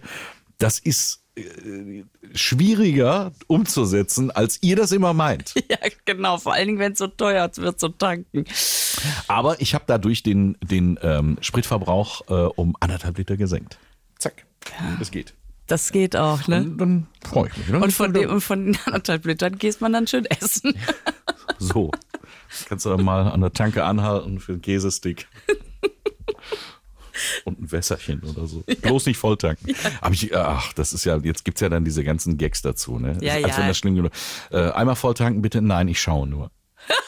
das 0.58 0.78
ist 0.78 1.20
äh, 1.20 1.21
schwieriger 2.34 3.32
umzusetzen, 3.46 4.30
als 4.30 4.62
ihr 4.62 4.76
das 4.76 4.92
immer 4.92 5.14
meint. 5.14 5.54
Ja, 5.70 5.78
genau. 6.04 6.36
Vor 6.36 6.52
allen 6.52 6.66
Dingen, 6.66 6.78
wenn 6.78 6.92
es 6.92 6.98
so 6.98 7.06
teuer 7.06 7.50
wird 7.56 7.80
zu 7.80 7.88
tanken. 7.88 8.44
Aber 9.26 9.60
ich 9.60 9.74
habe 9.74 9.84
dadurch 9.86 10.22
den, 10.22 10.58
den 10.60 10.98
ähm, 11.02 11.38
Spritverbrauch 11.40 12.28
äh, 12.28 12.32
um 12.56 12.76
anderthalb 12.80 13.16
Liter 13.16 13.38
gesenkt. 13.38 13.78
Zack. 14.18 14.44
Das 14.98 15.10
geht. 15.10 15.34
Das 15.66 15.92
geht 15.92 16.16
auch, 16.16 16.46
ne? 16.48 16.58
Und 16.58 16.78
dann 16.78 17.06
freue 17.24 17.48
ich 17.48 17.56
mich. 17.56 17.66
Dann 17.68 17.82
Und 17.82 17.92
von, 17.92 18.12
dem, 18.12 18.28
und 18.28 18.40
von 18.42 18.66
den 18.66 18.78
anderthalb 18.84 19.24
Litern 19.24 19.56
gehst 19.56 19.80
man 19.80 19.92
dann 19.92 20.06
schön 20.06 20.26
essen. 20.26 20.74
So. 21.58 21.90
Kannst 22.68 22.86
du 22.86 22.90
dann 22.90 23.04
mal 23.04 23.30
an 23.30 23.40
der 23.40 23.52
Tanke 23.52 23.84
anhalten 23.84 24.40
für 24.40 24.52
einen 24.52 24.62
Käsestick. 24.62 25.28
Und 27.44 27.60
ein 27.60 27.72
Wässerchen 27.72 28.22
oder 28.22 28.46
so. 28.46 28.62
Bloß 28.82 29.06
nicht 29.06 29.18
volltanken. 29.18 29.74
Aber 30.00 30.14
ich, 30.14 30.36
ach, 30.36 30.72
das 30.72 30.92
ist 30.92 31.04
ja, 31.04 31.16
jetzt 31.18 31.44
gibt's 31.44 31.60
ja 31.60 31.68
dann 31.68 31.84
diese 31.84 32.04
ganzen 32.04 32.38
Gags 32.38 32.62
dazu, 32.62 32.98
ne? 32.98 33.18
Ja, 33.20 33.34
Als 33.34 33.48
ja. 33.48 33.58
wenn 33.58 33.68
das 33.68 33.78
schlimm 33.78 33.96
genug. 33.96 34.12
Äh, 34.50 34.70
einmal 34.70 34.96
volltanken, 34.96 35.42
bitte. 35.42 35.62
Nein, 35.62 35.88
ich 35.88 36.00
schaue 36.00 36.26
nur. 36.26 36.50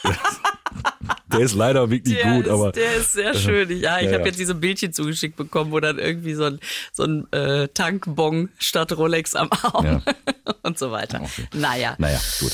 der 1.32 1.40
ist 1.40 1.54
leider 1.54 1.90
wirklich 1.90 2.16
Der, 2.16 2.34
gut, 2.34 2.46
ist, 2.46 2.52
aber. 2.52 2.72
der 2.72 2.96
ist 2.96 3.12
sehr 3.12 3.34
schön. 3.34 3.70
Ja, 3.70 3.98
ich 3.98 4.06
ja, 4.06 4.12
habe 4.12 4.20
ja. 4.20 4.26
jetzt 4.26 4.38
diese 4.38 4.54
Bildchen 4.54 4.92
zugeschickt 4.92 5.36
bekommen, 5.36 5.72
wo 5.72 5.80
dann 5.80 5.98
irgendwie 5.98 6.34
so 6.34 6.44
ein, 6.44 6.60
so 6.92 7.04
ein 7.04 7.32
äh, 7.32 7.68
Tankbon 7.68 8.50
statt 8.58 8.96
Rolex 8.96 9.34
am 9.34 9.48
Arm 9.50 9.84
Ja. 9.84 10.02
und 10.62 10.78
so 10.78 10.90
weiter. 10.90 11.20
Okay. 11.22 11.48
Naja. 11.54 11.96
Naja, 11.98 12.20
gut. 12.40 12.52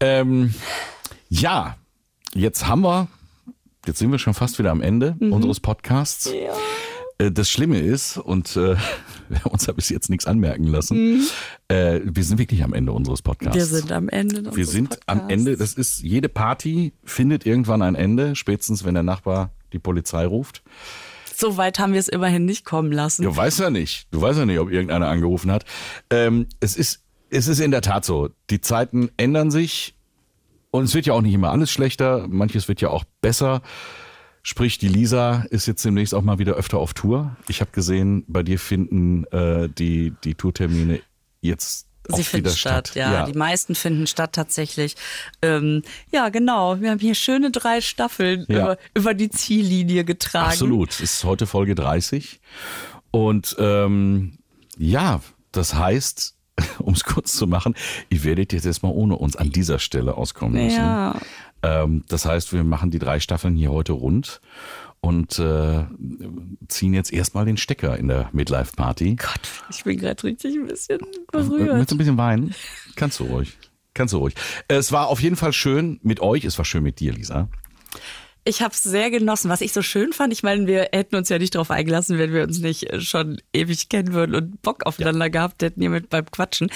Ähm, 0.00 0.54
ja, 1.28 1.76
jetzt 2.34 2.66
haben 2.66 2.82
wir, 2.82 3.08
jetzt 3.86 3.98
sind 3.98 4.10
wir 4.12 4.18
schon 4.18 4.34
fast 4.34 4.58
wieder 4.58 4.70
am 4.70 4.80
Ende 4.80 5.16
Mhm. 5.18 5.32
unseres 5.32 5.60
Podcasts. 5.60 6.26
Äh, 7.18 7.30
Das 7.30 7.48
Schlimme 7.50 7.78
ist, 7.78 8.16
und 8.16 8.56
äh, 8.56 8.74
wir 9.28 9.44
haben 9.44 9.50
uns 9.52 9.66
ja 9.66 9.72
bis 9.72 9.88
jetzt 9.90 10.10
nichts 10.10 10.26
anmerken 10.26 10.64
lassen, 10.64 11.22
äh, 11.68 12.00
wir 12.04 12.24
sind 12.24 12.38
wirklich 12.38 12.64
am 12.64 12.72
Ende 12.72 12.90
unseres 12.92 13.22
Podcasts. 13.22 13.54
Mhm. 13.54 13.58
Wir 13.60 13.66
sind 13.66 13.92
am 13.92 14.08
Ende. 14.08 14.56
Wir 14.56 14.66
sind 14.66 14.98
am 15.06 15.18
Podcasts. 15.20 15.32
Ende, 15.32 15.56
das 15.56 15.74
ist, 15.74 16.00
jede 16.02 16.28
Party 16.28 16.92
findet 17.04 17.46
irgendwann 17.46 17.82
ein 17.82 17.94
Ende, 17.94 18.34
spätestens 18.34 18.84
wenn 18.84 18.94
der 18.94 19.02
Nachbar 19.04 19.50
die 19.72 19.78
Polizei 19.78 20.26
ruft. 20.26 20.62
So 21.36 21.56
weit 21.56 21.78
haben 21.78 21.92
wir 21.92 22.00
es 22.00 22.08
immerhin 22.08 22.44
nicht 22.44 22.64
kommen 22.64 22.92
lassen. 22.92 23.22
Du 23.22 23.34
weißt 23.36 23.58
ja 23.60 23.70
nicht, 23.70 24.06
du 24.10 24.20
weißt 24.20 24.38
ja 24.38 24.46
nicht, 24.46 24.58
ob 24.58 24.70
irgendeiner 24.70 25.08
angerufen 25.08 25.50
hat. 25.50 25.64
Ähm, 26.10 26.46
es 26.60 26.76
ist, 26.76 27.02
es 27.30 27.46
ist 27.48 27.60
in 27.60 27.70
der 27.70 27.80
Tat 27.82 28.04
so. 28.04 28.30
Die 28.50 28.60
Zeiten 28.60 29.10
ändern 29.16 29.50
sich 29.50 29.94
und 30.72 30.82
es 30.84 30.94
wird 30.94 31.06
ja 31.06 31.12
auch 31.12 31.20
nicht 31.20 31.34
immer 31.34 31.50
alles 31.52 31.70
schlechter. 31.70 32.26
Manches 32.28 32.66
wird 32.66 32.80
ja 32.80 32.88
auch 32.88 33.04
besser. 33.20 33.62
Sprich, 34.42 34.78
die 34.78 34.88
Lisa 34.88 35.44
ist 35.50 35.66
jetzt 35.66 35.84
demnächst 35.84 36.12
auch 36.16 36.22
mal 36.22 36.40
wieder 36.40 36.54
öfter 36.54 36.78
auf 36.78 36.94
Tour. 36.94 37.36
Ich 37.46 37.60
habe 37.60 37.70
gesehen, 37.70 38.24
bei 38.26 38.42
dir 38.42 38.58
finden 38.58 39.24
äh, 39.26 39.68
die, 39.68 40.12
die 40.24 40.34
Tourtermine 40.34 41.00
jetzt 41.40 41.86
auch 42.10 42.16
Sie 42.16 42.24
finden 42.24 42.50
statt, 42.50 42.88
statt. 42.88 42.96
ja. 42.96 43.24
Die 43.26 43.38
meisten 43.38 43.76
finden 43.76 44.08
statt 44.08 44.32
tatsächlich. 44.32 44.96
Ähm, 45.42 45.82
ja, 46.10 46.30
genau. 46.30 46.80
Wir 46.80 46.90
haben 46.90 46.98
hier 46.98 47.14
schöne 47.14 47.52
drei 47.52 47.80
Staffeln 47.80 48.44
Ja. 48.48 48.58
über, 48.58 48.76
über 48.94 49.14
die 49.14 49.30
Ziellinie 49.30 50.04
getragen. 50.04 50.48
Absolut. 50.48 50.90
Es 50.90 51.00
ist 51.00 51.24
heute 51.24 51.46
Folge 51.46 51.76
30. 51.76 52.40
Und 53.12 53.54
ähm, 53.60 54.38
ja, 54.76 55.20
das 55.52 55.74
heißt, 55.74 56.34
um 56.78 56.94
es 56.94 57.04
kurz 57.04 57.32
zu 57.32 57.46
machen, 57.46 57.74
ihr 58.10 58.24
werdet 58.24 58.52
jetzt 58.52 58.66
erstmal 58.66 58.92
ohne 58.92 59.16
uns 59.16 59.36
an 59.36 59.50
dieser 59.50 59.78
Stelle 59.78 60.16
auskommen 60.16 60.64
müssen. 60.64 60.78
Ja. 60.78 61.16
Ähm, 61.62 62.04
das 62.08 62.26
heißt, 62.26 62.52
wir 62.52 62.64
machen 62.64 62.90
die 62.90 62.98
drei 62.98 63.20
Staffeln 63.20 63.56
hier 63.56 63.70
heute 63.70 63.92
rund 63.92 64.40
und 65.00 65.38
äh, 65.38 65.84
ziehen 66.68 66.94
jetzt 66.94 67.12
erstmal 67.12 67.44
den 67.44 67.56
Stecker 67.56 67.96
in 67.98 68.08
der 68.08 68.30
Midlife 68.32 68.76
Party. 68.76 69.16
Gott, 69.16 69.40
ich 69.70 69.82
bin 69.84 69.98
gerade 69.98 70.22
richtig 70.24 70.54
ein 70.54 70.66
bisschen 70.66 71.00
Willst 71.32 71.50
berührt. 71.50 71.90
du 71.90 71.94
ein 71.94 71.98
bisschen 71.98 72.18
weinen? 72.18 72.54
Kannst 72.96 73.20
du 73.20 73.24
ruhig. 73.24 73.58
Kannst 73.94 74.14
du 74.14 74.18
ruhig. 74.18 74.34
Es 74.68 74.92
war 74.92 75.08
auf 75.08 75.20
jeden 75.20 75.36
Fall 75.36 75.52
schön 75.52 75.98
mit 76.02 76.20
euch. 76.20 76.44
Es 76.44 76.56
war 76.56 76.64
schön 76.64 76.82
mit 76.82 77.00
dir, 77.00 77.12
Lisa. 77.12 77.48
Ich 78.44 78.60
habe 78.60 78.74
es 78.74 78.82
sehr 78.82 79.10
genossen. 79.10 79.48
Was 79.50 79.60
ich 79.60 79.72
so 79.72 79.82
schön 79.82 80.12
fand, 80.12 80.32
ich 80.32 80.42
meine, 80.42 80.66
wir 80.66 80.88
hätten 80.92 81.14
uns 81.16 81.28
ja 81.28 81.38
nicht 81.38 81.54
darauf 81.54 81.70
eingelassen, 81.70 82.18
wenn 82.18 82.32
wir 82.32 82.42
uns 82.42 82.58
nicht 82.58 82.90
äh, 82.90 83.00
schon 83.00 83.40
ewig 83.52 83.88
kennen 83.88 84.12
würden 84.14 84.34
und 84.34 84.62
Bock 84.62 84.84
aufeinander 84.84 85.30
gehabt 85.30 85.62
hätten 85.62 85.80
hier 85.80 85.90
mit 85.90 86.10
beim 86.10 86.26
Quatschen. 86.30 86.70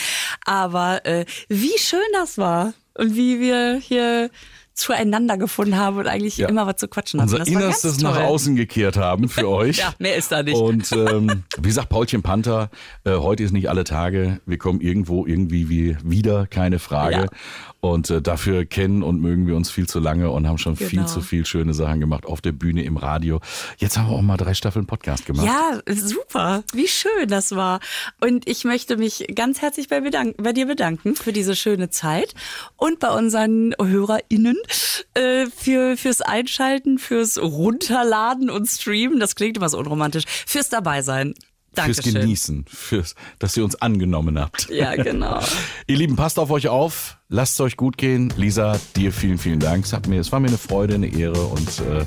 Aber 0.45 1.05
äh, 1.07 1.25
wie 1.49 1.77
schön 1.79 1.99
das 2.13 2.39
war 2.39 2.73
und 2.95 3.17
wie 3.17 3.41
wir 3.41 3.77
hier 3.83 4.31
zueinander 4.75 5.39
gefunden 5.39 5.77
haben 5.79 5.97
und 5.97 6.07
eigentlich 6.07 6.37
Ja. 6.37 6.49
immer 6.51 6.67
was 6.67 6.77
zu 6.77 6.87
quatschen 6.87 7.19
hatten. 7.19 7.31
Unser 7.31 7.39
Das 7.39 7.49
Innerstes 7.49 8.01
nach 8.03 8.21
außen 8.21 8.57
gekehrt 8.57 8.99
haben 8.99 9.31
für 9.31 9.49
euch. 9.51 9.79
Ja, 9.79 9.95
mehr 9.99 10.17
ist 10.17 10.31
da 10.31 10.43
nicht. 10.43 10.55
Und 10.55 10.93
ähm, 10.93 11.45
wie 11.59 11.71
sagt 11.71 11.89
Paulchen 11.89 12.23
Panther, 12.23 12.69
äh, 13.05 13.13
heute 13.13 13.43
ist 13.43 13.53
nicht 13.53 13.71
alle 13.71 13.85
Tage, 13.85 14.39
wir 14.45 14.59
kommen 14.59 14.83
irgendwo 14.83 15.25
irgendwie 15.27 15.71
wie 15.71 15.97
wieder, 16.05 16.47
keine 16.47 16.79
Frage. 16.79 17.17
Ja. 17.17 17.27
Und 17.93 18.11
äh, 18.11 18.21
dafür 18.21 18.65
kennen 18.65 19.03
und 19.03 19.21
mögen 19.21 19.47
wir 19.47 19.57
uns 19.57 19.71
viel 19.71 19.89
zu 19.89 20.01
lange 20.01 20.31
und 20.31 20.47
haben 20.47 20.59
schon 20.59 20.77
viel 20.77 20.89
Genau. 20.89 21.07
zu 21.07 21.21
viel 21.21 21.47
schöne 21.47 21.73
Sachen 21.75 22.01
gemacht 22.01 22.27
auf 22.27 22.41
der 22.41 22.53
Bühne, 22.53 22.83
im 22.85 22.97
Radio. 22.97 23.41
Jetzt 23.79 23.97
haben 23.97 24.09
wir 24.11 24.17
auch 24.17 24.23
mal 24.23 24.37
drei 24.37 24.55
Staffeln 24.55 24.87
Podcast 24.87 25.27
gemacht. 25.27 25.47
Ja, 25.47 25.81
super. 25.95 26.65
Wie 26.73 26.89
schön 26.89 27.29
das 27.29 27.55
war. 27.55 27.81
Und 28.21 28.49
ich 28.49 28.65
möchte 28.65 28.97
mich 28.97 29.27
ganz 29.35 29.63
herzlich 29.63 29.89
bei, 29.89 30.01
bedanken, 30.01 30.43
bei 30.43 30.53
dir 30.53 30.67
bedanken 30.67 31.15
für 31.17 31.33
diese 31.33 31.55
schöne 31.57 31.91
Zeit 31.91 32.35
und 32.77 32.99
bei 32.99 33.11
unseren 33.11 33.75
HörerInnen 33.81 34.57
äh, 35.15 35.47
für, 35.47 35.97
fürs 35.97 36.21
Einschalten, 36.23 36.99
fürs 36.99 37.39
Runterladen 37.39 38.51
und 38.51 38.67
Streamen. 38.67 39.21
Das 39.21 39.35
klingt 39.35 39.57
immer 39.57 39.69
so 39.69 39.79
unromantisch. 39.79 40.25
Fürs 40.47 40.69
Dabeisein. 40.69 41.35
Fürs 41.85 41.97
Dankeschön. 41.99 42.23
Genießen, 42.23 42.65
fürs, 42.69 43.15
dass 43.39 43.57
ihr 43.57 43.65
uns 43.65 43.77
angenommen 43.77 44.39
habt. 44.39 44.69
Ja, 44.71 44.95
genau. 44.95 45.41
Ihr 45.87 45.97
Lieben, 45.97 46.17
passt 46.17 46.39
auf 46.39 46.51
euch 46.51 46.69
auf, 46.69 47.19
lasst 47.29 47.55
es 47.55 47.61
euch 47.61 47.77
gut 47.77 47.99
gehen. 47.99 48.33
Lisa, 48.37 48.79
dir 48.97 49.13
vielen, 49.13 49.39
vielen 49.39 49.61
Dank. 49.61 49.85
Es, 49.85 49.93
hat 49.93 50.07
mir, 50.09 50.21
es 50.21 50.33
war 50.33 50.41
mir 50.41 50.49
eine 50.49 50.59
Freude, 50.59 50.95
eine 50.95 51.07
Ehre 51.07 51.45
und 51.47 51.69
äh, 51.81 52.05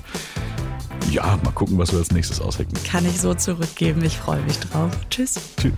ja, 1.11 1.39
mal 1.43 1.51
gucken, 1.51 1.77
was 1.77 1.91
wir 1.91 1.99
als 1.99 2.11
nächstes 2.11 2.41
aushecken. 2.41 2.73
Kann 2.83 3.05
ich 3.05 3.19
so 3.19 3.33
zurückgeben. 3.33 4.03
Ich 4.03 4.17
freue 4.17 4.41
mich 4.41 4.59
drauf. 4.59 4.91
Tschüss. 5.09 5.39
Tschüss. 5.57 5.73